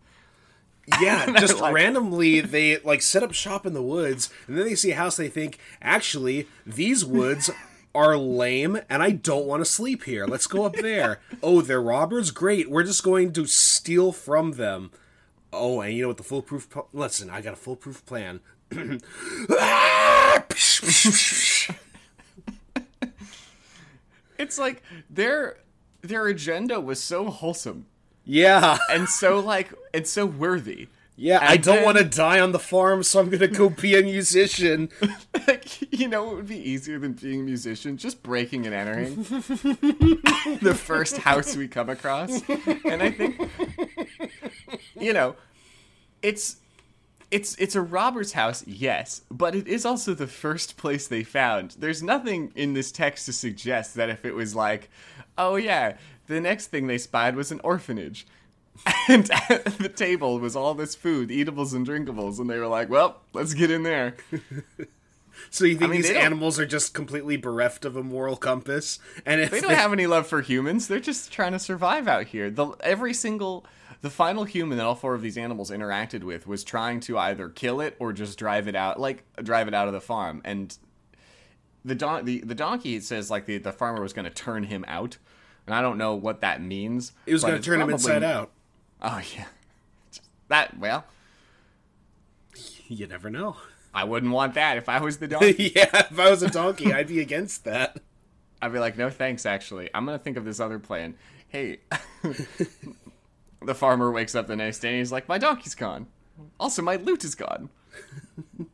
Yeah, 1.01 1.25
just 1.39 1.59
like- 1.59 1.73
randomly 1.73 2.41
they 2.41 2.77
like 2.79 3.01
set 3.01 3.23
up 3.23 3.33
shop 3.33 3.65
in 3.65 3.73
the 3.73 3.81
woods, 3.81 4.29
and 4.47 4.57
then 4.57 4.65
they 4.65 4.75
see 4.75 4.91
a 4.91 4.95
house. 4.95 5.15
They 5.17 5.29
think, 5.29 5.57
actually, 5.81 6.47
these 6.65 7.03
woods 7.05 7.49
are 7.95 8.17
lame, 8.17 8.79
and 8.89 9.01
I 9.01 9.11
don't 9.11 9.45
want 9.45 9.61
to 9.61 9.65
sleep 9.71 10.03
here. 10.03 10.27
Let's 10.27 10.47
go 10.47 10.65
up 10.65 10.75
there. 10.75 11.21
oh, 11.41 11.61
they're 11.61 11.81
robbers. 11.81 12.29
Great. 12.31 12.69
We're 12.69 12.83
just 12.83 13.03
going 13.03 13.31
to 13.33 13.45
steal 13.47 14.11
from 14.11 14.51
them. 14.53 14.91
Oh, 15.53 15.79
and 15.79 15.95
you 15.95 16.01
know 16.01 16.09
what 16.09 16.17
the 16.17 16.23
foolproof? 16.23 16.69
pl- 16.69 16.89
Listen, 16.91 17.29
I 17.29 17.39
got 17.39 17.53
a 17.53 17.55
foolproof 17.55 18.05
plan. 18.05 18.41
Ah! 19.57 20.43
It's 24.37 24.57
like 24.57 24.83
their 25.09 25.57
their 26.01 26.27
agenda 26.27 26.79
was 26.79 27.01
so 27.01 27.29
wholesome 27.29 27.87
yeah, 28.25 28.79
and 28.89 29.07
so 29.07 29.39
like 29.39 29.71
and 29.93 30.05
so 30.07 30.25
worthy. 30.25 30.87
yeah. 31.15 31.39
I 31.41 31.57
don't 31.57 31.83
want 31.83 31.99
to 31.99 32.03
die 32.03 32.39
on 32.39 32.51
the 32.51 32.59
farm, 32.59 33.03
so 33.03 33.19
I'm 33.19 33.29
gonna 33.29 33.47
go 33.47 33.69
be 33.69 33.97
a 33.97 34.01
musician. 34.01 34.89
like 35.47 35.93
you 35.93 36.07
know 36.07 36.23
what 36.23 36.35
would 36.37 36.47
be 36.47 36.57
easier 36.57 36.97
than 36.97 37.13
being 37.13 37.41
a 37.41 37.43
musician 37.43 37.97
just 37.97 38.23
breaking 38.23 38.65
and 38.65 38.73
entering 38.73 39.15
the 40.61 40.73
first 40.75 41.17
house 41.17 41.55
we 41.55 41.67
come 41.67 41.89
across 41.89 42.41
and 42.49 43.01
i 43.03 43.11
think 43.11 43.39
you 44.99 45.13
know 45.13 45.35
it's 46.21 46.57
it's 47.31 47.55
it's 47.55 47.75
a 47.75 47.81
robber's 47.81 48.33
house 48.33 48.63
yes 48.67 49.21
but 49.31 49.55
it 49.55 49.67
is 49.67 49.85
also 49.85 50.13
the 50.13 50.27
first 50.27 50.77
place 50.77 51.07
they 51.07 51.23
found 51.23 51.75
there's 51.79 52.03
nothing 52.03 52.51
in 52.55 52.73
this 52.73 52.91
text 52.91 53.25
to 53.25 53.33
suggest 53.33 53.95
that 53.95 54.09
if 54.09 54.25
it 54.25 54.33
was 54.33 54.55
like 54.55 54.89
oh 55.37 55.55
yeah 55.55 55.97
the 56.27 56.39
next 56.39 56.67
thing 56.67 56.87
they 56.87 56.97
spied 56.97 57.35
was 57.35 57.51
an 57.51 57.61
orphanage 57.63 58.25
and 59.07 59.29
at 59.49 59.65
the 59.77 59.89
table 59.89 60.39
was 60.39 60.55
all 60.55 60.73
this 60.73 60.95
food 60.95 61.31
eatables 61.31 61.73
and 61.73 61.87
drinkables 61.87 62.39
and 62.39 62.49
they 62.49 62.59
were 62.59 62.67
like 62.67 62.89
well 62.89 63.21
let's 63.33 63.53
get 63.53 63.71
in 63.71 63.83
there 63.83 64.15
So 65.49 65.65
you 65.65 65.77
think 65.77 65.91
mean, 65.91 66.01
these 66.01 66.11
animals 66.11 66.59
are 66.59 66.65
just 66.65 66.93
completely 66.93 67.37
bereft 67.37 67.85
of 67.85 67.95
a 67.95 68.03
moral 68.03 68.35
compass? 68.35 68.99
And 69.25 69.41
if 69.41 69.51
They 69.51 69.61
don't 69.61 69.73
have 69.73 69.93
any 69.93 70.07
love 70.07 70.27
for 70.27 70.41
humans. 70.41 70.87
They're 70.87 70.99
just 70.99 71.31
trying 71.31 71.51
to 71.51 71.59
survive 71.59 72.07
out 72.07 72.27
here. 72.27 72.49
The 72.49 72.67
every 72.81 73.13
single 73.13 73.65
the 74.05 74.11
final 74.11 74.43
human 74.43 74.77
that 74.77 74.85
all 74.85 74.93
four 74.93 75.15
of 75.15 75.23
these 75.23 75.35
animals 75.35 75.71
interacted 75.71 76.23
with 76.23 76.45
was 76.45 76.63
trying 76.63 76.99
to 76.99 77.17
either 77.17 77.49
kill 77.49 77.81
it 77.81 77.95
or 77.97 78.13
just 78.13 78.37
drive 78.37 78.67
it 78.67 78.75
out, 78.75 78.99
like 78.99 79.23
drive 79.41 79.67
it 79.67 79.73
out 79.73 79.87
of 79.87 79.95
the 79.95 79.99
farm. 79.99 80.43
And 80.45 80.77
the 81.83 81.95
don- 81.95 82.23
the, 82.23 82.41
the 82.41 82.53
donkey 82.53 82.99
says 82.99 83.31
like 83.31 83.47
the, 83.47 83.57
the 83.57 83.71
farmer 83.71 84.03
was 84.03 84.13
going 84.13 84.25
to 84.25 84.29
turn 84.29 84.65
him 84.65 84.85
out, 84.87 85.17
and 85.65 85.73
I 85.73 85.81
don't 85.81 85.97
know 85.97 86.13
what 86.13 86.41
that 86.41 86.61
means. 86.61 87.13
It 87.25 87.33
was 87.33 87.41
going 87.41 87.55
to 87.59 87.61
turn 87.63 87.81
him 87.81 87.89
inside 87.89 88.21
out. 88.21 88.51
Oh 89.01 89.23
yeah, 89.35 89.45
that 90.49 90.77
well, 90.77 91.05
You 92.87 93.07
never 93.07 93.31
know. 93.31 93.57
I 93.91 94.03
wouldn't 94.03 94.33
want 94.33 94.53
that 94.53 94.77
if 94.77 94.87
I 94.87 95.01
was 95.01 95.17
the 95.17 95.27
donkey. 95.29 95.71
yeah, 95.75 96.09
if 96.11 96.19
I 96.19 96.29
was 96.29 96.43
a 96.43 96.49
donkey, 96.51 96.93
I'd 96.93 97.07
be 97.07 97.21
against 97.21 97.63
that. 97.63 97.97
I'd 98.61 98.71
be 98.71 98.77
like, 98.77 98.99
no 98.99 99.09
thanks, 99.09 99.47
actually. 99.47 99.89
I'm 99.95 100.05
going 100.05 100.15
to 100.15 100.23
think 100.23 100.37
of 100.37 100.45
this 100.45 100.59
other 100.59 100.77
plan. 100.77 101.15
Hey, 101.47 101.79
the 103.65 103.75
farmer 103.75 104.11
wakes 104.11 104.35
up 104.35 104.47
the 104.47 104.55
next 104.55 104.79
day 104.79 104.89
and 104.89 104.97
he's 104.99 105.11
like, 105.11 105.27
my 105.27 105.37
donkey's 105.37 105.75
gone. 105.75 106.07
Also, 106.59 106.81
my 106.81 106.95
loot 106.97 107.23
is 107.23 107.35
gone. 107.35 107.69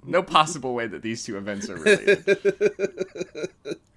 No 0.03 0.23
possible 0.23 0.73
way 0.73 0.87
that 0.87 1.03
these 1.03 1.23
two 1.23 1.37
events 1.37 1.69
are 1.69 1.75
related. 1.75 3.49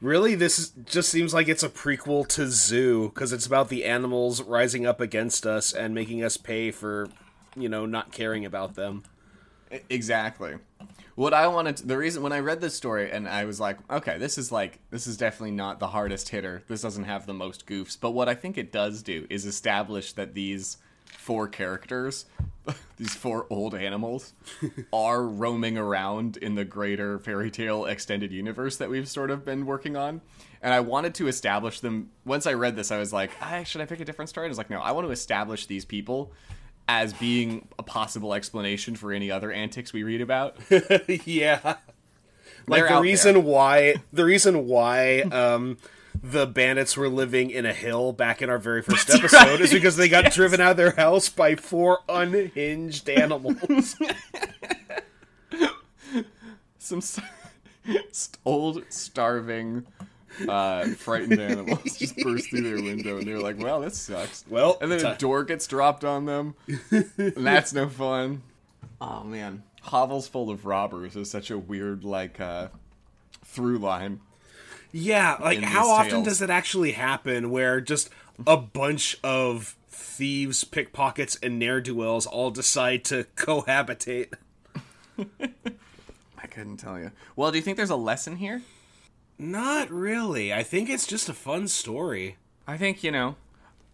Really, 0.00 0.34
this 0.34 0.58
is, 0.58 0.72
just 0.84 1.08
seems 1.08 1.32
like 1.32 1.48
it's 1.48 1.62
a 1.62 1.70
prequel 1.70 2.26
to 2.28 2.48
Zoo 2.48 3.08
because 3.08 3.32
it's 3.32 3.46
about 3.46 3.70
the 3.70 3.84
animals 3.84 4.42
rising 4.42 4.86
up 4.86 5.00
against 5.00 5.46
us 5.46 5.72
and 5.72 5.94
making 5.94 6.22
us 6.22 6.36
pay 6.36 6.70
for, 6.70 7.08
you 7.56 7.68
know, 7.68 7.86
not 7.86 8.12
caring 8.12 8.44
about 8.44 8.74
them. 8.74 9.04
exactly. 9.88 10.56
What 11.16 11.32
I 11.32 11.46
wanted, 11.48 11.78
to, 11.78 11.86
the 11.86 11.96
reason 11.96 12.22
when 12.22 12.32
I 12.32 12.40
read 12.40 12.60
this 12.60 12.74
story 12.74 13.10
and 13.10 13.26
I 13.26 13.46
was 13.46 13.58
like, 13.58 13.78
okay, 13.90 14.18
this 14.18 14.36
is 14.36 14.52
like, 14.52 14.80
this 14.90 15.06
is 15.06 15.16
definitely 15.16 15.52
not 15.52 15.80
the 15.80 15.86
hardest 15.88 16.28
hitter. 16.28 16.62
This 16.68 16.82
doesn't 16.82 17.04
have 17.04 17.24
the 17.24 17.32
most 17.32 17.66
goofs. 17.66 17.96
But 17.98 18.10
what 18.10 18.28
I 18.28 18.34
think 18.34 18.58
it 18.58 18.70
does 18.70 19.02
do 19.02 19.26
is 19.30 19.46
establish 19.46 20.12
that 20.12 20.34
these 20.34 20.76
four 21.06 21.48
characters, 21.48 22.26
these 22.98 23.14
four 23.14 23.46
old 23.48 23.74
animals, 23.74 24.34
are 24.92 25.22
roaming 25.22 25.78
around 25.78 26.36
in 26.36 26.54
the 26.54 26.66
greater 26.66 27.18
fairy 27.18 27.50
tale 27.50 27.86
extended 27.86 28.30
universe 28.30 28.76
that 28.76 28.90
we've 28.90 29.08
sort 29.08 29.30
of 29.30 29.42
been 29.42 29.64
working 29.64 29.96
on. 29.96 30.20
And 30.60 30.74
I 30.74 30.80
wanted 30.80 31.14
to 31.14 31.28
establish 31.28 31.80
them. 31.80 32.10
Once 32.26 32.46
I 32.46 32.52
read 32.52 32.76
this, 32.76 32.90
I 32.90 32.98
was 32.98 33.14
like, 33.14 33.30
I, 33.40 33.64
should 33.64 33.80
I 33.80 33.86
pick 33.86 34.00
a 34.00 34.04
different 34.04 34.28
story? 34.28 34.44
And 34.44 34.50
I 34.50 34.52
was 34.52 34.58
like, 34.58 34.68
no, 34.68 34.80
I 34.80 34.92
want 34.92 35.06
to 35.06 35.12
establish 35.12 35.64
these 35.64 35.86
people 35.86 36.34
as 36.88 37.12
being 37.12 37.68
a 37.78 37.82
possible 37.82 38.34
explanation 38.34 38.96
for 38.96 39.12
any 39.12 39.30
other 39.30 39.50
antics 39.50 39.92
we 39.92 40.02
read 40.02 40.20
about. 40.20 40.56
yeah, 41.26 41.76
like 42.66 42.82
They're 42.82 42.88
the 42.94 43.00
reason 43.00 43.34
there. 43.34 43.42
why 43.42 43.94
the 44.12 44.24
reason 44.24 44.66
why 44.66 45.20
um 45.22 45.78
the 46.22 46.46
bandits 46.46 46.96
were 46.96 47.08
living 47.08 47.50
in 47.50 47.66
a 47.66 47.72
hill 47.72 48.12
back 48.12 48.40
in 48.42 48.50
our 48.50 48.58
very 48.58 48.82
first 48.82 49.06
That's 49.08 49.20
episode 49.20 49.38
right, 49.38 49.60
is 49.60 49.72
because 49.72 49.96
they 49.96 50.08
got 50.08 50.24
yes. 50.24 50.34
driven 50.34 50.60
out 50.60 50.72
of 50.72 50.76
their 50.76 50.92
house 50.92 51.28
by 51.28 51.56
four 51.56 52.00
unhinged 52.08 53.08
animals. 53.08 53.96
Some 56.78 57.00
st- 57.00 57.26
old, 58.44 58.84
starving, 58.88 59.86
uh, 60.48 60.86
frightened 60.88 61.40
animals 61.40 61.96
just 61.96 62.16
burst 62.18 62.50
through 62.50 62.62
their 62.62 62.82
window, 62.82 63.18
and 63.18 63.26
they're 63.26 63.40
like, 63.40 63.58
"Well, 63.58 63.80
this 63.80 63.98
sucks." 63.98 64.44
Well, 64.48 64.78
and 64.80 64.90
then 64.90 65.04
a 65.04 65.16
door 65.16 65.44
gets 65.44 65.66
dropped 65.66 66.04
on 66.04 66.26
them, 66.26 66.54
and 66.90 67.46
that's 67.46 67.72
no 67.72 67.88
fun. 67.88 68.42
Oh 69.00 69.24
man, 69.24 69.62
hovels 69.82 70.28
full 70.28 70.50
of 70.50 70.66
robbers 70.66 71.16
is 71.16 71.30
such 71.30 71.50
a 71.50 71.58
weird 71.58 72.04
like 72.04 72.40
uh, 72.40 72.68
through 73.44 73.78
line. 73.78 74.20
Yeah, 74.92 75.36
like 75.40 75.60
how 75.62 75.90
often 75.90 76.10
tales. 76.10 76.24
does 76.24 76.42
it 76.42 76.50
actually 76.50 76.92
happen 76.92 77.50
where 77.50 77.80
just 77.80 78.08
a 78.46 78.56
bunch 78.56 79.18
of 79.22 79.76
thieves, 79.88 80.64
pickpockets, 80.64 81.36
and 81.42 81.58
ne'er 81.58 81.80
do 81.80 81.94
wells 81.94 82.26
all 82.26 82.50
decide 82.50 83.04
to 83.06 83.26
cohabitate? 83.36 84.32
I 85.18 86.46
couldn't 86.46 86.78
tell 86.78 86.98
you. 86.98 87.10
Well, 87.34 87.50
do 87.50 87.58
you 87.58 87.62
think 87.62 87.76
there's 87.76 87.90
a 87.90 87.96
lesson 87.96 88.36
here? 88.36 88.62
Not 89.38 89.90
really. 89.90 90.52
I 90.52 90.62
think 90.62 90.88
it's 90.88 91.06
just 91.06 91.28
a 91.28 91.34
fun 91.34 91.68
story. 91.68 92.36
I 92.66 92.76
think 92.76 93.04
you 93.04 93.10
know, 93.10 93.36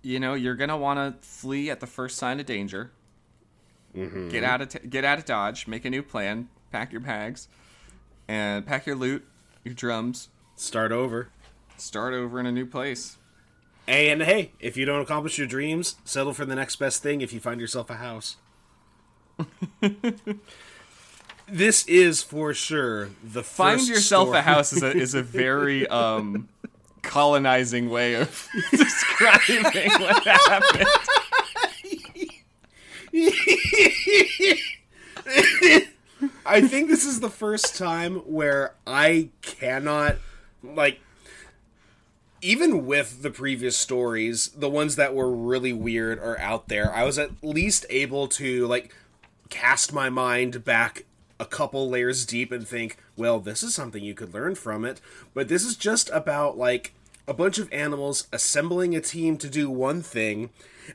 you 0.03 0.21
know, 0.21 0.35
you're 0.35 0.55
gonna 0.55 0.77
want 0.77 0.99
to 1.21 1.27
flee 1.27 1.71
at 1.71 1.81
the 1.81 1.87
first 1.87 2.17
sign 2.17 2.41
of 2.41 2.47
danger. 2.47 2.93
Mm-hmm. 3.97 4.29
Get 4.29 4.45
out 4.45 4.63
of 4.63 4.69
t- 4.69 4.87
get 4.89 5.05
out 5.05 5.19
of 5.19 5.25
Dodge. 5.25 5.67
Make 5.67 5.85
a 5.85 5.91
new 5.91 6.03
plan. 6.03 6.49
Pack 6.71 6.93
your 6.93 7.01
bags, 7.01 7.49
and 8.29 8.65
pack 8.65 8.87
your 8.87 8.97
loot, 8.97 9.27
your 9.65 9.75
drums. 9.75 10.29
Start 10.57 10.93
over. 10.93 11.29
Start 11.77 12.15
over 12.15 12.39
in 12.39 12.47
a 12.47 12.53
new 12.53 12.67
place. 12.67 13.19
Hey, 13.87 14.11
And 14.11 14.23
hey, 14.23 14.53
if 14.61 14.77
you 14.77 14.85
don't 14.85 15.03
accomplish 15.03 15.39
your 15.39 15.49
dreams, 15.49 15.97
settle 16.05 16.33
for 16.33 16.45
the 16.45 16.55
next 16.55 16.77
best 16.77 17.03
thing 17.03 17.21
if 17.21 17.33
you 17.33 17.41
find 17.41 17.61
yourself 17.61 17.91
a 17.91 17.95
house. 17.97 18.37
this 21.49 21.87
is 21.87 22.23
for 22.23 22.55
sure 22.55 23.11
the 23.23 23.43
Find 23.43 23.81
yourself 23.87 24.29
story- 24.29 24.39
a 24.39 24.43
house 24.43 24.73
is 24.73 24.83
a 24.83 24.91
is 24.97 25.15
a 25.15 25.23
very 25.23 25.87
um 25.89 26.49
colonizing 27.03 27.91
way 27.91 28.15
of 28.15 28.49
describing 28.71 29.63
what 30.01 30.25
happened. 30.25 30.89
I 36.47 36.61
think 36.61 36.89
this 36.89 37.05
is 37.05 37.21
the 37.21 37.31
first 37.31 37.77
time 37.77 38.17
where 38.19 38.75
I 38.87 39.31
cannot 39.43 40.17
like 40.63 41.01
even 42.41 42.87
with 42.87 43.23
the 43.23 43.31
previous 43.31 43.77
stories, 43.77 44.49
the 44.49 44.69
ones 44.69 44.97
that 44.97 45.15
were 45.15 45.31
really 45.33 45.73
weird 45.73 46.19
or 46.19 46.39
out 46.41 46.69
there, 46.69 46.93
I 46.93 47.05
was 47.05 47.19
at 47.19 47.31
least 47.43 47.87
able 47.89 48.27
to 48.29 48.67
like 48.67 48.95
cast 49.49 49.93
my 49.93 50.09
mind 50.11 50.65
back 50.65 51.05
a 51.43 51.45
couple 51.45 51.91
layers 51.91 52.25
deep 52.25 52.53
and 52.53 52.67
think, 52.67 52.97
well, 53.17 53.41
this 53.41 53.65
is 53.65 53.75
something 53.75 54.05
you 54.05 54.15
could 54.15 54.33
learn 54.33 54.55
from 54.55 54.85
it. 54.85 55.01
But 55.35 55.49
this 55.49 55.65
is 55.65 55.75
just 55.75 56.09
about 56.11 56.57
like 56.57 56.95
a 57.27 57.35
bunch 57.35 57.59
of 57.59 57.73
animals 57.73 58.29
assembling 58.33 58.95
a 58.95 59.01
team 59.01 59.37
to 59.39 59.49
do 59.51 59.69
one 59.69 60.03
thing, 60.03 60.51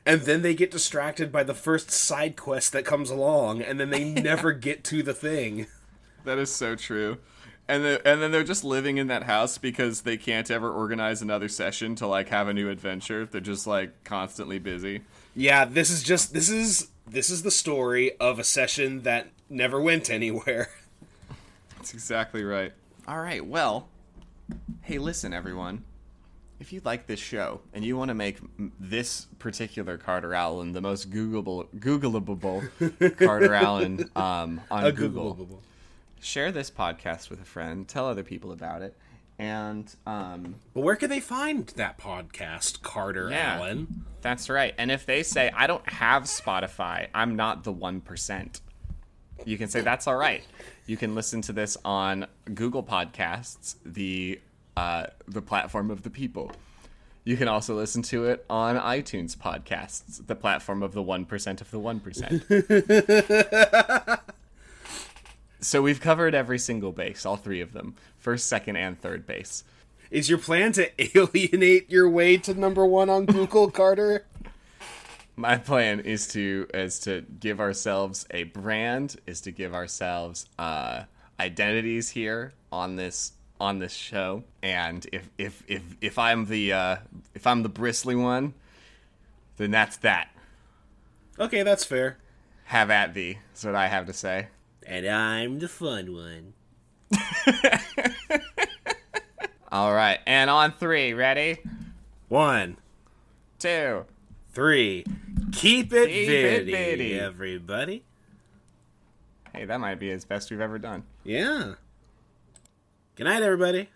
and 0.06 0.22
then 0.22 0.40
they 0.40 0.54
get 0.54 0.70
distracted 0.70 1.30
by 1.30 1.42
the 1.42 1.54
first 1.54 1.90
side 1.90 2.34
quest 2.34 2.72
that 2.72 2.86
comes 2.86 3.10
along, 3.10 3.60
and 3.60 3.78
then 3.78 3.90
they 3.90 4.04
never 4.22 4.52
get 4.52 4.84
to 4.84 5.02
the 5.02 5.14
thing. 5.14 5.66
That 6.24 6.38
is 6.38 6.50
so 6.50 6.74
true. 6.74 7.18
and 7.68 7.84
the, 7.84 8.08
and 8.08 8.22
then 8.22 8.30
they're 8.32 8.42
just 8.42 8.64
living 8.64 8.96
in 8.96 9.08
that 9.08 9.24
house 9.24 9.58
because 9.58 10.00
they 10.00 10.16
can't 10.16 10.50
ever 10.50 10.72
organize 10.72 11.20
another 11.20 11.48
session 11.48 11.94
to 11.96 12.06
like 12.06 12.30
have 12.30 12.48
a 12.48 12.54
new 12.54 12.70
adventure. 12.70 13.26
They're 13.26 13.42
just 13.42 13.66
like 13.66 14.04
constantly 14.04 14.58
busy. 14.58 15.02
Yeah, 15.36 15.66
this 15.66 15.90
is 15.90 16.02
just 16.02 16.32
this 16.32 16.48
is 16.48 16.88
this 17.10 17.30
is 17.30 17.42
the 17.42 17.50
story 17.50 18.12
of 18.18 18.38
a 18.38 18.44
session 18.44 19.02
that 19.02 19.28
never 19.48 19.80
went 19.80 20.10
anywhere. 20.10 20.70
That's 21.76 21.94
exactly 21.94 22.44
right. 22.44 22.72
All 23.06 23.20
right, 23.20 23.44
well, 23.44 23.88
hey, 24.82 24.98
listen, 24.98 25.32
everyone. 25.32 25.84
If 26.60 26.72
you 26.72 26.80
like 26.84 27.06
this 27.06 27.20
show 27.20 27.60
and 27.72 27.84
you 27.84 27.96
want 27.96 28.08
to 28.08 28.14
make 28.14 28.38
this 28.80 29.26
particular 29.38 29.96
Carter 29.96 30.34
Allen 30.34 30.72
the 30.72 30.80
most 30.80 31.08
Googleable, 31.08 31.68
Googleable 31.78 33.16
Carter 33.18 33.54
Allen 33.54 34.10
um, 34.16 34.60
on 34.68 34.84
A 34.86 34.90
Google, 34.92 35.34
Google. 35.34 35.62
share 36.20 36.50
this 36.50 36.68
podcast 36.68 37.30
with 37.30 37.40
a 37.40 37.44
friend, 37.44 37.86
tell 37.86 38.06
other 38.08 38.24
people 38.24 38.50
about 38.50 38.82
it, 38.82 38.96
and 39.38 39.94
um, 40.06 40.56
But 40.74 40.80
where 40.80 40.96
can 40.96 41.10
they 41.10 41.20
find 41.20 41.66
that 41.76 41.98
podcast, 41.98 42.82
Carter 42.82 43.30
Yeah. 43.30 43.56
Allen? 43.56 44.04
That's 44.20 44.50
right. 44.50 44.74
And 44.76 44.90
if 44.90 45.06
they 45.06 45.22
say, 45.22 45.50
I 45.54 45.66
don't 45.66 45.88
have 45.88 46.24
Spotify, 46.24 47.06
I'm 47.14 47.36
not 47.36 47.64
the 47.64 47.72
1%, 47.72 48.60
you 49.44 49.56
can 49.56 49.68
say, 49.68 49.80
that's 49.82 50.08
all 50.08 50.16
right. 50.16 50.42
You 50.86 50.96
can 50.96 51.14
listen 51.14 51.40
to 51.42 51.52
this 51.52 51.76
on 51.84 52.26
Google 52.52 52.82
Podcasts, 52.82 53.76
the, 53.86 54.40
uh, 54.76 55.06
the 55.28 55.42
platform 55.42 55.92
of 55.92 56.02
the 56.02 56.10
people. 56.10 56.50
You 57.24 57.36
can 57.36 57.46
also 57.46 57.76
listen 57.76 58.02
to 58.04 58.24
it 58.24 58.44
on 58.48 58.76
iTunes 58.76 59.36
Podcasts, 59.36 60.26
the 60.26 60.34
platform 60.34 60.82
of 60.82 60.94
the 60.94 61.02
1% 61.02 61.60
of 61.60 61.70
the 61.70 61.78
1%. 61.78 64.20
so 65.60 65.82
we've 65.82 66.00
covered 66.00 66.34
every 66.34 66.58
single 66.58 66.92
base, 66.92 67.26
all 67.26 67.36
three 67.36 67.60
of 67.60 67.72
them 67.72 67.94
first, 68.18 68.46
second, 68.48 68.76
and 68.76 69.00
third 69.00 69.26
base. 69.26 69.64
Is 70.10 70.28
your 70.28 70.38
plan 70.38 70.72
to 70.72 70.90
alienate 71.18 71.90
your 71.90 72.08
way 72.08 72.36
to 72.38 72.54
number 72.54 72.86
one 72.86 73.10
on 73.10 73.26
Google, 73.26 73.70
Carter? 73.70 74.24
My 75.36 75.56
plan 75.56 76.00
is 76.00 76.26
to 76.28 76.66
is 76.74 76.98
to 77.00 77.24
give 77.40 77.60
ourselves 77.60 78.26
a 78.30 78.44
brand, 78.44 79.16
is 79.26 79.40
to 79.42 79.52
give 79.52 79.74
ourselves 79.74 80.46
uh, 80.58 81.04
identities 81.38 82.10
here 82.10 82.52
on 82.72 82.96
this 82.96 83.32
on 83.60 83.78
this 83.78 83.92
show. 83.92 84.44
And 84.62 85.06
if 85.12 85.28
if 85.38 85.62
if 85.68 85.82
if 86.00 86.18
I'm 86.18 86.46
the 86.46 86.72
uh, 86.72 86.96
if 87.34 87.46
I'm 87.46 87.62
the 87.62 87.68
bristly 87.68 88.16
one, 88.16 88.54
then 89.58 89.70
that's 89.70 89.96
that. 89.98 90.28
Okay, 91.38 91.62
that's 91.62 91.84
fair. 91.84 92.18
Have 92.64 92.90
at 92.90 93.14
thee. 93.14 93.38
That's 93.52 93.64
what 93.64 93.74
I 93.76 93.86
have 93.86 94.06
to 94.06 94.12
say. 94.12 94.48
And 94.88 95.06
I'm 95.06 95.58
the 95.58 95.68
fun 95.68 96.14
one. 96.14 96.54
All 99.70 99.92
right, 99.92 100.18
and 100.26 100.48
on 100.48 100.72
three, 100.72 101.12
ready? 101.12 101.58
One, 102.28 102.78
Two. 103.58 104.06
three. 104.52 105.04
Keep 105.52 105.92
it 105.92 106.08
Keep 106.08 106.28
it 106.30 106.66
viddy. 106.66 107.18
everybody. 107.18 108.02
Hey, 109.52 109.66
that 109.66 109.78
might 109.78 109.98
be 109.98 110.10
as 110.10 110.24
best 110.24 110.50
we've 110.50 110.60
ever 110.60 110.78
done. 110.78 111.02
Yeah. 111.22 111.74
Good 113.16 113.24
night, 113.24 113.42
everybody. 113.42 113.90